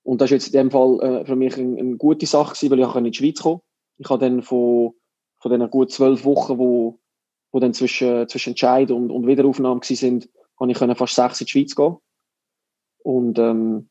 und 0.04 0.22
das 0.22 0.28
ist 0.28 0.46
jetzt 0.46 0.48
in 0.48 0.54
dem 0.54 0.72
Fall 0.72 1.00
äh, 1.02 1.26
für 1.26 1.36
mich 1.36 1.58
eine, 1.58 1.78
eine 1.78 1.98
gute 1.98 2.26
Sache 2.26 2.54
gewesen, 2.54 2.72
weil 2.72 2.80
ich 2.80 2.96
in 2.96 3.04
die 3.04 3.14
Schweiz 3.14 3.42
kommen 3.42 3.62
Ich 3.98 4.10
habe 4.10 4.24
dann 4.24 4.42
von, 4.42 4.94
von 5.40 5.52
diesen 5.52 5.70
gut 5.70 5.92
zwölf 5.92 6.24
Wochen, 6.24 6.58
wo, 6.58 7.00
wo 7.52 7.60
dann 7.60 7.74
zwischen, 7.74 8.28
zwischen 8.28 8.52
Entscheid 8.52 8.92
und, 8.92 9.12
und 9.12 9.28
Wiederaufnahme 9.28 9.82
ich 9.84 10.98
fast 10.98 11.16
sechs 11.16 11.42
in 11.42 11.46
die 11.46 11.52
Schweiz 11.52 11.76
gehen. 11.76 11.98
Und 13.04 13.40
ähm, 13.40 13.90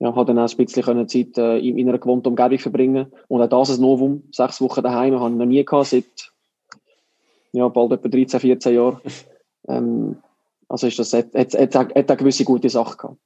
ja, 0.00 0.14
habe 0.14 0.24
dann 0.24 0.38
auch 0.38 0.50
ein 0.50 0.56
bisschen 0.56 1.08
Zeit 1.08 1.38
äh, 1.38 1.58
in, 1.58 1.78
in 1.78 1.88
einer 1.88 1.98
gewohnten 1.98 2.28
Umgebung 2.28 2.58
verbringen 2.58 3.12
Und 3.28 3.42
auch 3.42 3.48
das 3.48 3.76
ein 3.76 3.82
Novum. 3.82 4.22
Sechs 4.32 4.60
Wochen 4.62 4.82
daheim 4.82 5.20
habe 5.20 5.30
ich 5.30 5.38
noch 5.38 5.44
nie 5.44 5.64
gehabt, 5.64 5.88
seit 5.88 6.32
ja, 7.52 7.68
bald 7.68 7.92
etwa 7.92 8.08
13, 8.08 8.40
14 8.40 8.74
Jahren. 8.74 9.00
Ähm, 9.68 10.16
also 10.68 10.86
ist 10.86 10.98
das, 10.98 11.12
hat, 11.12 11.34
hat, 11.34 11.52
hat, 11.52 11.74
hat 11.74 11.94
eine 11.94 12.16
gewisse 12.16 12.44
gute 12.44 12.70
Sache 12.70 12.96
gehabt. 12.96 13.18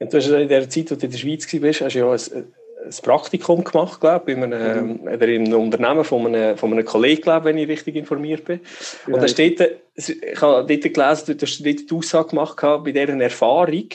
Ja, 0.00 0.06
du 0.06 0.16
hast 0.16 0.28
in 0.28 0.48
der 0.48 0.70
Zeit, 0.70 0.90
wo 0.90 0.94
du 0.94 1.04
in 1.04 1.12
der 1.12 1.18
Schweiz 1.18 1.52
warst, 1.62 1.80
hast 1.82 1.94
du 1.94 1.98
ja 1.98 2.10
ein, 2.10 2.44
ein 2.84 3.02
Praktikum 3.02 3.62
gemacht, 3.62 4.00
glaube 4.00 4.30
ich, 4.30 4.38
in 4.38 4.44
einem, 4.44 4.88
mhm. 4.88 5.00
oder 5.02 5.28
in 5.28 5.46
einem 5.46 5.60
Unternehmen 5.60 6.04
von 6.04 6.26
einem, 6.26 6.56
von 6.56 6.72
einem 6.72 6.86
Kollegen, 6.86 7.20
glaube 7.20 7.44
wenn 7.44 7.58
ich 7.58 7.68
richtig 7.68 7.96
informiert 7.96 8.46
bin. 8.46 8.60
Und 9.06 9.14
ja, 9.16 9.20
da 9.20 9.28
steht, 9.28 9.80
ich 9.98 10.40
habe 10.40 10.66
dort 10.66 10.94
gelesen, 10.94 11.38
du 11.38 11.46
hast 11.46 11.66
dort 11.66 11.90
die 11.90 11.94
Aussage 11.94 12.28
gemacht 12.28 12.56
bei 12.60 12.92
dieser 12.92 13.20
Erfahrung, 13.20 13.88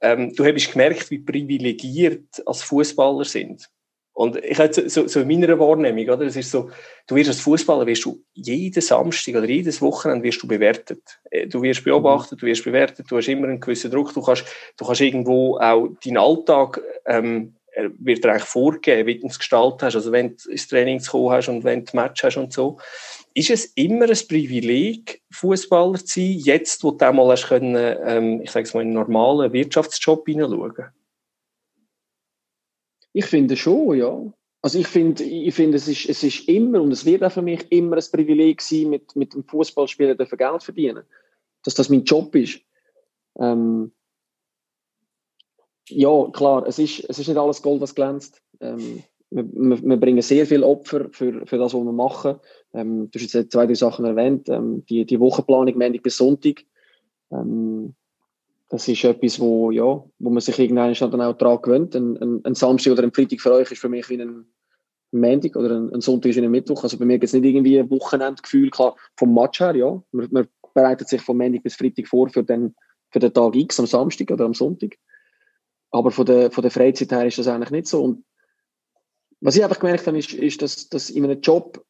ähm, 0.00 0.34
du 0.34 0.44
hast 0.44 0.72
gemerkt, 0.72 1.10
wie 1.10 1.18
privilegiert 1.18 2.42
als 2.44 2.62
Fußballer 2.62 3.24
sind. 3.24 3.68
Und 4.12 4.36
ich 4.42 4.58
hatte 4.58 4.88
so, 4.88 5.06
so 5.06 5.20
in 5.20 5.28
meiner 5.28 5.58
Wahrnehmung, 5.58 6.08
oder? 6.08 6.24
Es 6.24 6.36
ist 6.36 6.50
so, 6.50 6.70
du 7.06 7.16
wirst 7.16 7.28
als 7.28 7.40
Fußballer, 7.40 7.86
wirst 7.86 8.06
du 8.06 8.22
jeden 8.32 8.80
Samstag 8.80 9.34
oder 9.34 9.46
jedes 9.46 9.82
Wochenende 9.82 10.24
wirst 10.24 10.42
du 10.42 10.48
bewertet. 10.48 11.02
Äh, 11.30 11.46
du 11.46 11.60
wirst 11.60 11.84
beobachtet, 11.84 12.40
du 12.40 12.46
wirst 12.46 12.64
bewertet, 12.64 13.10
du 13.10 13.18
hast 13.18 13.28
immer 13.28 13.46
einen 13.46 13.60
gewissen 13.60 13.90
Druck, 13.90 14.14
du 14.14 14.22
kannst, 14.22 14.46
du 14.78 14.86
kannst 14.86 15.02
irgendwo 15.02 15.58
auch 15.58 15.88
deinen 16.02 16.16
Alltag, 16.16 16.80
ähm, 17.04 17.56
wird 17.98 18.24
dir 18.24 18.30
eigentlich 18.30 18.44
vorgegeben, 18.44 19.06
wie 19.06 19.18
du 19.18 19.26
es 19.26 19.38
gestaltet 19.38 19.82
hast. 19.82 19.96
Also 19.96 20.12
wenn 20.12 20.36
du 20.36 20.50
ins 20.50 20.66
Training 20.66 21.00
zu 21.00 21.10
kommen 21.10 21.30
hast 21.32 21.48
und 21.48 21.64
wenn 21.64 21.84
du 21.84 21.96
Match 21.96 22.24
hast 22.24 22.38
und 22.38 22.54
so. 22.54 22.78
Ist 23.36 23.50
es 23.50 23.66
immer 23.74 24.08
ein 24.08 24.18
Privileg, 24.28 25.22
Fußballer 25.30 25.98
zu 25.98 26.20
sein, 26.20 26.38
jetzt, 26.38 26.82
wo 26.82 26.92
du 26.92 27.06
einmal 27.06 27.28
hast 27.28 27.48
können, 27.48 27.76
ähm, 27.76 28.40
ich 28.40 28.50
sage 28.50 28.64
es 28.64 28.72
mal, 28.72 28.80
in 28.80 28.86
einen 28.86 28.94
normalen 28.94 29.52
Wirtschaftsjob 29.52 30.24
hineinschauen? 30.26 30.86
Ich 33.12 33.26
finde 33.26 33.54
schon, 33.58 33.98
ja. 33.98 34.32
Also 34.62 34.78
ich 34.78 34.86
finde, 34.86 35.22
ich 35.22 35.54
finde 35.54 35.76
es, 35.76 35.86
ist, 35.86 36.08
es 36.08 36.22
ist 36.22 36.48
immer 36.48 36.80
und 36.80 36.90
es 36.92 37.04
wird 37.04 37.22
auch 37.22 37.30
für 37.30 37.42
mich 37.42 37.70
immer 37.70 37.98
ein 37.98 38.04
Privileg 38.10 38.62
sein, 38.62 38.88
mit, 38.88 39.14
mit 39.14 39.34
dem 39.34 39.44
Fußballspieler 39.44 40.14
Geld 40.14 40.30
zu 40.30 40.64
verdienen. 40.64 41.04
Dass 41.62 41.74
das 41.74 41.90
mein 41.90 42.04
Job 42.04 42.34
ist. 42.34 42.60
Ähm, 43.38 43.92
ja, 45.90 46.30
klar, 46.32 46.66
es 46.66 46.78
ist, 46.78 47.00
es 47.06 47.18
ist 47.18 47.28
nicht 47.28 47.36
alles 47.36 47.60
Gold, 47.60 47.82
was 47.82 47.94
glänzt. 47.94 48.40
Ähm, 48.60 49.02
wir, 49.30 49.82
wir, 49.82 49.96
bringen 49.96 50.22
sehr 50.22 50.46
viel 50.46 50.62
Opfer 50.62 51.08
für, 51.10 51.46
für 51.46 51.58
das, 51.58 51.74
was 51.74 51.84
wir 51.84 51.92
machen. 51.92 52.36
Ähm, 52.72 53.10
du 53.10 53.18
hast 53.18 53.32
jetzt 53.32 53.52
zwei, 53.52 53.66
drei 53.66 53.74
Sachen 53.74 54.04
erwähnt. 54.04 54.48
Ähm, 54.48 54.84
die, 54.86 55.04
die 55.04 55.20
Wochenplanung 55.20 55.76
Montag 55.76 56.02
bis 56.02 56.16
Sonntag. 56.16 56.62
Ähm, 57.32 57.94
das 58.68 58.88
ist 58.88 59.04
etwas, 59.04 59.38
wo, 59.40 59.70
ja, 59.70 60.04
wo 60.18 60.30
man 60.30 60.40
sich 60.40 60.58
irgendwann 60.58 60.92
dann 60.94 61.20
auch 61.20 61.36
daran 61.36 61.62
gewöhnt. 61.62 61.94
Ein, 61.94 62.16
ein, 62.18 62.44
ein, 62.44 62.54
Samstag 62.54 62.92
oder 62.92 63.02
ein 63.02 63.12
Freitag 63.12 63.40
für 63.40 63.52
euch 63.52 63.70
ist 63.70 63.80
für 63.80 63.88
mich 63.88 64.08
wie 64.08 64.20
ein 64.20 64.46
Montag 65.12 65.56
oder 65.56 65.76
ein, 65.76 65.92
ein 65.92 66.00
Sonntag 66.00 66.30
ist 66.30 66.36
wie 66.36 66.44
ein 66.44 66.50
Mittwoch. 66.50 66.82
Also 66.82 66.98
bei 66.98 67.04
mir 67.04 67.14
gibt 67.14 67.24
es 67.24 67.32
nicht 67.32 67.44
irgendwie 67.44 67.78
ein 67.78 67.90
Wochenendgefühl. 67.90 68.70
Klar, 68.70 68.96
vom 69.16 69.34
Match 69.34 69.60
her, 69.60 69.74
ja. 69.74 70.02
Man, 70.12 70.28
man 70.30 70.48
bereitet 70.74 71.08
sich 71.08 71.20
von 71.20 71.36
Montag 71.36 71.62
bis 71.62 71.76
Freitag 71.76 72.06
vor 72.06 72.28
für 72.28 72.44
den, 72.44 72.74
für 73.10 73.18
den 73.18 73.32
Tag 73.32 73.56
X 73.56 73.80
am 73.80 73.86
Samstag 73.86 74.30
oder 74.30 74.44
am 74.44 74.54
Sonntag. 74.54 74.96
Aber 75.90 76.10
von 76.10 76.26
der, 76.26 76.50
von 76.50 76.62
der 76.62 76.70
Freizeit 76.70 77.10
her 77.12 77.26
ist 77.26 77.38
das 77.38 77.48
eigentlich 77.48 77.70
nicht 77.70 77.86
so. 77.86 78.02
Und 78.02 78.24
was 79.40 79.56
ich 79.56 79.62
einfach 79.62 79.78
gemerkt 79.78 80.06
habe, 80.06 80.18
ist, 80.18 80.32
ist 80.32 80.62
dass, 80.62 80.88
dass 80.88 81.10
in 81.10 81.24
einem 81.24 81.40
Job, 81.40 81.84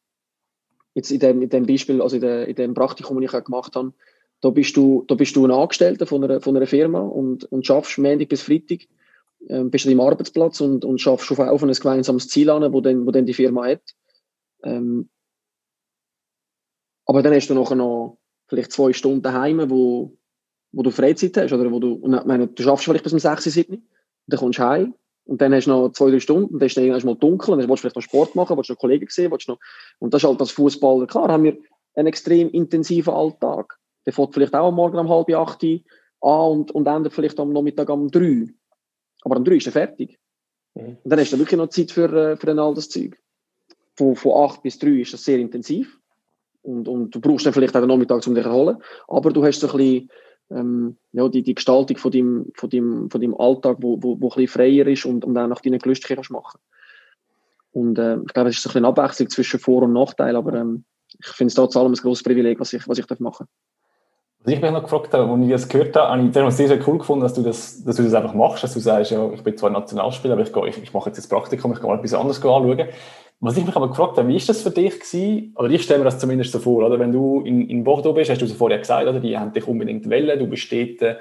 jetzt 0.93 1.11
in 1.11 1.19
dem, 1.19 1.41
in 1.41 1.49
dem 1.49 1.65
Beispiel, 1.65 2.01
also 2.01 2.15
in, 2.15 2.21
der, 2.21 2.47
in 2.47 2.55
dem 2.55 2.73
Praktikum, 2.73 3.21
das 3.21 3.31
ich 3.31 3.37
auch 3.37 3.43
gemacht 3.43 3.75
habe, 3.75 3.93
da 4.41 4.49
bist 4.49 4.75
du, 4.77 5.03
da 5.07 5.15
bist 5.15 5.35
du 5.35 5.45
ein 5.45 5.51
Angestellter 5.51 6.05
von 6.05 6.23
einer, 6.23 6.41
von 6.41 6.55
einer 6.55 6.67
Firma 6.67 6.99
und, 6.99 7.45
und 7.45 7.65
schaffst 7.65 7.97
Montag 7.97 8.29
bis 8.29 8.41
Freitag, 8.41 8.87
ähm, 9.49 9.71
bist 9.71 9.85
du 9.85 9.89
im 9.89 9.99
Arbeitsplatz 9.99 10.61
und, 10.61 10.85
und 10.85 10.99
schaffst 10.99 11.31
auf, 11.31 11.39
auf 11.39 11.63
ein 11.63 11.71
gemeinsames 11.71 12.27
Ziel 12.27 12.49
an, 12.49 12.71
wo 12.73 12.81
dann, 12.81 13.05
wo 13.05 13.11
dann 13.11 13.25
die 13.25 13.33
Firma 13.33 13.65
hat. 13.65 13.81
Ähm, 14.63 15.09
aber 17.05 17.23
dann 17.23 17.33
hast 17.33 17.47
du 17.49 17.53
nachher 17.53 17.75
noch 17.75 18.17
vielleicht 18.47 18.71
zwei 18.71 18.93
Stunden 18.93 19.21
daheim, 19.21 19.69
wo, 19.69 20.17
wo 20.71 20.83
du 20.83 20.91
Freizeit 20.91 21.37
hast, 21.37 21.53
oder 21.53 21.71
wo 21.71 21.79
du, 21.79 21.99
meine, 22.25 22.47
du 22.47 22.61
schaffst 22.61 22.85
vielleicht 22.85 23.03
bis 23.03 23.13
um 23.13 23.19
6, 23.19 23.45
7, 23.45 23.87
dann 24.27 24.39
kommst 24.39 24.59
du 24.59 24.63
heim 24.63 24.93
und 25.27 25.41
dann 25.41 25.53
hast 25.53 25.65
du 25.65 25.71
noch 25.71 25.91
zwei, 25.91 26.09
drei 26.09 26.19
Stunden 26.19 26.53
und 26.53 26.59
dann 26.59 26.67
ist 26.67 26.77
es 26.77 27.03
mal 27.03 27.15
dunkel 27.15 27.53
und 27.53 27.59
dann 27.59 27.69
willst 27.69 27.83
du 27.83 27.89
vielleicht 27.89 27.95
noch 27.97 28.03
Sport 28.03 28.35
machen, 28.35 28.57
willst 28.57 28.69
du 28.69 28.73
noch 28.73 28.79
Kollegen 28.79 29.07
sehen, 29.09 29.31
willst 29.31 29.47
du 29.47 29.53
noch, 29.53 29.59
und 29.99 30.13
das 30.13 30.23
ist 30.23 30.27
halt 30.27 30.39
als 30.39 30.51
Fußballer, 30.51 31.07
klar, 31.07 31.29
haben 31.29 31.43
wir 31.43 31.57
einen 31.95 32.07
extrem 32.07 32.49
intensiven 32.49 33.13
Alltag. 33.13 33.77
Der 34.05 34.13
fährt 34.13 34.33
vielleicht 34.33 34.55
auch 34.55 34.69
am 34.69 34.75
Morgen 34.75 34.97
um 34.97 35.09
halb 35.09 35.29
acht 35.33 35.63
an 35.63 35.79
und, 36.21 36.71
und 36.71 36.87
endet 36.87 37.13
vielleicht 37.13 37.39
am 37.39 37.51
Nachmittag 37.51 37.89
um 37.89 38.09
drei. 38.09 38.47
Aber 39.23 39.37
um 39.37 39.43
drei 39.43 39.55
ist 39.55 39.65
er 39.65 39.73
fertig. 39.73 40.17
Mhm. 40.75 40.97
Und 41.03 41.09
dann 41.09 41.19
hast 41.19 41.33
du 41.33 41.39
wirklich 41.39 41.57
noch 41.57 41.69
Zeit 41.69 41.91
für, 41.91 42.11
äh, 42.13 42.37
für 42.37 42.49
ein 42.49 42.59
altes 42.59 42.89
Zeug. 42.89 43.17
Von, 43.95 44.15
von 44.15 44.49
acht 44.49 44.61
bis 44.61 44.79
drei 44.79 45.01
ist 45.01 45.13
das 45.13 45.25
sehr 45.25 45.39
intensiv. 45.39 45.99
Und, 46.61 46.87
und 46.87 47.15
du 47.15 47.19
brauchst 47.19 47.45
dann 47.45 47.53
vielleicht 47.53 47.75
auch 47.75 47.81
den 47.81 47.89
Nachmittag, 47.89 48.25
um 48.27 48.35
dich 48.35 48.43
zu 48.43 48.49
erholen. 48.49 48.77
Aber 49.07 49.31
du 49.31 49.43
hast 49.43 49.59
so 49.59 49.69
ein 49.69 49.77
bisschen 49.77 50.09
ähm, 50.49 50.97
ja, 51.11 51.27
die, 51.27 51.43
die 51.43 51.55
Gestaltung 51.55 51.97
von 51.97 52.11
deinem, 52.11 52.51
von 52.55 52.69
deinem, 52.69 53.09
von 53.09 53.21
deinem 53.21 53.35
Alltag, 53.35 53.77
wo, 53.81 54.01
wo, 54.01 54.19
wo 54.19 54.27
ein 54.27 54.35
bisschen 54.35 54.47
freier 54.47 54.87
ist 54.87 55.05
und, 55.05 55.25
und 55.25 55.37
auch 55.37 55.47
nach 55.47 55.61
deinen 55.61 55.79
Gelüsten 55.79 56.15
kannst 56.15 56.31
machen 56.31 56.59
Und 57.71 57.99
äh, 57.99 58.17
ich 58.17 58.33
glaube, 58.33 58.49
es 58.49 58.57
ist 58.57 58.65
ein 58.65 58.69
bisschen 58.69 58.85
eine 58.85 58.87
Abwechslung 58.87 59.29
zwischen 59.29 59.59
Vor- 59.59 59.83
und 59.83 59.93
Nachteil, 59.93 60.35
aber 60.35 60.53
ähm, 60.53 60.85
ich 61.19 61.27
finde 61.27 61.49
es 61.49 61.55
trotz 61.55 61.75
allem 61.75 61.91
ein 61.91 61.95
grosses 61.95 62.23
Privileg, 62.23 62.59
was 62.59 62.73
ich, 62.73 62.87
was 62.87 62.97
ich 62.97 63.05
darf 63.05 63.19
machen 63.19 63.47
was 64.43 64.53
ich 64.53 64.61
mich 64.61 64.71
noch 64.71 64.83
gefragt 64.83 65.13
habe, 65.13 65.29
als 65.29 65.43
ich 65.43 65.49
das 65.49 65.67
gehört 65.67 65.95
habe, 65.97 66.09
habe 66.09 66.47
ich 66.47 66.55
sehr, 66.55 66.67
sehr 66.69 66.87
cool 66.87 66.99
gefunden, 66.99 67.23
dass 67.23 67.33
du, 67.33 67.41
das, 67.41 67.83
dass 67.83 67.97
du 67.97 68.03
das 68.03 68.13
einfach 68.13 68.33
machst, 68.33 68.63
dass 68.63 68.73
du 68.73 68.79
sagst, 68.79 69.11
ja, 69.11 69.29
ich 69.33 69.43
bin 69.43 69.57
zwar 69.57 69.69
Nationalspieler, 69.71 70.35
aber 70.35 70.43
ich, 70.43 70.53
gehe, 70.53 70.67
ich, 70.69 70.81
ich 70.81 70.93
mache 70.93 71.09
jetzt 71.09 71.17
das 71.17 71.27
Praktikum, 71.27 71.73
ich 71.73 71.79
gehe 71.79 71.87
mal 71.89 71.97
etwas 71.97 72.13
anderes 72.13 72.37
anschauen. 72.37 72.87
Was 73.39 73.55
ich 73.55 73.65
mich 73.65 73.75
aber 73.75 73.89
gefragt 73.89 74.17
habe, 74.17 74.27
wie 74.27 74.35
ist 74.35 74.49
das 74.49 74.63
für 74.63 74.71
dich 74.71 74.99
gewesen? 74.99 75.53
Oder 75.55 75.69
ich 75.69 75.83
stelle 75.83 75.99
mir 75.99 76.05
das 76.05 76.19
zumindest 76.19 76.51
so 76.51 76.59
vor, 76.59 76.83
oder? 76.83 76.99
Wenn 76.99 77.11
du 77.11 77.41
in, 77.41 77.69
in 77.69 77.83
Bordeaux 77.83 78.13
bist, 78.13 78.31
hast 78.31 78.41
du 78.41 78.45
es 78.45 78.53
vorher 78.53 78.79
gesagt, 78.79 79.07
oder? 79.07 79.19
Die 79.19 79.37
haben 79.37 79.53
dich 79.53 79.67
unbedingt 79.67 80.09
wählen, 80.09 80.39
du 80.39 80.47
bist 80.47 80.71
dort, 80.71 81.17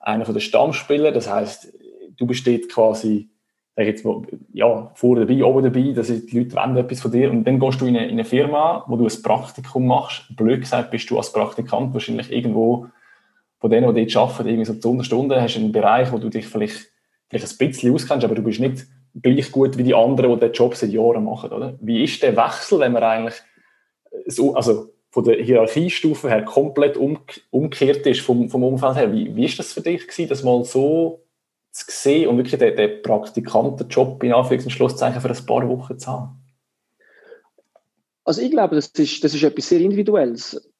einer 0.00 0.24
von 0.24 0.34
den 0.34 0.40
Stammspielern. 0.40 1.14
Das 1.14 1.30
heißt, 1.30 1.72
du 2.16 2.26
bist 2.26 2.46
dort 2.46 2.68
quasi 2.68 3.30
sag 3.74 3.86
jetzt 3.86 4.04
mal, 4.04 4.22
ja, 4.52 4.90
vorne 4.94 5.24
dabei, 5.26 5.44
oben 5.44 5.62
dabei, 5.62 5.92
dass 5.92 6.08
die 6.08 6.38
Leute 6.38 6.56
wollen 6.56 6.76
etwas 6.76 7.00
von 7.00 7.10
dir 7.10 7.30
und 7.30 7.44
dann 7.44 7.58
gehst 7.58 7.80
du 7.80 7.86
in 7.86 7.96
eine, 7.96 8.06
in 8.06 8.12
eine 8.12 8.24
Firma, 8.24 8.84
wo 8.86 8.96
du 8.96 9.06
ein 9.06 9.22
Praktikum 9.22 9.86
machst. 9.86 10.24
Blöd 10.36 10.60
gesagt, 10.60 10.90
bist 10.90 11.10
du 11.10 11.16
als 11.16 11.32
Praktikant 11.32 11.94
wahrscheinlich 11.94 12.30
irgendwo 12.30 12.88
von 13.60 13.70
denen, 13.70 13.94
die 13.94 14.06
dort 14.06 14.16
arbeiten, 14.16 14.48
irgendwie 14.48 14.66
so 14.66 14.74
zu 14.74 14.90
Unterstunden, 14.90 15.40
hast 15.40 15.56
einen 15.56 15.72
Bereich, 15.72 16.12
wo 16.12 16.18
du 16.18 16.28
dich 16.28 16.46
vielleicht, 16.46 16.90
vielleicht 17.30 17.50
ein 17.50 17.68
bisschen 17.68 17.94
auskennst, 17.94 18.24
aber 18.24 18.34
du 18.34 18.42
bist 18.42 18.60
nicht 18.60 18.86
gleich 19.20 19.52
gut 19.52 19.76
wie 19.76 19.82
die 19.82 19.94
anderen, 19.94 20.32
die 20.32 20.40
den 20.40 20.52
Job 20.52 20.74
seit 20.74 20.90
Jahren 20.90 21.24
machen, 21.24 21.52
oder? 21.52 21.74
Wie 21.80 22.02
ist 22.04 22.22
der 22.22 22.36
Wechsel, 22.36 22.80
wenn 22.80 22.92
man 22.92 23.02
eigentlich 23.02 23.42
so, 24.26 24.54
also 24.54 24.90
von 25.10 25.24
der 25.24 25.42
Hierarchiestufe 25.42 26.28
her 26.28 26.44
komplett 26.44 26.96
um, 26.96 27.18
umgekehrt 27.50 28.06
ist 28.06 28.20
vom, 28.20 28.48
vom 28.48 28.64
Umfeld 28.64 28.96
her? 28.96 29.12
Wie, 29.12 29.44
ist 29.44 29.58
das 29.58 29.72
für 29.72 29.82
dich 29.82 30.02
gewesen, 30.06 30.28
das 30.28 30.42
mal 30.42 30.64
so 30.64 31.22
zu 31.70 31.84
sehen 31.88 32.28
und 32.28 32.36
wirklich 32.38 32.58
den, 32.58 32.76
den 32.76 33.02
Praktikantenjob 33.02 34.22
in 34.22 34.32
Anführungs- 34.32 34.64
und 34.64 34.70
Schlusszeichen 34.70 35.20
für 35.20 35.30
ein 35.30 35.46
paar 35.46 35.68
Wochen 35.68 35.98
zu 35.98 36.10
haben? 36.10 36.42
Also 38.24 38.40
ich 38.40 38.50
glaube, 38.50 38.76
das 38.76 38.88
ist, 38.88 39.24
das 39.24 39.34
ist 39.34 39.42
etwas 39.42 39.68
sehr 39.68 39.80
Individuelles. 39.80 40.70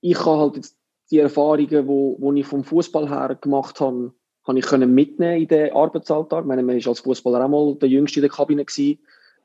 Ich 0.00 0.18
habe 0.24 0.38
halt 0.38 0.56
jetzt 0.56 0.76
die 1.10 1.18
Erfahrungen, 1.18 1.68
die 1.68 1.86
wo, 1.86 2.16
wo 2.18 2.32
ich 2.32 2.46
vom 2.46 2.62
Fußball 2.62 3.08
her 3.08 3.36
gemacht 3.40 3.80
habe, 3.80 4.12
habe 4.46 4.58
ich 4.58 4.66
können 4.66 4.94
mitnehmen 4.94 5.42
in 5.42 5.48
den 5.48 5.72
Arbeitsalltag. 5.72 6.40
Ich 6.40 6.46
meine, 6.46 6.62
man 6.62 6.76
war 6.76 6.88
als 6.88 7.00
Fußballer 7.00 7.44
auch 7.44 7.48
mal 7.48 7.74
der 7.76 7.88
Jüngste 7.88 8.20
in 8.20 8.22
der 8.22 8.30
Kabine 8.30 8.64
gewesen. 8.64 8.98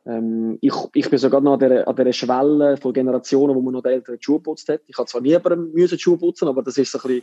Ähm, 0.06 0.58
ich, 0.62 0.74
ich 0.94 1.10
bin 1.10 1.20
sogar 1.20 1.42
noch 1.42 1.54
an 1.54 1.60
der, 1.60 1.88
an 1.88 1.96
der 1.96 2.12
Schwelle 2.12 2.78
von 2.78 2.94
Generationen, 2.94 3.56
wo 3.56 3.62
man 3.62 3.74
noch 3.74 3.84
die 3.84 3.90
Eltern 3.90 4.18
Schuhe 4.20 4.40
putzt 4.40 4.68
hat. 4.70 4.82
Ich 4.88 4.98
habe 4.98 5.08
zwar 5.08 5.22
nie 5.22 5.30
jemandem 5.30 5.88
Schuhe 5.98 6.18
putzen, 6.18 6.48
aber 6.48 6.64
das 6.64 6.78
ist 6.78 6.92
so 6.92 7.00
ein 7.00 7.22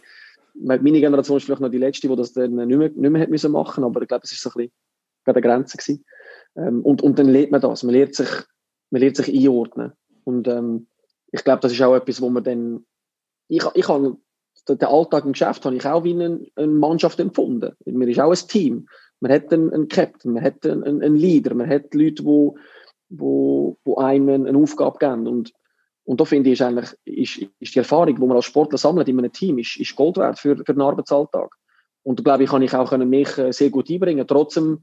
bisschen, 0.54 0.78
meine 0.82 1.00
Generation 1.00 1.36
ist 1.36 1.44
vielleicht 1.44 1.60
noch 1.60 1.70
die 1.70 1.78
letzte, 1.78 2.08
die 2.08 2.16
das 2.16 2.32
dann 2.32 2.54
nicht 2.54 2.66
mehr, 2.68 2.88
nicht 2.88 2.98
mehr 2.98 3.28
müssen 3.28 3.52
machen, 3.52 3.84
aber 3.84 4.00
ich 4.02 4.08
glaube, 4.08 4.24
es 4.24 4.32
ist 4.32 4.42
so 4.42 4.50
ein 4.50 4.54
bisschen 4.54 4.72
bei 5.24 5.32
der 5.32 5.42
Grenze 5.42 5.76
gewesen. 5.76 6.04
Ähm, 6.56 6.82
und, 6.82 7.02
und 7.02 7.18
dann 7.18 7.28
lernt 7.28 7.50
man 7.50 7.60
das. 7.60 7.82
Man 7.82 7.94
lernt 7.94 8.14
sich, 8.14 8.28
man 8.90 9.00
lernt 9.00 9.16
sich 9.16 9.28
einordnen. 9.34 9.92
Und 10.24 10.48
ähm, 10.48 10.86
ich 11.32 11.44
glaube, 11.44 11.60
das 11.60 11.72
ist 11.72 11.82
auch 11.82 11.94
etwas, 11.94 12.20
wo 12.20 12.30
man 12.30 12.44
dann, 12.44 12.86
ich, 13.48 13.64
ich 13.74 13.88
habe 13.88 14.16
den 14.68 14.88
Alltag 14.88 15.24
im 15.24 15.32
Geschäft 15.32 15.64
habe 15.64 15.76
ich 15.76 15.86
auch 15.86 16.04
wie 16.04 16.14
eine, 16.14 16.46
eine 16.56 16.66
Mannschaft 16.66 17.20
empfunden. 17.20 17.72
Man 17.84 18.08
ist 18.08 18.20
auch 18.20 18.30
ein 18.30 18.48
Team. 18.48 18.88
Man 19.20 19.32
hat 19.32 19.52
einen, 19.52 19.72
einen 19.72 19.88
Captain, 19.88 20.32
man 20.32 20.42
hat 20.42 20.66
einen, 20.66 21.02
einen 21.02 21.16
Leader, 21.16 21.54
man 21.54 21.68
hat 21.68 21.94
Leute, 21.94 22.22
die 22.22 22.50
wo, 23.08 23.78
wo 23.84 23.96
einem 23.96 24.46
eine 24.46 24.58
Aufgabe 24.58 24.98
geben. 24.98 25.26
Und, 25.26 25.52
und 26.04 26.20
da 26.20 26.24
finde 26.24 26.50
ich, 26.50 26.60
ist 26.60 26.66
eigentlich, 26.66 26.90
ist, 27.04 27.50
ist 27.60 27.74
die 27.74 27.78
Erfahrung, 27.78 28.14
die 28.14 28.26
man 28.26 28.36
als 28.36 28.44
Sportler 28.44 28.78
sammelt 28.78 29.08
in 29.08 29.18
einem 29.18 29.32
Team, 29.32 29.58
ist, 29.58 29.76
ist 29.76 29.96
Gold 29.96 30.16
wert 30.16 30.38
für, 30.38 30.56
für 30.56 30.74
den 30.74 30.80
Arbeitsalltag. 30.80 31.54
Und 32.02 32.20
da 32.20 32.22
glaube 32.22 32.44
ich, 32.44 32.50
kann 32.50 32.62
ich 32.62 32.74
auch 32.74 32.96
mich 32.96 33.38
äh, 33.38 33.52
sehr 33.52 33.70
gut 33.70 33.90
einbringen, 33.90 34.26
trotzdem 34.26 34.82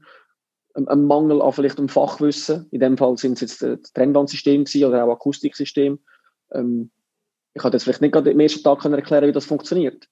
ein 0.74 1.04
Mangel 1.04 1.40
an 1.40 1.52
vielleicht 1.52 1.78
einem 1.78 1.88
Fachwissen. 1.88 2.66
In 2.72 2.80
dem 2.80 2.98
Fall 2.98 3.16
sind 3.16 3.34
es 3.34 3.40
jetzt 3.40 3.62
das 3.62 3.92
Trennbandsystem 3.92 4.64
oder 4.84 5.04
auch 5.04 5.12
Akustiksystem. 5.12 6.00
Ähm, 6.52 6.90
ich 7.54 7.62
konnte 7.62 7.76
jetzt 7.76 7.84
vielleicht 7.84 8.02
nicht 8.02 8.12
gerade 8.12 8.32
am 8.32 8.40
ersten 8.40 8.62
Tag 8.62 8.84
erklären, 8.84 9.28
wie 9.28 9.32
das 9.32 9.46
funktioniert. 9.46 10.08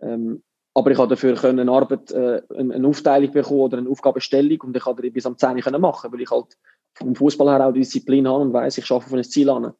Ähm, 0.00 0.42
aber 0.74 0.90
ich 0.90 0.98
habe 0.98 1.08
dafür 1.08 1.34
können 1.34 1.60
eine 1.60 1.72
Arbeit, 1.72 2.10
äh, 2.12 2.42
eine 2.56 2.86
Aufteilung 2.86 3.32
bekommen 3.32 3.60
oder 3.60 3.78
eine 3.78 3.88
Aufgabenstellung 3.88 4.60
und 4.62 4.76
ich 4.76 4.82
konnte 4.82 5.02
die 5.02 5.10
bis 5.10 5.26
am 5.26 5.38
10 5.38 5.60
können 5.60 5.80
machen, 5.80 6.12
weil 6.12 6.20
ich 6.20 6.30
halt 6.30 6.56
vom 6.94 7.14
Fußball 7.14 7.48
her 7.48 7.66
auch 7.66 7.72
die 7.72 7.80
Disziplin 7.80 8.26
habe 8.26 8.42
und 8.42 8.52
weiß, 8.52 8.78
ich 8.78 8.86
schaffe 8.86 9.08
von 9.08 9.18
einem 9.18 9.28
Ziel 9.28 9.50
an. 9.50 9.72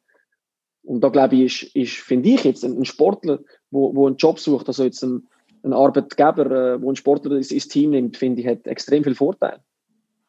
Und 0.83 1.01
da 1.01 1.09
glaube 1.09 1.35
ich, 1.35 1.63
ist, 1.63 1.75
ist 1.75 1.97
finde 1.97 2.29
ich 2.29 2.43
jetzt 2.43 2.63
ein 2.63 2.85
Sportler, 2.85 3.39
wo, 3.71 3.95
wo 3.95 4.07
einen 4.07 4.17
Job 4.17 4.39
sucht, 4.39 4.67
also 4.67 4.83
jetzt 4.83 5.03
ein, 5.03 5.27
ein 5.63 5.73
Arbeitgeber, 5.73 6.51
äh, 6.51 6.81
wo 6.81 6.91
ein 6.91 6.95
Sportler 6.95 7.35
ins, 7.35 7.51
ins 7.51 7.67
Team 7.67 7.91
nimmt, 7.91 8.17
finde 8.17 8.41
ich, 8.41 8.47
hat 8.47 8.67
extrem 8.67 9.03
viel 9.03 9.15
Vorteil. 9.15 9.59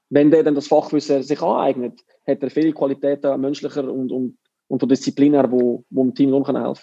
Wenn 0.09 0.31
der 0.31 0.45
dann 0.45 0.55
das 0.55 0.69
Fachwissen 0.69 1.23
sich 1.23 1.43
aneignet, 1.43 2.01
hat 2.27 2.43
er 2.43 2.51
viele 2.51 2.73
Qualitäten 2.73 3.41
menschlicher 3.41 3.91
und, 3.93 4.11
und 4.11 4.39
und 4.69 4.81
von 4.81 4.89
Disziplin 4.89 5.35
her, 5.35 5.51
wo, 5.51 5.85
wo 5.91 6.03
dem 6.03 6.15
Team 6.15 6.33
helfen 6.33 6.55
kann. 6.55 6.75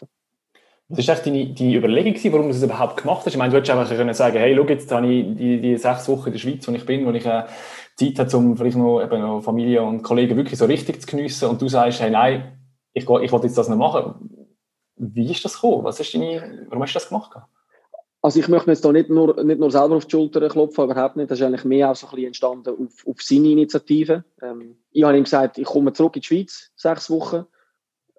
Was 0.90 1.08
war 1.08 1.16
deine, 1.16 1.54
deine 1.54 1.76
Überlegung, 1.76 2.34
warum 2.34 2.48
du 2.48 2.54
das 2.54 2.64
überhaupt 2.64 2.98
gemacht 3.02 3.26
hast? 3.26 3.34
Ich 3.34 3.38
meine, 3.38 3.52
du 3.52 3.58
hättest 3.58 3.72
einfach 3.72 3.90
können 3.96 4.14
sagen 4.14 4.38
hey, 4.38 4.56
schau, 4.56 4.68
jetzt 4.68 4.92
habe 4.92 5.08
ich 5.08 5.36
die, 5.36 5.62
die 5.62 5.78
sechs 5.78 6.08
Wochen 6.08 6.28
in 6.28 6.34
der 6.34 6.40
Schweiz, 6.40 6.68
wo 6.68 6.72
ich 6.72 6.86
bin, 6.86 7.06
wo 7.06 7.12
ich 7.12 7.26
äh, 7.26 7.46
Zeit 7.96 8.20
habe, 8.20 8.38
um 8.38 8.58
vielleicht 8.58 8.78
noch, 8.78 9.02
eben 9.02 9.22
noch 9.22 9.42
Familie 9.42 9.82
und 9.82 10.04
Kollegen 10.04 10.36
wirklich 10.36 10.60
so 10.60 10.66
richtig 10.66 11.02
zu 11.02 11.08
geniessen 11.08 11.50
und 11.50 11.62
du 11.62 11.68
sagst, 11.68 12.02
hey, 12.02 12.12
nein, 12.12 12.60
ich, 12.94 13.04
ich 13.04 13.10
will 13.10 13.44
jetzt 13.44 13.58
das 13.58 13.70
nicht 13.70 13.78
machen. 13.78 14.50
Wie 14.98 15.32
ist 15.32 15.44
das 15.44 15.56
gekommen? 15.56 15.84
Was 15.84 16.00
ist 16.00 16.14
deine, 16.14 16.68
warum 16.70 16.84
hast 16.84 16.94
du 16.94 17.00
das 17.00 17.10
gemacht? 17.10 17.32
Also 18.22 18.40
ich 18.40 18.48
möchte 18.48 18.70
mir 18.70 18.74
jetzt 18.74 18.86
da 18.86 18.92
nicht 18.92 19.10
nur, 19.10 19.44
nicht 19.44 19.60
nur 19.60 19.72
selber 19.72 19.98
auf 19.98 20.06
die 20.06 20.12
Schulter 20.12 20.48
klopfen, 20.48 20.86
überhaupt 20.86 21.18
nicht. 21.18 21.30
Das 21.30 21.40
ist 21.40 21.46
eigentlich 21.46 21.66
mehr 21.66 21.92
auch 21.92 21.96
so 21.96 22.08
ein 22.08 22.12
bisschen 22.12 22.28
entstanden 22.28 22.70
auf, 22.70 23.06
auf 23.06 23.22
seine 23.22 23.50
Initiative. 23.50 24.24
Ähm, 24.42 24.78
ich 24.92 25.04
habe 25.04 25.18
ihm 25.18 25.24
gesagt, 25.24 25.58
ich 25.58 25.66
komme 25.66 25.92
zurück 25.92 26.16
in 26.16 26.22
die 26.22 26.28
Schweiz, 26.28 26.72
sechs 26.76 27.10
Wochen. 27.10 27.46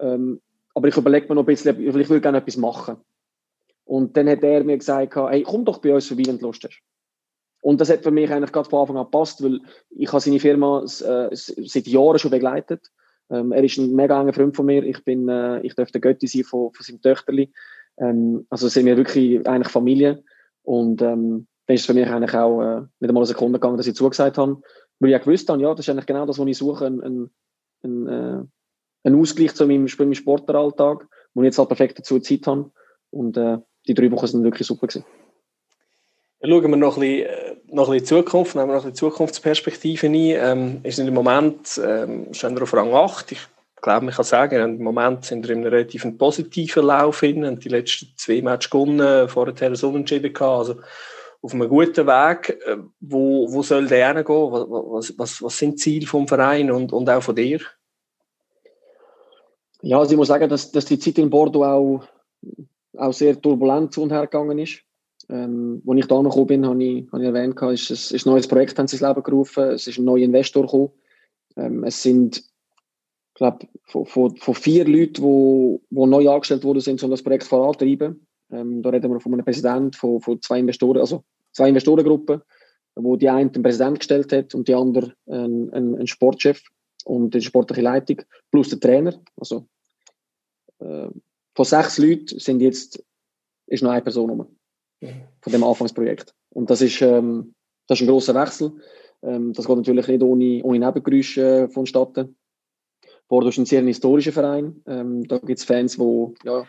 Ähm, 0.04 0.40
aber 0.74 0.88
ich 0.88 0.96
überlege 0.96 1.28
mir 1.28 1.36
noch 1.36 1.42
ein 1.42 1.46
bisschen, 1.46 1.80
ich 1.80 1.94
würde 1.94 2.20
gerne 2.20 2.38
etwas 2.38 2.56
machen. 2.56 2.96
Und 3.84 4.16
dann 4.16 4.28
hat 4.28 4.42
er 4.42 4.64
mir 4.64 4.78
gesagt, 4.78 5.14
hey, 5.16 5.42
komm 5.42 5.64
doch 5.64 5.78
bei 5.78 5.94
uns 5.94 6.06
vorbei, 6.06 6.24
wenn 6.26 6.38
du 6.38 6.46
Lust 6.46 6.64
hast. 6.64 6.80
Und 7.60 7.80
das 7.80 7.90
hat 7.90 8.02
für 8.02 8.10
mich 8.10 8.30
eigentlich 8.30 8.52
gerade 8.52 8.68
von 8.68 8.80
Anfang 8.80 8.98
an 8.98 9.04
gepasst, 9.04 9.42
weil 9.42 9.60
ich 9.90 10.08
habe 10.08 10.20
seine 10.20 10.40
Firma 10.40 10.82
äh, 10.82 11.28
seit 11.32 11.86
Jahren 11.86 12.18
schon 12.18 12.30
begleitet. 12.30 12.90
Ähm, 13.30 13.52
er 13.52 13.64
ist 13.64 13.78
ein 13.78 13.94
mega 13.94 14.20
enger 14.20 14.34
Freund 14.34 14.54
von 14.54 14.66
mir. 14.66 14.84
Ich 14.84 15.02
bin, 15.04 15.28
äh, 15.28 15.60
ich 15.60 15.74
darf 15.74 15.90
der 15.90 16.00
Götti 16.00 16.26
sein 16.26 16.44
von, 16.44 16.72
von 16.72 16.84
seinem 16.84 17.00
Töchterli. 17.00 17.52
Ähm, 17.98 18.46
also 18.50 18.68
sind 18.68 18.84
wir 18.84 18.98
wirklich 18.98 19.46
eigentlich 19.46 19.72
Familie. 19.72 20.22
Und 20.62 21.00
ähm, 21.00 21.46
dann 21.66 21.74
ist 21.74 21.82
es 21.82 21.86
für 21.86 21.94
mich 21.94 22.06
eigentlich 22.06 22.34
auch 22.34 22.60
äh, 22.60 22.80
nicht 23.00 23.08
einmal 23.08 23.22
eine 23.22 23.26
Sekunde 23.26 23.58
gegangen, 23.58 23.78
dass 23.78 23.86
ich 23.86 23.94
zugesagt 23.94 24.36
habe. 24.36 24.60
Weil 25.00 25.10
ich 25.10 25.16
auch 25.16 25.24
gewusst 25.24 25.48
habe, 25.48 25.62
ja, 25.62 25.70
das 25.70 25.86
ist 25.86 25.90
eigentlich 25.90 26.06
genau 26.06 26.26
das, 26.26 26.38
was 26.38 26.46
ich 26.46 26.58
suche, 26.58 26.86
ein, 26.86 27.00
ein, 27.02 27.30
ein, 27.82 28.08
äh, 28.08 28.44
ein 29.04 29.14
Ausgleich 29.14 29.54
zu 29.54 29.66
meinem, 29.66 29.86
meinem 29.98 30.14
Sportleralltag, 30.14 31.06
wo 31.34 31.42
ich 31.42 31.46
jetzt 31.46 31.58
halt 31.58 31.68
perfekt 31.68 31.98
dazu 31.98 32.18
Zeit 32.18 32.46
habe. 32.46 32.70
Und 33.10 33.36
äh, 33.36 33.58
die 33.86 33.94
drei 33.94 34.10
Wochen 34.10 34.26
sind 34.26 34.44
wirklich 34.44 34.66
super 34.66 34.86
gewesen. 34.86 35.04
Schauen 36.42 36.70
wir 36.70 36.76
noch 36.76 36.96
ein 36.96 37.00
bisschen, 37.00 37.26
äh, 37.26 37.56
noch 37.68 37.88
ein 37.88 37.98
bisschen 37.98 38.24
Zukunft, 38.24 38.54
nehmen 38.54 38.68
wir 38.68 38.74
noch 38.74 38.84
ein 38.84 38.90
bisschen 38.90 39.10
Zukunftsperspektiven 39.10 40.14
ein. 40.14 40.58
Ähm, 40.58 40.80
ist 40.82 40.98
im 40.98 41.14
Moment, 41.14 41.80
ähm, 41.82 42.26
wir 42.32 42.62
auf 42.62 42.74
Rang 42.74 42.92
8. 42.92 43.32
Ich 43.32 43.38
glaube, 43.80 44.06
man 44.06 44.14
kann 44.14 44.24
sagen, 44.24 44.76
im 44.76 44.82
Moment 44.82 45.24
sind 45.24 45.46
wir 45.46 45.54
in 45.54 45.60
einem 45.60 45.72
relativ 45.72 46.06
positiven 46.18 46.86
Lauf 46.86 47.20
hin, 47.20 47.44
und 47.44 47.64
die 47.64 47.68
letzten 47.68 48.08
zwei 48.16 48.42
Matches 48.42 48.70
gewonnen, 48.70 49.28
vorher 49.28 49.54
ein 49.62 49.74
Unentschieden 49.76 50.32
gehabt. 50.32 50.68
Also 50.68 50.80
auf 51.42 51.52
einem 51.52 51.68
guten 51.68 52.06
Weg. 52.06 52.58
Äh, 52.66 52.78
wo, 53.00 53.52
wo 53.52 53.62
soll 53.62 53.86
der 53.86 54.14
hingehen? 54.14 54.26
Was, 54.26 55.12
was, 55.18 55.42
was 55.42 55.58
sind 55.58 55.72
die 55.72 55.76
Ziele 55.76 56.06
vom 56.06 56.26
Verein 56.26 56.70
und, 56.70 56.92
und 56.92 57.08
auch 57.08 57.22
von 57.22 57.36
dir? 57.36 57.60
Ja, 59.86 59.98
also 59.98 60.12
ich 60.12 60.16
muss 60.16 60.28
sagen, 60.28 60.48
dass, 60.48 60.72
dass 60.72 60.86
die 60.86 60.98
Zeit 60.98 61.18
in 61.18 61.28
Bordeaux 61.28 61.62
auch, 61.62 62.08
auch 62.96 63.12
sehr 63.12 63.38
turbulent 63.38 63.92
zu 63.92 64.00
und 64.02 64.12
her 64.12 64.22
gegangen 64.22 64.58
ist. 64.58 64.80
Ähm, 65.28 65.82
als 65.86 65.98
ich 65.98 66.06
da 66.06 66.22
noch 66.22 66.30
gekommen 66.30 66.46
bin, 66.46 66.66
habe 66.66 66.82
ich, 66.82 67.12
habe 67.12 67.22
ich 67.22 67.28
erwähnt, 67.28 67.60
ist, 67.60 67.90
es 67.90 68.10
ist 68.10 68.26
ein 68.26 68.30
neues 68.30 68.48
Projekt 68.48 68.78
ins 68.78 68.98
Leben 68.98 69.22
gerufen, 69.22 69.64
es 69.64 69.86
ist 69.86 69.98
ein 69.98 70.06
neuer 70.06 70.24
Investor 70.24 70.62
gekommen. 70.62 70.90
Ähm, 71.56 71.84
es 71.84 72.02
sind, 72.02 72.38
ich 72.38 73.34
glaube, 73.34 73.66
von, 73.82 74.06
von, 74.06 74.34
von, 74.36 74.54
vier 74.54 74.86
Leuten, 74.86 75.22
die, 75.22 75.80
die 75.90 76.06
neu 76.06 76.30
angestellt 76.30 76.64
worden 76.64 76.80
sind, 76.80 77.02
um 77.02 77.10
das 77.10 77.22
Projekt 77.22 77.44
vorantreiben. 77.44 78.26
Ähm, 78.52 78.80
da 78.80 78.88
reden 78.88 79.12
wir 79.12 79.20
von 79.20 79.34
einem 79.34 79.44
Präsidenten, 79.44 79.92
von, 79.92 80.18
von 80.22 80.40
zwei 80.40 80.60
Investoren, 80.60 81.00
also 81.00 81.24
zwei 81.52 81.68
Investorengruppen, 81.68 82.40
wo 82.94 83.16
die 83.16 83.28
eine 83.28 83.50
den 83.50 83.62
Präsident 83.62 83.98
gestellt 83.98 84.32
hat 84.32 84.54
und 84.54 84.66
die 84.66 84.74
andere 84.74 85.12
einen, 85.26 85.70
einen, 85.74 85.94
einen 85.96 86.06
Sportchef 86.06 86.62
und 87.04 87.34
die 87.34 87.40
sportliche 87.40 87.82
Leitung 87.82 88.22
plus 88.50 88.70
der 88.70 88.80
Trainer. 88.80 89.14
Also 89.36 89.66
äh, 90.80 91.08
von 91.54 91.64
sechs 91.64 91.98
Leuten 91.98 92.38
sind 92.38 92.60
jetzt, 92.60 93.02
ist 93.66 93.82
noch 93.82 93.92
eine 93.92 94.02
Person 94.02 94.30
rum. 94.30 94.56
Von 95.40 95.52
dem 95.52 95.64
Anfangsprojekt. 95.64 96.34
Und 96.50 96.70
das 96.70 96.80
ist, 96.80 97.00
ähm, 97.02 97.54
das 97.86 98.00
ist 98.00 98.06
ein 98.06 98.08
großer 98.08 98.34
Wechsel. 98.34 98.72
Ähm, 99.22 99.52
das 99.52 99.66
geht 99.66 99.76
natürlich 99.76 100.06
nicht 100.06 100.22
ohne, 100.22 100.62
ohne 100.64 100.78
Nebengeräusche 100.78 101.42
äh, 101.42 101.68
vonstatten. 101.68 102.36
Bordeaux 103.28 103.50
ist 103.50 103.58
ein 103.58 103.66
sehr 103.66 103.82
historischer 103.82 104.32
Verein. 104.32 104.82
Ähm, 104.86 105.26
da 105.28 105.38
gibt 105.38 105.58
es 105.58 105.64
Fans, 105.64 105.96
die, 105.96 106.34
ja, 106.44 106.66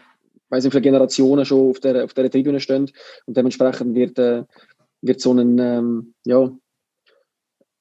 weiß 0.50 0.64
nicht, 0.64 0.74
viele 0.74 0.82
Generationen 0.82 1.46
schon 1.46 1.70
auf 1.70 1.80
der, 1.80 2.06
auf 2.06 2.14
der 2.14 2.30
Tribüne 2.30 2.60
stehen. 2.60 2.92
Und 3.26 3.38
dementsprechend 3.38 3.96
wird, 3.96 4.20
äh, 4.20 4.44
wird 5.02 5.22
so 5.22 5.34
ein, 5.34 5.58
ähm, 5.60 6.14
ja, 6.26 6.52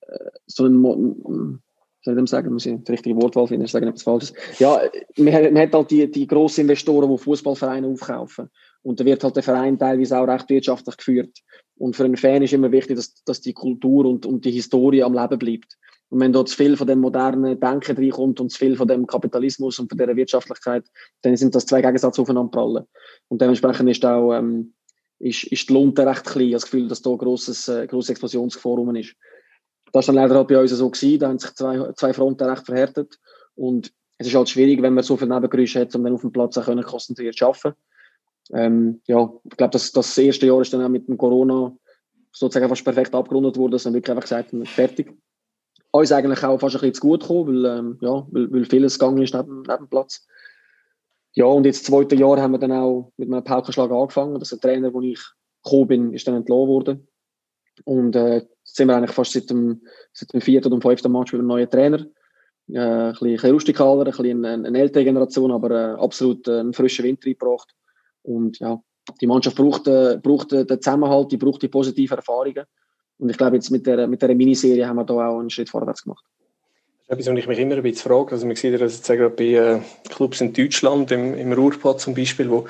äh, 0.03 0.31
so 0.47 0.67
ein 0.67 1.63
soll 2.05 2.15
ich 2.15 2.19
dem 2.19 2.27
sagen, 2.27 2.53
muss 2.53 2.67
ich 2.67 2.77
die 2.85 2.93
richtige 2.93 3.17
Wortwahl 3.17 3.47
finden, 3.47 3.65
ich 3.65 3.73
sage 3.73 3.87
etwas 3.87 4.03
Falsches. 4.03 4.35
Ja, 4.59 4.81
man, 5.17 5.55
man 5.55 5.59
hat 5.59 5.73
halt 5.73 5.91
die, 5.91 6.11
die 6.11 6.27
grossen 6.27 6.63
Investoren, 6.63 7.11
die 7.11 7.19
Fußballvereine 7.19 7.87
aufkaufen. 7.87 8.51
Und 8.83 9.01
da 9.01 9.05
wird 9.07 9.25
halt 9.25 9.37
der 9.37 9.43
Verein 9.43 9.79
teilweise 9.79 10.19
auch 10.19 10.29
recht 10.29 10.51
wirtschaftlich 10.51 10.97
geführt. 10.99 11.39
Und 11.77 11.97
für 11.97 12.05
einen 12.05 12.19
Fan 12.19 12.43
ist 12.43 12.53
immer 12.53 12.71
wichtig, 12.71 12.97
dass, 12.97 13.15
dass 13.25 13.41
die 13.41 13.55
Kultur 13.55 14.05
und, 14.05 14.27
und 14.27 14.45
die 14.45 14.51
Historie 14.51 15.03
am 15.03 15.15
Leben 15.15 15.39
bleibt. 15.39 15.79
Und 16.11 16.21
wenn 16.21 16.35
dort 16.35 16.51
zu 16.51 16.57
viel 16.57 16.77
von 16.77 16.87
dem 16.87 17.01
modernen 17.01 17.59
Denken 17.59 17.97
reinkommt 17.97 18.39
und 18.39 18.51
zu 18.51 18.59
viel 18.59 18.77
von 18.77 18.87
dem 18.87 19.07
Kapitalismus 19.07 19.79
und 19.79 19.89
von 19.89 19.97
der 19.97 20.15
Wirtschaftlichkeit, 20.15 20.85
dann 21.23 21.37
sind 21.37 21.55
das 21.55 21.65
zwei 21.65 21.81
Gegensätze 21.81 22.21
aufeinander 22.21 22.51
prallen. 22.51 22.85
Und 23.29 23.41
dementsprechend 23.41 23.89
ist 23.89 24.05
auch, 24.05 24.35
ähm, 24.35 24.75
ist, 25.19 25.45
ist 25.45 25.71
die 25.71 25.73
Lunte 25.73 26.07
recht 26.07 26.25
klein. 26.25 26.49
Ich 26.49 26.53
habe 26.53 26.61
das 26.61 26.65
Gefühl, 26.65 26.89
dass 26.89 27.01
da 27.01 27.11
ein 27.11 27.19
grosses, 27.19 27.67
äh, 27.69 27.87
grosses 27.87 28.11
Explosionsgefahr 28.11 28.95
ist. 28.95 29.17
Das 29.95 30.09
war 30.09 30.15
dann 30.15 30.25
leider 30.25 30.35
halt 30.35 30.49
bei 30.49 30.61
uns 30.61 30.73
so 30.73 30.91
gewesen. 30.91 31.21
Da 31.21 31.29
haben 31.29 31.39
sich 31.39 31.55
zwei, 31.55 31.93
zwei 31.93 32.13
Fronten 32.13 32.43
recht 32.51 32.67
verhärtet. 32.67 33.17
Und 33.55 33.93
es 34.19 34.27
ist 34.27 34.35
halt 34.35 34.49
schwierig, 34.49 34.83
wenn 34.83 34.93
man 34.93 35.05
so 35.05 35.17
viel 35.17 35.29
Nebengeräusche 35.29 35.81
hat, 35.81 35.95
um 35.95 36.03
dann 36.03 36.15
auf 36.15 36.23
dem 36.23 36.33
Platz 36.33 36.59
auch 36.59 36.65
können, 36.65 36.83
konzentriert 36.83 37.37
zu 37.37 37.47
arbeiten. 37.47 37.79
Ähm, 38.53 39.01
ja, 39.07 39.33
ich 39.45 39.57
glaube, 39.57 39.71
das, 39.71 39.93
das 39.93 40.19
erste 40.19 40.47
Jahr 40.47 40.61
ist 40.61 40.73
dann 40.73 40.83
auch 40.83 40.89
mit 40.89 41.07
dem 41.07 41.17
Corona 41.17 41.73
sozusagen 42.33 42.69
fast 42.69 42.83
perfekt 42.83 43.15
abgerundet 43.15 43.57
worden, 43.57 43.71
dass 43.71 43.85
man 43.85 43.95
wirklich 43.95 44.11
einfach 44.11 44.25
gesagt 44.25 44.53
hat, 44.53 44.69
fertig. 44.69 45.15
Uns 45.93 46.11
eigentlich 46.11 46.43
auch 46.43 46.59
fast 46.59 46.75
ein 46.75 46.81
bisschen 46.81 46.95
zu 46.95 47.01
gut 47.01 47.21
gekommen, 47.21 47.63
weil, 47.63 47.79
ähm, 47.79 47.99
ja, 48.01 48.27
weil, 48.33 48.53
weil 48.53 48.65
vieles 48.65 48.99
gegangen 48.99 49.23
ist 49.23 49.33
neben, 49.33 49.63
neben 49.63 49.85
dem 49.85 49.89
Platz. 49.89 50.27
Ja, 51.35 51.45
und 51.45 51.67
jetzt, 51.67 51.83
das 51.83 51.87
zweite 51.87 52.17
Jahr, 52.17 52.43
haben 52.43 52.51
wir 52.51 52.59
dann 52.59 52.73
auch 52.73 53.13
mit 53.17 53.33
einem 53.33 53.45
Paukenschlag 53.45 53.93
angefangen. 53.93 54.41
Das 54.41 54.51
ist 54.51 54.55
ein 54.55 54.61
Trainer, 54.61 54.93
wo 54.93 55.01
ich 55.03 55.21
gekommen 55.63 55.87
bin, 55.87 56.13
ist 56.13 56.27
dann 56.27 56.35
entlassen 56.35 56.69
worden. 56.69 57.09
Und 57.85 58.17
äh, 58.17 58.45
sind 58.75 58.89
wir 58.89 58.97
eigentlich 58.97 59.13
fast 59.13 59.33
seit 59.33 59.49
dem, 59.51 59.83
seit 60.13 60.33
dem 60.33 60.41
vierten 60.41 60.73
und 60.73 60.83
fünften 60.83 61.13
Match 61.13 61.33
mit 61.33 61.41
einem 61.41 61.49
neuen 61.49 61.71
Trainer. 61.71 62.05
Äh, 62.69 62.79
ein, 62.79 63.13
bisschen, 63.13 63.33
bisschen 63.33 63.51
rustikaler, 63.53 64.07
ein 64.07 64.11
bisschen 64.11 64.45
eine, 64.45 64.67
eine 64.67 64.79
ältere 64.79 65.05
Generation, 65.05 65.53
aber 65.53 65.71
äh, 65.71 66.01
absolut 66.01 66.49
äh, 66.49 66.61
einen 66.61 66.73
frischen 66.73 67.05
Winter 67.05 67.31
gebracht. 67.31 67.75
Und 68.23 68.59
ja, 68.59 68.81
die 69.21 69.27
Mannschaft 69.27 69.57
braucht, 69.57 69.87
äh, 69.87 70.19
braucht 70.21 70.51
den 70.53 70.67
Zusammenhalt, 70.67 71.31
die 71.31 71.37
braucht 71.37 71.63
die 71.63 71.69
positiven 71.69 72.17
Erfahrungen. 72.17 72.65
Und 73.19 73.29
ich 73.29 73.37
glaube, 73.37 73.57
jetzt 73.57 73.71
mit 73.71 73.87
der, 73.87 74.09
mit 74.09 74.23
der 74.23 74.35
Miniserie 74.35 74.87
haben 74.87 74.97
wir 74.97 75.05
da 75.05 75.29
auch 75.29 75.39
einen 75.39 75.51
Schritt 75.51 75.69
vorwärts 75.69 76.03
gemacht. 76.03 76.25
Etwas, 77.07 77.27
was 77.27 77.39
ich 77.39 77.47
mich 77.47 77.59
immer 77.59 77.77
ein 77.77 77.83
bisschen 77.83 78.11
frage. 78.11 78.33
Also 78.33 78.47
man 78.47 78.57
sieht 78.57 78.81
das 78.81 78.97
jetzt 78.97 79.07
gerade 79.07 79.29
bei 79.29 79.45
äh, 79.45 79.81
Clubs 80.09 80.41
in 80.41 80.55
Deutschland, 80.55 81.11
im, 81.13 81.35
im 81.35 81.53
Ruhrpott 81.53 82.01
zum 82.01 82.15
Beispiel, 82.15 82.51
wo, 82.51 82.67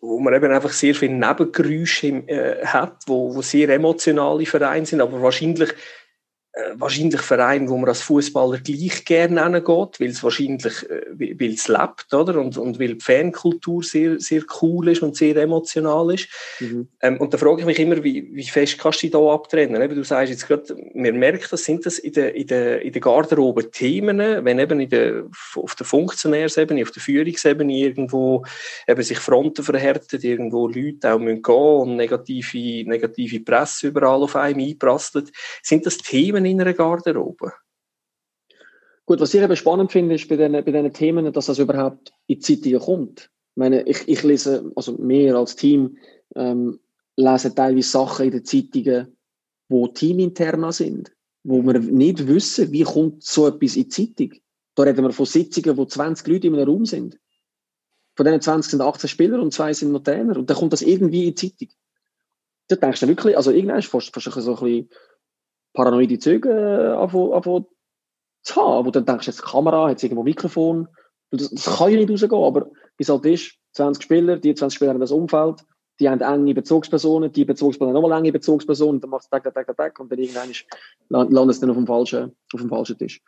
wo 0.00 0.18
man 0.20 0.32
eben 0.32 0.50
einfach 0.50 0.70
sehr 0.70 0.94
viele 0.94 1.12
Nebengeräusche 1.12 2.06
äh, 2.26 2.64
hat, 2.64 3.02
wo, 3.06 3.34
wo 3.34 3.42
sehr 3.42 3.68
emotionale 3.68 4.46
Vereine 4.46 4.86
sind, 4.86 5.02
aber 5.02 5.20
wahrscheinlich 5.20 5.74
wahrscheinlich 6.76 7.20
Verein, 7.20 7.68
wo 7.68 7.76
man 7.76 7.88
als 7.88 8.02
Fußballer 8.02 8.58
gleich 8.58 9.04
gerne 9.04 9.60
geht, 9.60 10.00
weil 10.00 10.08
es 10.08 10.22
wahrscheinlich, 10.22 10.88
äh, 10.88 11.02
weil 11.18 11.54
es 11.54 11.66
lebt, 11.66 12.14
oder? 12.14 12.40
Und, 12.40 12.56
und 12.56 12.78
weil 12.78 12.94
die 12.94 13.00
Fankultur 13.00 13.82
sehr, 13.82 14.20
sehr 14.20 14.42
cool 14.62 14.88
ist 14.88 15.02
und 15.02 15.16
sehr 15.16 15.36
emotional 15.36 16.14
ist. 16.14 16.28
Mhm. 16.60 16.86
Ähm, 17.02 17.20
und 17.20 17.34
da 17.34 17.38
frage 17.38 17.60
ich 17.60 17.66
mich 17.66 17.78
immer, 17.80 18.02
wie, 18.04 18.28
wie 18.32 18.44
fest 18.44 18.78
kannst 18.78 19.02
du 19.02 19.06
dich 19.06 19.10
da 19.10 19.18
abtrennen? 19.18 19.82
Eben, 19.82 19.96
du 19.96 20.04
sagst 20.04 20.30
jetzt 20.30 20.46
gerade, 20.46 20.76
man 20.94 21.18
merkt 21.18 21.52
das, 21.52 21.64
sind 21.64 21.84
das 21.86 21.98
in 21.98 22.12
der, 22.12 22.34
in 22.36 22.46
der, 22.46 22.82
in 22.82 22.92
der 22.92 23.00
Garderobe 23.00 23.70
Themen, 23.72 24.18
wenn 24.18 24.58
eben 24.60 24.78
in 24.78 24.90
der, 24.90 25.24
auf 25.56 25.74
der 25.74 25.86
Funktionärsebene, 25.86 26.82
auf 26.82 26.92
der 26.92 27.02
Führungsebene 27.02 27.72
irgendwo 27.72 28.44
eben 28.86 29.02
sich 29.02 29.18
Fronten 29.18 29.64
verhärten, 29.64 30.20
irgendwo 30.22 30.68
Leute 30.68 31.14
auch 31.14 31.18
müssen 31.18 31.42
gehen 31.42 31.54
und 31.54 31.96
negative, 31.96 32.88
negative 32.88 33.40
Presse 33.40 33.88
überall 33.88 34.22
auf 34.22 34.36
einem 34.36 34.60
einprasselt. 34.60 35.32
Sind 35.62 35.84
das 35.84 35.98
Themen, 35.98 36.43
in 36.44 36.60
einer 36.60 36.72
Garderobe? 36.72 37.52
Gut, 39.06 39.20
was 39.20 39.34
ich 39.34 39.42
eben 39.42 39.56
spannend 39.56 39.92
finde, 39.92 40.14
ist 40.14 40.28
bei 40.28 40.36
diesen, 40.36 40.52
bei 40.52 40.62
diesen 40.62 40.92
Themen, 40.92 41.32
dass 41.32 41.46
das 41.46 41.58
überhaupt 41.58 42.12
in 42.26 42.38
die 42.38 42.40
Zeitungen 42.40 42.80
kommt. 42.80 43.30
Ich 43.54 43.56
meine, 43.56 43.82
ich, 43.82 44.08
ich 44.08 44.22
lese, 44.22 44.72
also 44.74 44.92
mehr 44.92 45.36
als 45.36 45.56
Team, 45.56 45.98
ähm, 46.34 46.80
lesen 47.16 47.54
teilweise 47.54 47.88
Sachen 47.88 48.26
in 48.26 48.32
den 48.32 48.44
Zeitungen, 48.44 49.16
wo 49.68 49.88
teaminterner 49.88 50.72
sind, 50.72 51.12
wo 51.42 51.62
wir 51.62 51.78
nicht 51.78 52.26
wissen, 52.26 52.72
wie 52.72 52.82
kommt 52.82 53.22
so 53.22 53.46
etwas 53.46 53.76
in 53.76 53.84
die 53.84 53.88
Zeitung. 53.88 54.40
Da 54.74 54.82
reden 54.82 55.04
wir 55.04 55.12
von 55.12 55.26
Sitzungen, 55.26 55.76
wo 55.76 55.84
20 55.84 56.26
Leute 56.26 56.46
in 56.46 56.54
einem 56.54 56.68
Raum 56.68 56.86
sind. 56.86 57.18
Von 58.16 58.26
diesen 58.26 58.40
20 58.40 58.70
sind 58.70 58.80
18 58.80 59.08
Spieler 59.08 59.40
und 59.40 59.52
zwei 59.52 59.72
sind 59.72 59.92
noch 59.92 60.02
Trainer. 60.02 60.36
Und 60.36 60.48
dann 60.48 60.56
kommt 60.56 60.72
das 60.72 60.82
irgendwie 60.82 61.28
in 61.28 61.34
die 61.34 61.50
Zeitung. 61.50 61.74
Da 62.68 62.76
denkst 62.76 63.00
du 63.00 63.08
wirklich, 63.08 63.36
also 63.36 63.50
irgendwann 63.50 63.78
ist 63.78 63.88
fast, 63.88 64.12
fast 64.14 64.30
so 64.30 64.56
ein 64.56 64.62
bisschen 64.62 64.88
paranoide 65.74 66.18
Züge 66.18 66.48
äh, 66.48 67.08
zu 68.42 68.56
haben. 68.56 68.86
Wo 68.86 68.90
dann 68.90 69.04
denkst, 69.04 69.26
jetzt 69.26 69.42
Kamera, 69.42 69.90
jetzt 69.90 70.02
irgendwo 70.02 70.22
Mikrofon. 70.22 70.88
Das, 71.30 71.50
das 71.50 71.76
kann 71.76 71.90
ja 71.90 71.98
nicht 71.98 72.10
rausgehen, 72.10 72.42
aber 72.42 72.70
wie 72.96 73.02
es 73.02 73.08
halt 73.08 73.26
ist, 73.26 73.58
20 73.72 74.02
Spieler, 74.02 74.36
die 74.38 74.54
20 74.54 74.76
Spieler 74.76 74.90
haben 74.92 75.00
das 75.00 75.10
Umfeld, 75.10 75.64
die 76.00 76.08
haben 76.08 76.20
enge 76.20 76.54
Bezugspersonen, 76.54 77.32
die 77.32 77.44
Bezugspersonen 77.44 77.96
haben 77.96 78.02
nochmal 78.02 78.18
enge 78.18 78.32
Bezugspersonen, 78.32 79.00
dann 79.00 79.10
macht 79.10 79.24
es 79.24 79.30
tak, 79.30 79.42
tak, 79.42 79.54
tak, 79.54 79.76
tak, 79.76 80.00
und 80.00 80.10
dann 80.12 80.18
irgendwann 80.18 80.52
landet 81.08 81.54
es 81.54 81.60
dann 81.60 81.70
auf 81.70 81.76
dem, 81.76 81.86
falschen, 81.86 82.36
auf 82.52 82.60
dem 82.60 82.68
falschen 82.68 82.98
Tisch. 82.98 83.20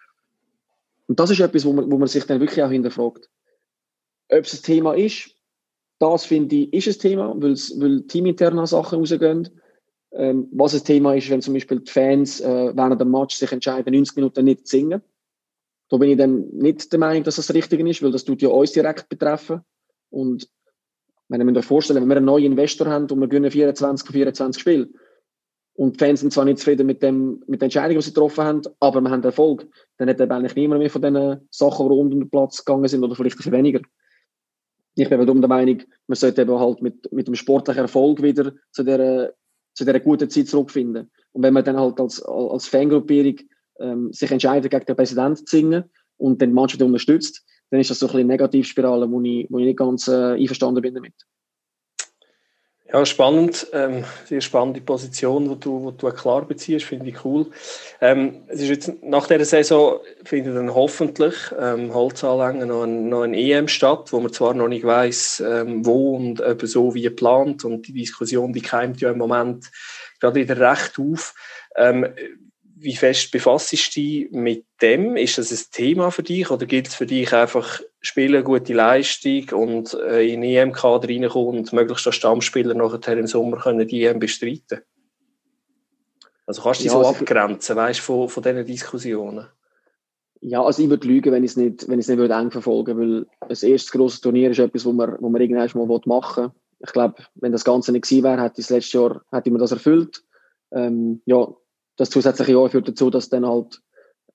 Und 1.09 1.18
das 1.18 1.30
ist 1.30 1.40
etwas, 1.40 1.64
wo 1.64 1.72
man, 1.72 1.90
wo 1.90 1.99
man 1.99 2.09
sich 2.09 2.24
dann 2.24 2.40
wirklich 2.40 2.62
auch 2.62 2.70
hinterfragt. 2.70 3.28
Ob 4.28 4.44
es 4.44 4.55
ein 4.55 4.62
Thema 4.62 4.94
ist, 4.94 5.30
das 5.99 6.26
finde 6.26 6.57
ich, 6.57 6.72
ist 6.72 6.88
ein 6.88 7.01
Thema, 7.01 7.34
weil 7.36 8.03
teaminterne 8.03 8.66
Sachen 8.66 8.99
rausgehen. 8.99 9.49
Ähm, 10.17 10.49
was 10.53 10.75
ein 10.75 10.85
Thema 10.85 11.14
ist, 11.14 11.29
wenn 11.29 11.43
zum 11.43 11.55
Beispiel 11.55 11.81
die 11.81 11.93
Fans 11.93 12.41
äh, 12.41 12.73
während 12.75 13.01
dem 13.01 13.11
Match 13.11 13.37
sich 13.37 13.53
entscheiden, 13.53 13.93
90 13.93 14.17
Minuten 14.17 14.45
nicht 14.45 14.67
zu 14.67 14.79
singen. 14.79 15.03
Da 15.89 15.99
bin 15.99 16.11
ich 16.11 16.17
dann 16.17 16.49
nicht 16.53 16.91
der 16.91 16.99
Meinung, 16.99 17.23
dass 17.23 17.37
das 17.37 17.49
das 17.49 17.57
Richtige 17.57 17.89
ist, 17.89 18.03
weil 18.03 18.12
das 18.12 18.25
tut 18.25 18.43
ja 18.43 18.49
uns 18.49 18.73
direkt 18.73 19.09
betreffen. 19.09 19.61
Und 20.11 20.49
wenn 21.29 21.47
ihr 21.47 21.57
euch 21.57 21.64
vorstellen, 21.64 22.01
wenn 22.01 22.09
wir 22.09 22.17
einen 22.17 22.27
neuen 22.27 22.45
Investor 22.45 22.87
haben 22.87 23.11
und 23.11 23.21
wir 23.21 23.29
gewinnen 23.29 23.51
24 23.51 24.07
von 24.07 24.14
24 24.14 24.61
Spiele 24.61 24.89
und 25.75 25.95
die 25.95 26.05
Fans 26.05 26.21
sind 26.21 26.33
zwar 26.33 26.47
nicht 26.47 26.59
zufrieden 26.59 26.87
mit, 26.87 27.03
dem, 27.03 27.43
mit 27.47 27.61
der 27.61 27.67
Entscheidung, 27.67 27.99
die 27.99 28.03
sie 28.03 28.12
getroffen 28.12 28.45
haben, 28.45 28.62
aber 28.81 29.01
wir 29.01 29.11
haben 29.11 29.23
Erfolg, 29.23 29.67
dann 29.99 30.09
hat 30.09 30.21
eigentlich 30.21 30.57
niemand 30.57 30.81
mehr 30.81 30.91
von 30.91 31.03
diesen 31.03 31.47
Sachen, 31.51 31.89
die 31.89 31.95
rund 31.95 32.14
um 32.14 32.21
den 32.21 32.31
Platz 32.31 32.64
gegangen 32.64 32.89
sind 32.89 33.05
oder 33.05 33.14
vielleicht 33.14 33.45
ein 33.45 33.53
weniger. 33.53 33.81
Ich 34.95 35.11
bin 35.11 35.21
darum 35.21 35.43
der 35.43 35.49
Meinung, 35.49 35.83
man 36.07 36.17
sollte 36.17 36.43
eben 36.43 36.59
halt 36.59 36.81
mit, 36.81 37.12
mit 37.12 37.27
dem 37.27 37.35
sportlichen 37.35 37.83
Erfolg 37.83 38.23
wieder 38.23 38.55
zu 38.71 38.83
der 38.83 39.35
zu 39.77 39.85
dieser 39.85 40.01
guten 40.01 40.29
Zeit 40.31 40.49
zurückfinden. 40.49 41.11
Und 41.33 41.43
wenn 41.43 41.55
man 41.55 41.64
dann 41.64 41.79
halt 41.79 42.01
als, 42.01 42.22
als 42.22 42.66
Fangruppierung 42.66 43.37
ähm, 43.79 44.12
sich 44.12 44.31
entscheidet, 44.31 44.70
gegen 44.70 44.87
den 44.87 44.97
Präsidenten 44.97 45.37
zu 45.37 45.45
singen 45.47 45.85
und 46.16 46.41
die 46.41 46.47
Mannschaft 46.47 46.83
unterstützt, 46.83 47.45
dann 47.70 47.81
ist 47.81 47.91
das 47.91 47.99
so 47.99 48.07
ein 48.07 48.09
bisschen 48.09 48.20
eine 48.20 48.33
Negativspirale, 48.33 49.11
wo 49.11 49.20
ich, 49.20 49.47
wo 49.51 49.59
ich 49.59 49.66
nicht 49.66 49.79
ganz 49.79 50.09
äh, 50.09 50.35
einverstanden 50.35 50.81
bin 50.81 50.95
damit. 50.95 51.14
Ja, 52.93 53.05
spannend. 53.05 53.66
Ähm, 53.72 54.05
sehr 54.26 54.41
spannende 54.41 54.80
Position, 54.80 55.49
die 55.49 55.59
du, 55.59 55.82
wo 55.82 55.91
du 55.91 56.09
klar 56.11 56.47
beziehst, 56.47 56.87
finde 56.87 57.09
ich 57.09 57.24
cool. 57.24 57.47
Ähm, 58.01 58.45
es 58.47 58.61
ist 58.61 58.68
jetzt 58.68 59.03
nach 59.03 59.26
dieser 59.26 59.45
Saison 59.45 59.99
findet 60.24 60.57
dann 60.57 60.72
hoffentlich 60.72 61.34
ähm, 61.59 61.93
Holzanlängen 61.93 62.68
noch 62.68 62.84
ein, 62.84 63.09
noch 63.09 63.22
ein 63.22 63.34
EM 63.34 63.66
statt, 63.66 64.12
wo 64.12 64.20
man 64.20 64.32
zwar 64.32 64.55
noch 64.55 64.68
nicht 64.68 64.84
weiß, 64.84 65.43
ähm, 65.45 65.84
wo 65.84 66.16
und 66.16 66.41
ob 66.41 66.62
so 66.62 66.95
wie 66.95 67.03
geplant 67.03 67.64
und 67.64 67.89
die 67.89 67.93
Diskussion, 67.93 68.53
die 68.53 68.62
keimt 68.62 69.01
ja 69.01 69.11
im 69.11 69.18
Moment 69.18 69.70
gerade 70.20 70.39
wieder 70.39 70.59
recht 70.59 70.97
auf. 71.01 71.34
Ähm, 71.76 72.07
wie 72.78 72.95
fest 72.95 73.32
befasst 73.32 73.72
du 73.72 73.76
dich 73.76 74.28
mit 74.30 74.64
dem? 74.80 75.16
Ist 75.16 75.39
das 75.39 75.51
ein 75.51 75.64
Thema 75.72 76.11
für 76.12 76.22
dich 76.22 76.51
oder 76.51 76.66
gilt 76.66 76.89
es 76.89 76.95
für 76.95 77.07
dich 77.07 77.32
einfach 77.32 77.80
spielen, 78.07 78.45
gute 78.45 78.73
Leistung 78.73 79.49
und 79.53 79.95
äh, 79.95 80.27
in 80.27 80.41
den 80.41 80.51
EM-Kader 80.51 81.09
reinkommen 81.09 81.59
und 81.59 81.73
möglichst 81.73 82.07
als 82.07 82.17
Stammspieler 82.17 82.75
nachher 82.75 83.19
im 83.19 83.27
Sommer 83.27 83.59
können 83.59 83.87
die 83.87 84.05
EM 84.05 84.19
bestreiten? 84.19 84.81
Also 86.47 86.63
kannst 86.63 86.81
du 86.81 86.85
dich 86.85 86.93
ja, 86.93 86.99
so 86.99 87.07
also 87.07 87.19
abgrenzen, 87.19 87.77
weißt 87.77 88.01
von, 88.01 88.29
von 88.29 88.43
diesen 88.43 88.65
Diskussionen? 88.65 89.47
Ja, 90.41 90.63
also 90.63 90.83
ich 90.83 90.89
würde 90.89 91.07
lügen, 91.07 91.33
wenn 91.33 91.43
ich 91.43 91.53
es 91.53 91.57
nicht, 91.57 91.89
wenn 91.89 91.99
ich 91.99 92.05
es 92.05 92.09
nicht 92.09 92.19
würde 92.19 92.35
eng 92.35 92.51
verfolgen 92.51 92.97
würde, 92.97 93.27
weil 93.41 93.49
das 93.49 93.63
erste 93.63 93.97
große 93.97 94.21
Turnier 94.21 94.51
ist 94.51 94.59
etwas, 94.59 94.85
wo 94.85 94.93
man, 94.93 95.17
wo 95.21 95.29
man 95.29 95.41
irgendwann 95.41 95.89
mal 95.89 96.01
machen 96.05 96.45
will. 96.45 96.51
Ich 96.79 96.93
glaube, 96.93 97.17
wenn 97.35 97.53
das 97.53 97.65
Ganze 97.65 97.91
nicht 97.91 98.03
gewesen 98.03 98.23
wäre, 98.23 98.43
hätte 98.43 98.61
ich 98.61 98.67
das 98.67 98.77
letzte 98.77 98.99
Jahr, 98.99 99.23
hätte 99.33 99.49
ich 99.49 99.53
mir 99.53 99.59
das 99.59 99.73
erfüllt. 99.73 100.23
Ähm, 100.73 101.23
ja, 101.25 101.49
das 101.97 102.11
zusätzliche 102.11 102.53
Jahr 102.53 102.69
führt 102.69 102.87
dazu, 102.87 103.11
dass 103.11 103.31
dann 103.31 103.47
halt 103.47 103.81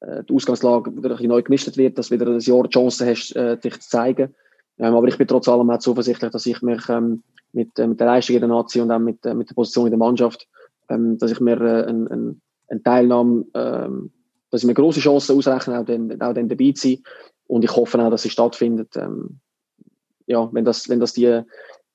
die 0.01 0.33
Ausgangslage 0.33 0.91
wieder 0.91 1.09
ein 1.09 1.11
bisschen 1.11 1.29
neu 1.29 1.41
gemischt 1.43 1.77
wird, 1.77 1.97
dass 1.97 2.07
du 2.07 2.15
wieder 2.15 2.27
ein 2.27 2.39
Jahr 2.39 2.63
die 2.63 2.69
Chance 2.69 3.05
hast, 3.05 3.35
äh, 3.35 3.57
dich 3.57 3.79
zu 3.79 3.89
zeigen. 3.89 4.33
Ähm, 4.79 4.95
aber 4.95 5.07
ich 5.07 5.17
bin 5.17 5.27
trotz 5.27 5.47
allem 5.47 5.69
auch 5.69 5.77
zuversichtlich, 5.77 6.31
dass 6.31 6.45
ich 6.45 6.61
mich 6.61 6.89
ähm, 6.89 7.23
mit, 7.53 7.77
äh, 7.77 7.87
mit 7.87 7.99
der 7.99 8.07
Leistung 8.07 8.35
in 8.35 8.41
der 8.41 8.49
Nazi 8.49 8.81
und 8.81 8.91
auch 8.91 8.99
mit, 8.99 9.23
äh, 9.25 9.33
mit 9.33 9.49
der 9.49 9.55
Position 9.55 9.85
in 9.85 9.91
der 9.91 9.99
Mannschaft, 9.99 10.47
ähm, 10.89 11.17
dass 11.17 11.31
ich 11.31 11.39
mir 11.39 11.59
äh, 11.61 11.85
ein, 11.87 12.07
ein, 12.07 12.41
ein 12.69 12.83
Teilnahme, 12.83 13.45
ähm, 13.53 14.11
dass 14.49 14.63
ich 14.63 14.67
mir 14.67 14.73
große 14.73 14.99
Chancen 14.99 15.37
ausrechne, 15.37 15.79
auch 15.79 15.85
dann, 15.85 16.11
auch 16.21 16.33
dann 16.33 16.49
dabei 16.49 16.71
zu 16.71 16.89
sein. 16.89 17.03
Und 17.47 17.63
ich 17.63 17.75
hoffe 17.75 18.03
auch, 18.03 18.09
dass 18.09 18.23
sie 18.23 18.29
stattfindet. 18.29 18.95
Ähm, 18.95 19.39
ja, 20.25 20.49
wenn 20.51 20.65
das, 20.65 20.89
wenn 20.89 20.99
das 20.99 21.13
die, 21.13 21.41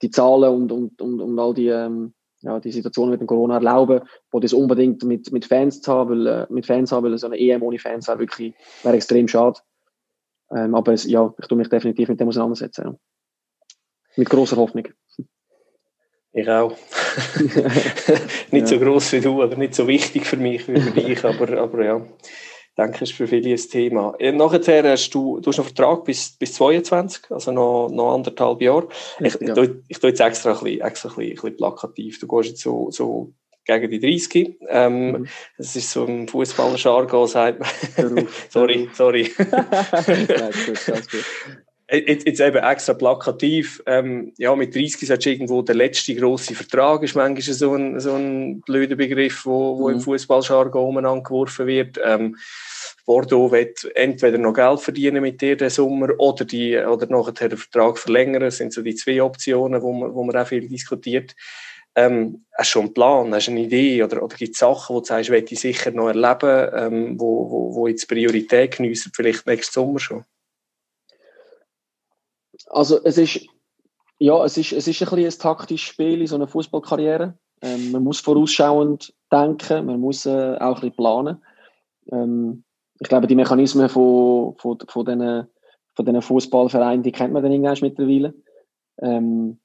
die 0.03 0.11
Zahlen 0.11 0.55
und, 0.55 0.73
und, 0.73 1.03
und, 1.03 1.21
und 1.21 1.39
all 1.39 1.55
die, 1.55 1.69
ähm, 1.69 2.13
ja, 2.47 2.61
die 2.61 2.73
Situation 2.73 3.11
mit 3.11 3.21
dem 3.21 3.27
Corona 3.27 3.55
erlauben, 3.55 4.03
wo 4.31 4.39
das 4.39 4.53
unbedingt 4.53 5.03
mit, 5.03 5.33
mit 5.33 5.45
Fans 5.45 5.83
zu 5.83 5.93
haben, 5.93 6.11
weil, 6.11 6.27
äh, 6.27 6.47
mit 6.49 6.65
Fans 6.65 6.93
haben, 6.93 7.05
weil 7.05 7.19
so 7.19 7.27
eine 7.27 7.39
EM 7.39 7.63
ohne 7.63 7.79
Fans 7.79 8.07
wäre 8.07 8.21
wirklich, 8.21 8.55
wäre 8.83 8.95
extrem 8.95 9.27
schade. 9.27 9.59
Ähm, 10.55 10.75
aber 10.75 10.93
es, 10.93 11.05
ja, 11.05 11.35
ich 11.39 11.47
tue 11.49 11.59
mich 11.59 11.69
definitiv 11.69 12.09
mit 12.09 12.21
dem 12.21 12.29
auseinandersetzen. 12.29 12.85
Ja. 12.85 12.95
Mit 14.17 14.31
großer 14.31 14.57
Hoffnung. 14.57 14.87
Ich 16.33 16.49
auch. 16.49 16.73
nicht 18.53 18.53
ja. 18.53 18.67
so 18.67 18.79
groß 18.79 19.13
wie 19.13 19.21
du, 19.21 19.43
oder 19.43 19.57
nicht 19.57 19.75
so 19.75 19.89
wichtig 19.89 20.27
für 20.27 20.37
mich 20.37 20.69
wie 20.69 20.81
für 20.81 20.91
dich, 21.01 21.25
aber, 21.25 21.59
aber 21.59 21.85
ja. 21.85 22.07
Denke, 22.77 23.05
ist 23.05 23.13
für 23.13 23.27
viele 23.27 23.51
ein 23.51 23.57
Thema. 23.57 24.15
Äh, 24.19 24.33
nachher 24.33 24.91
hast 24.91 25.11
du, 25.11 25.41
du 25.41 25.51
hast 25.51 25.59
einen 25.59 25.67
Vertrag 25.67 26.05
bis, 26.05 26.31
bis 26.33 26.55
22, 26.55 27.31
also 27.31 27.53
noch, 27.53 27.89
noch 27.89 28.15
anderthalb 28.15 28.61
Jahre. 28.61 28.89
Ich, 29.21 29.39
ja. 29.41 29.57
ich, 29.57 29.71
ich, 29.89 29.99
tue 29.99 30.11
jetzt 30.11 30.21
extra 30.21 30.53
ein 30.53 30.63
bisschen, 30.63 30.81
extra 30.81 31.09
ein 31.09 31.17
bisschen, 31.17 31.31
ein 31.31 31.35
bisschen 31.35 31.57
plakativ. 31.57 32.21
Du 32.21 32.27
gehst 32.27 32.49
jetzt 32.51 32.63
so, 32.63 32.91
so 32.91 33.33
gegen 33.65 33.91
die 33.91 34.01
30. 34.01 34.59
Ähm, 34.69 35.13
mhm. 35.13 35.29
Das 35.59 35.75
ist 35.75 35.91
so 35.91 36.05
ein 36.05 36.29
Fußballer-Jargon, 36.29 37.27
sagt 37.27 37.61
man. 37.61 38.29
sorry, 38.51 38.89
sorry. 38.93 39.25
ganz 39.39 41.11
gut. 41.11 41.25
Jetzt, 41.89 42.27
jetzt 42.27 42.41
eben 42.41 42.57
extra 42.57 42.95
plakativ, 42.95 43.81
ähm, 43.87 44.33
ja, 44.39 44.57
mit 44.57 44.75
30 44.75 45.09
ist 45.09 45.27
irgendwo 45.27 45.63
der 45.63 45.77
letzte 45.77 46.17
grosse 46.17 46.57
Vertrag, 46.57 47.05
ist 47.05 47.15
manchmal 47.15 47.55
so 47.55 47.75
ein, 47.75 48.01
so 48.01 48.15
ein 48.15 48.61
blöder 48.63 48.97
Begriff, 48.97 49.47
wo, 49.47 49.79
wo 49.79 49.89
mhm. 49.89 49.95
im 49.95 50.01
Fußballjargon 50.01 50.85
umeinander 50.85 51.23
geworfen 51.23 51.69
wird. 51.69 52.01
Ähm, 52.05 52.37
Bordeaux 53.05 53.53
wird 53.53 53.89
entweder 53.95 54.37
noch 54.37 54.55
Geld 54.55 54.81
verdienen 54.81 55.23
mit 55.23 55.41
dir 55.41 55.57
den 55.57 55.71
Sommer 55.71 56.09
oder, 56.19 56.45
die, 56.45 56.77
oder 56.77 57.07
nachher 57.07 57.49
den 57.49 57.59
Vertrag 57.59 57.99
verlängern. 57.99 58.43
Das 58.43 58.57
sind 58.57 58.73
so 58.73 58.83
die 58.83 58.97
zwei 58.97 59.23
Optionen, 59.23 59.81
wo 59.81 59.93
man, 59.93 60.13
wo 60.13 60.25
man 60.25 60.37
auch 60.37 60.49
viel 60.49 60.69
diskutiert. 60.69 61.37
Ähm, 61.95 62.45
hast 62.59 62.71
du 62.71 62.73
schon 62.73 62.85
einen 62.87 62.95
Plan, 62.95 63.33
hast 63.33 63.47
du 63.47 63.53
eine 63.53 63.61
Idee 63.61 64.03
oder, 64.03 64.25
oder 64.25 64.37
gibt 64.37 64.55
es 64.55 64.59
Sachen, 64.59 64.97
wo 64.97 65.01
du 65.01 65.07
sagst, 65.07 65.31
ich 65.31 65.61
sicher 65.61 65.93
noch 65.93 66.09
erleben, 66.09 66.69
ähm, 66.75 67.21
wo, 67.21 67.49
wo, 67.49 67.75
wo 67.77 67.87
jetzt 67.87 68.09
Priorität 68.09 68.77
geniessen, 68.77 69.13
vielleicht 69.15 69.47
nächsten 69.47 69.73
Sommer 69.73 70.01
schon? 70.01 70.25
Also 72.67 73.03
es 73.05 73.19
ist, 73.19 73.47
ja, 74.19 74.45
es 74.45 74.57
ist, 74.57 74.73
es 74.73 74.89
ist 74.89 75.03
ein, 75.03 75.19
ein 75.19 75.31
taktisches 75.31 75.89
Spiel 75.89 76.21
in 76.21 76.27
so 76.27 76.37
einer 76.37 76.49
Fußballkarriere. 76.49 77.39
Ähm, 77.63 77.93
man 77.93 78.03
muss 78.03 78.21
vorausschauend 78.21 79.15
denken, 79.33 79.87
man 79.87 80.01
muss 80.01 80.27
äh, 80.27 80.57
auch 80.59 80.77
ein 80.77 80.91
bisschen 80.91 80.97
planen. 80.97 81.43
Ähm, 82.13 82.65
ich 83.01 83.09
glaube, 83.09 83.27
die 83.27 83.35
Mechanismen 83.35 83.89
von, 83.89 84.57
von, 84.59 84.79
von 84.89 85.05
diesen 85.05 85.47
von 85.97 86.05
diesen 86.05 86.23
Fußballvereinen, 86.23 87.03
die 87.03 87.13
kennt 87.13 87.33
man 87.33 87.43
dann 87.43 87.53
irgendwann 87.53 87.79
mittlerweile. 87.81 88.35
Ähm, 89.01 89.59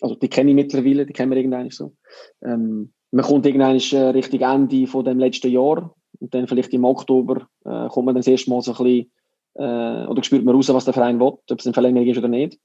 also 0.00 0.14
die 0.14 0.28
kenne 0.28 0.50
ich 0.50 0.56
mittlerweile, 0.56 1.06
die 1.06 1.12
kennen 1.12 1.30
wir 1.30 1.36
irgendwann 1.36 1.70
so. 1.70 1.94
Ähm, 2.42 2.92
man 3.10 3.24
kommt 3.24 3.46
irgendwann 3.46 3.76
äh, 3.76 4.08
Richtung 4.08 4.40
Ende 4.40 4.86
von 4.86 5.04
dem 5.04 5.18
letzten 5.18 5.50
Jahr 5.50 5.94
und 6.18 6.34
dann 6.34 6.48
vielleicht 6.48 6.72
im 6.72 6.84
Oktober 6.84 7.46
äh, 7.64 7.88
kommt 7.88 8.06
man 8.06 8.14
dann 8.14 8.22
das 8.22 8.26
erste 8.26 8.50
Mal 8.50 8.62
so 8.62 8.72
ein 8.72 8.84
bisschen 8.84 9.12
äh, 9.54 10.06
oder 10.06 10.22
spürt 10.22 10.44
man 10.44 10.54
raus, 10.54 10.72
was 10.72 10.84
der 10.84 10.94
Verein 10.94 11.20
will, 11.20 11.26
ob 11.50 11.58
es 11.58 11.66
eine 11.66 11.74
Verlängerung 11.74 12.08
ist 12.08 12.18
oder 12.18 12.28
nicht. 12.28 12.58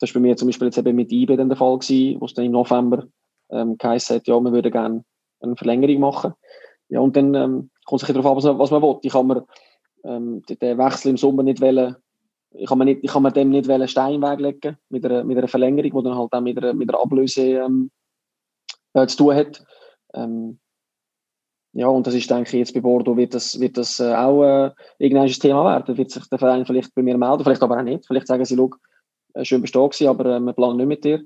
Das 0.00 0.14
war 0.14 0.20
bei 0.20 0.28
mir 0.28 0.36
zum 0.36 0.48
Beispiel 0.48 0.66
jetzt 0.66 0.78
eben 0.78 0.96
mit 0.96 1.12
IBE 1.12 1.36
der 1.36 1.56
Fall 1.56 1.78
gewesen, 1.78 2.20
wo 2.20 2.26
es 2.26 2.34
dann 2.34 2.44
im 2.44 2.52
November 2.52 3.04
ähm, 3.50 3.78
geheißen 3.78 4.16
hat, 4.16 4.26
ja, 4.26 4.38
wir 4.40 4.52
würden 4.52 4.72
gerne 4.72 5.04
eine 5.40 5.56
Verlängerung 5.56 6.00
machen. 6.00 6.34
Ja, 6.88 7.00
und 7.00 7.16
dann 7.16 7.34
ähm, 7.34 7.70
kommt 7.84 8.02
es 8.02 8.08
darauf 8.08 8.44
an, 8.44 8.58
was 8.58 8.70
man 8.70 8.82
will. 8.82 8.98
Ich 9.02 9.12
kann 9.12 9.26
mir 9.26 9.46
ähm, 10.04 10.42
den 10.48 10.78
Wechsel 10.78 11.10
im 11.10 11.16
Sommer 11.16 11.42
nicht 11.42 11.60
wählen, 11.60 11.96
ich 12.56 12.68
kann 12.68 12.78
mir, 12.78 12.84
nicht, 12.84 13.00
ich 13.02 13.10
kann 13.10 13.22
mir 13.22 13.32
dem 13.32 13.50
nicht 13.50 13.68
einen 13.68 13.88
Stein 13.88 14.22
weglegen 14.22 14.76
mit 14.88 15.04
einer, 15.04 15.24
mit 15.24 15.36
einer 15.36 15.48
Verlängerung, 15.48 15.90
die 15.90 16.08
dann 16.08 16.18
halt 16.18 16.32
auch 16.32 16.40
mit 16.40 16.56
einer, 16.56 16.72
mit 16.72 16.88
einer 16.88 17.02
Ablöse 17.02 17.42
ähm, 17.42 17.90
äh, 18.92 19.06
zu 19.06 19.16
tun 19.16 19.34
hat. 19.34 19.64
Ähm, 20.14 20.60
ja, 21.74 21.88
und 21.88 22.06
das 22.06 22.14
ist, 22.14 22.30
denke 22.30 22.44
ich, 22.44 22.52
jetzt 22.52 22.72
bei 22.72 22.80
Bordeaux 22.80 23.16
wird 23.16 23.34
das, 23.34 23.58
wird 23.58 23.76
das 23.76 23.98
äh, 23.98 24.14
auch 24.14 24.44
äh, 24.44 24.70
irgendein 24.98 25.28
Thema 25.28 25.64
werden. 25.64 25.96
Wird 25.96 26.10
sich 26.10 26.24
der 26.28 26.38
Verein 26.38 26.64
vielleicht 26.64 26.94
bei 26.94 27.02
mir 27.02 27.18
melden, 27.18 27.42
vielleicht 27.42 27.62
aber 27.62 27.76
auch 27.78 27.82
nicht. 27.82 28.06
Vielleicht 28.06 28.28
sagen 28.28 28.44
sie, 28.44 28.56
schau, 28.56 28.70
äh, 29.34 29.44
schön 29.44 29.60
bestehen 29.60 29.82
gewesen, 29.82 30.06
aber 30.06 30.36
äh, 30.36 30.40
wir 30.40 30.52
planen 30.52 30.76
nicht 30.76 30.86
mit 30.86 31.04
dir. 31.04 31.24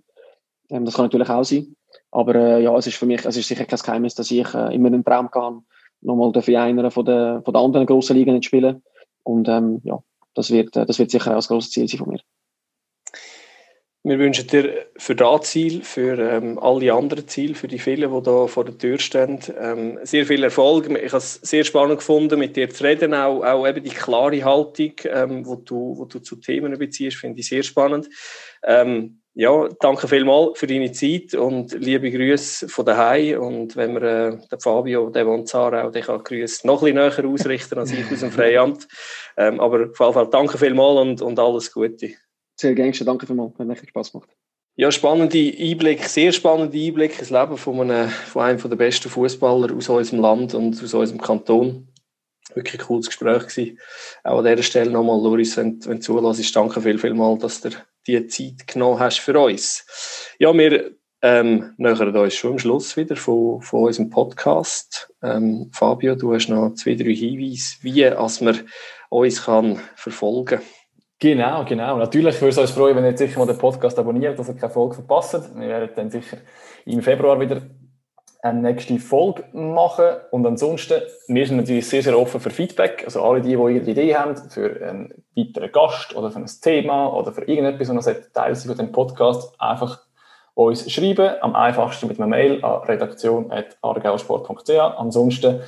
Ähm, 0.71 0.87
das 0.87 0.95
kann 0.95 1.05
natürlich 1.05 1.29
auch 1.29 1.45
sein. 1.45 1.77
Aber 2.11 2.35
äh, 2.35 2.63
ja, 2.63 2.75
es 2.79 2.87
ist 2.87 2.97
für 2.97 3.05
mich, 3.05 3.27
es 3.27 3.37
ist 3.37 3.47
sicher 3.47 3.67
kein 3.67 3.79
Geheimnis, 3.79 4.15
dass 4.15 4.31
ich 4.31 4.55
äh, 4.55 4.75
immer 4.75 4.89
einen 4.89 5.05
Traum 5.05 5.31
kann, 5.31 5.67
nochmal 6.01 6.43
für 6.43 6.59
einer 6.59 6.91
von 6.91 7.05
der, 7.05 7.43
von 7.45 7.53
der 7.53 7.63
anderen 7.63 7.87
grossen 7.87 8.17
Ligen 8.17 8.41
zu 8.41 8.47
spielen. 8.47 8.83
Und 9.25 9.49
ähm, 9.49 9.83
ja, 9.85 10.03
das 10.33 10.51
wird, 10.51 10.75
äh, 10.79 10.87
das 10.87 10.99
wird 10.99 11.11
sicher 11.11 11.37
auch 11.37 11.43
ein 11.43 11.47
grosses 11.47 11.73
Ziel 11.73 11.87
sein 11.87 11.99
von 11.99 12.09
mir. 12.09 12.21
Wir 14.05 14.19
wünschen 14.21 14.47
dir 14.47 14.87
für 14.97 15.17
das 15.17 15.51
Ziel, 15.51 15.83
für 15.83 16.19
ähm, 16.19 16.59
alle 16.61 16.93
anderen 16.93 17.27
Ziele, 17.27 17.57
für 17.57 17.67
die 17.67 17.81
vielen, 17.81 18.13
die 18.13 18.23
da 18.23 18.47
vor 18.47 18.65
der 18.65 18.79
Tür 18.79 18.99
stehen, 18.99 19.41
ähm, 19.61 19.99
sehr 20.05 20.25
viel 20.25 20.45
Erfolg. 20.45 20.89
Ich 20.89 21.13
habe 21.13 21.17
es 21.17 21.35
sehr 21.35 21.65
spannend 21.65 21.99
gefunden, 21.99 22.39
mit 22.39 22.55
dir 22.55 22.71
zu 22.71 22.85
reden, 22.85 23.13
auch, 23.13 23.43
auch 23.43 23.67
eben 23.67 23.83
die 23.83 23.91
klare 23.91 24.45
Haltung, 24.45 24.93
ähm, 25.05 25.45
wo, 25.45 25.57
du, 25.57 25.99
wo 25.99 26.05
du 26.05 26.21
zu 26.21 26.37
Themen 26.37 26.79
beziehst, 26.79 27.17
finde 27.17 27.41
ich 27.41 27.49
sehr 27.49 27.65
spannend. 27.65 28.09
Ähm, 28.63 29.21
ja, 29.35 29.69
danke 29.81 30.07
vielmals 30.09 30.59
für 30.59 30.67
deine 30.67 30.93
Zeit 30.93 31.35
und 31.35 31.73
liebe 31.73 32.11
Grüße 32.11 32.69
von 32.69 32.87
daheim. 32.87 33.41
Und 33.41 33.77
wenn 33.77 33.95
wir 33.95 34.03
äh, 34.03 34.39
den 34.51 34.61
Fabio, 34.61 35.13
wohnt 35.13 35.55
auch, 35.55 35.91
der 35.91 36.03
kann 36.03 36.23
Grüße 36.23 36.67
noch 36.67 36.83
ein 36.83 36.95
bisschen 36.95 37.25
näher 37.25 37.33
ausrichten 37.33 37.79
als 37.79 37.93
ich 37.93 38.11
aus 38.13 38.21
dem 38.21 38.31
Freiamt. 38.33 38.87
Ähm, 39.37 39.61
aber 39.61 39.91
auf 39.91 39.99
jeden 39.99 40.13
Fall 40.13 40.29
danke 40.31 40.57
vielmals 40.57 41.01
und, 41.01 41.23
und 41.23 41.39
alles 41.39 41.73
Gute. 41.73 42.15
Sehr 42.61 42.75
gerne, 42.75 42.93
danke 42.93 43.27
vielmals, 43.27 43.59
hat 43.59 43.71
echt 43.71 43.89
Spaß 43.89 44.13
gemacht. 44.13 44.31
Ja, 44.75 44.93
spannende 44.93 45.55
Einblick, 45.59 46.05
sehr 46.05 46.33
spannende 46.33 46.79
Einblick 46.79 47.19
ins 47.19 47.31
Leben 47.31 47.57
von 47.57 47.81
einem, 47.81 48.09
von 48.11 48.43
einem 48.43 48.61
der 48.61 48.77
besten 48.77 49.09
Fußballer 49.09 49.75
aus 49.75 49.89
unserem 49.89 50.21
Land 50.21 50.55
und 50.55 50.83
aus 50.83 50.95
unserem 50.95 51.21
Kanton. 51.21 51.89
Wirklich 52.55 52.81
ein 52.81 52.87
cooles 52.87 53.07
Gespräch 53.07 53.49
gewesen. 53.49 53.79
Auch 54.25 54.39
an 54.39 54.45
dieser 54.45 54.63
Stelle 54.63 54.91
nochmal, 54.91 55.21
Loris, 55.21 55.57
wenn, 55.57 55.85
wenn 55.85 55.97
du 55.97 56.01
zulässt, 56.01 56.55
danke 56.55 56.81
viel, 56.81 56.99
viel 56.99 57.15
mal, 57.15 57.37
dass 57.39 57.61
du 57.61 57.71
die 58.07 58.27
Zeit 58.29 58.67
genommen 58.67 58.99
hast 58.99 59.19
für 59.19 59.39
uns. 59.39 59.85
Ja, 60.39 60.57
wir 60.57 60.93
ähm, 61.23 61.75
nähern 61.77 62.17
uns 62.17 62.35
schon 62.35 62.53
am 62.53 62.59
Schluss 62.59 62.97
wieder 62.97 63.17
von, 63.17 63.61
von 63.61 63.85
unserem 63.85 64.11
Podcast. 64.11 65.13
Ähm, 65.23 65.71
Fabio, 65.73 66.15
du 66.15 66.35
hast 66.35 66.49
noch 66.49 66.75
zwei, 66.75 66.95
drei 66.95 67.15
Hinweise, 67.15 67.77
wie 67.83 68.07
als 68.07 68.41
man 68.41 68.61
uns 69.11 69.45
kann 69.45 69.81
verfolgen 69.97 70.45
kann. 70.45 70.63
Genau, 71.21 71.65
genau. 71.65 71.97
Natürlich 71.97 72.41
würde 72.41 72.51
es 72.51 72.59
uns 72.59 72.71
freuen, 72.71 72.95
wenn 72.97 73.03
ihr 73.03 73.11
jetzt 73.11 73.19
sicher 73.19 73.41
mal 73.41 73.47
den 73.47 73.59
Podcast 73.59 73.99
abonniert, 73.99 74.39
dass 74.39 74.49
ihr 74.49 74.55
keine 74.55 74.73
Folge 74.73 74.95
verpasst. 74.95 75.51
Wir 75.57 75.69
werden 75.69 75.91
dann 75.97 76.11
sicher 76.11 76.37
im 76.85 77.03
Februar 77.03 77.41
wieder 77.41 77.63
eine 78.41 78.63
nächste 78.63 78.99
Folge 79.01 79.45
machen. 79.53 80.07
Und 80.31 80.47
ansonsten, 80.47 81.03
wir 81.27 81.45
sind 81.47 81.57
natürlich 81.57 81.89
sehr, 81.89 82.05
sehr 82.05 82.17
offen 82.17 82.41
für 82.41 82.51
Feedback. 82.51 83.03
Also 83.05 83.21
alle 83.23 83.41
die, 83.41 83.49
die 83.49 83.55
ihre 83.55 83.91
Idee 83.91 84.15
haben 84.15 84.37
für 84.37 84.81
einen 84.87 85.25
weiteren 85.37 85.73
Gast 85.73 86.15
oder 86.15 86.31
für 86.31 86.39
ein 86.39 86.47
Thema 86.63 87.13
oder 87.13 87.33
für 87.33 87.43
irgendetwas, 87.49 87.93
was 87.95 88.33
Teil 88.33 88.55
von 88.55 88.77
dem 88.77 88.93
Podcast, 88.93 89.61
einfach 89.61 89.99
uns 90.55 90.89
schreiben. 90.91 91.35
Am 91.41 91.57
einfachsten 91.57 92.07
mit 92.07 92.19
einer 92.19 92.29
Mail 92.29 92.65
an 92.65 92.83
redaktion.argauersport.ch. 92.83 94.71
Ansonsten 94.71 95.63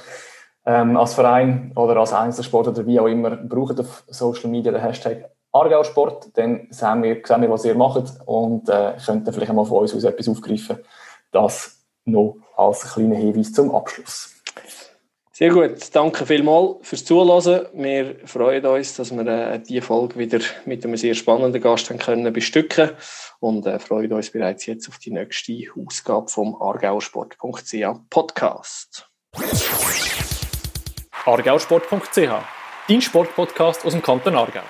ähm, 0.64 0.96
als 0.96 1.14
Verein 1.14 1.72
oder 1.74 1.96
als 1.96 2.12
Einzelsport 2.12 2.68
oder 2.68 2.86
wie 2.86 3.00
auch 3.00 3.06
immer, 3.06 3.30
braucht 3.30 3.80
auf 3.80 4.04
Social 4.06 4.48
Media 4.48 4.70
den 4.70 4.82
Hashtag 4.82 5.30
Aargau 5.52 5.82
Sport, 5.84 6.28
dann 6.34 6.68
sehen 6.70 7.02
wir, 7.02 7.20
sehen 7.24 7.42
wir, 7.42 7.50
was 7.50 7.64
ihr 7.64 7.74
macht 7.74 8.04
und 8.26 8.68
äh, 8.68 8.94
könnt 9.04 9.26
dann 9.26 9.34
vielleicht 9.34 9.50
einmal 9.50 9.66
von 9.66 9.78
uns 9.78 9.94
aus 9.94 10.04
etwas 10.04 10.28
aufgreifen. 10.28 10.78
Das 11.32 11.80
noch 12.04 12.36
als 12.56 12.92
kleiner 12.92 13.16
Hinweis 13.16 13.52
zum 13.52 13.74
Abschluss. 13.74 14.34
Sehr 15.40 15.50
gut, 15.50 15.78
danke 15.94 16.26
vielmals 16.26 16.76
fürs 16.82 17.02
Zuhören. 17.06 17.66
Wir 17.72 18.16
freuen 18.26 18.66
uns, 18.66 18.96
dass 18.96 19.10
wir 19.10 19.26
äh, 19.26 19.58
diese 19.58 19.80
Folge 19.80 20.18
wieder 20.18 20.40
mit 20.66 20.84
einem 20.84 20.98
sehr 20.98 21.14
spannenden 21.14 21.62
Gast 21.62 21.88
haben 21.88 21.98
können 21.98 22.30
bestücken 22.30 22.90
und 23.38 23.66
äh, 23.66 23.78
freuen 23.78 24.12
uns 24.12 24.30
bereits 24.30 24.66
jetzt 24.66 24.86
auf 24.90 24.98
die 24.98 25.10
nächste 25.10 25.54
Ausgabe 25.74 26.28
vom 26.28 26.60
argausport.ch 26.60 27.74
Podcast. 28.10 29.08
argausport.ch, 31.24 32.30
dein 32.88 33.00
Sportpodcast 33.00 33.86
aus 33.86 33.92
dem 33.92 34.02
Kanton 34.02 34.36
Aargau. 34.36 34.60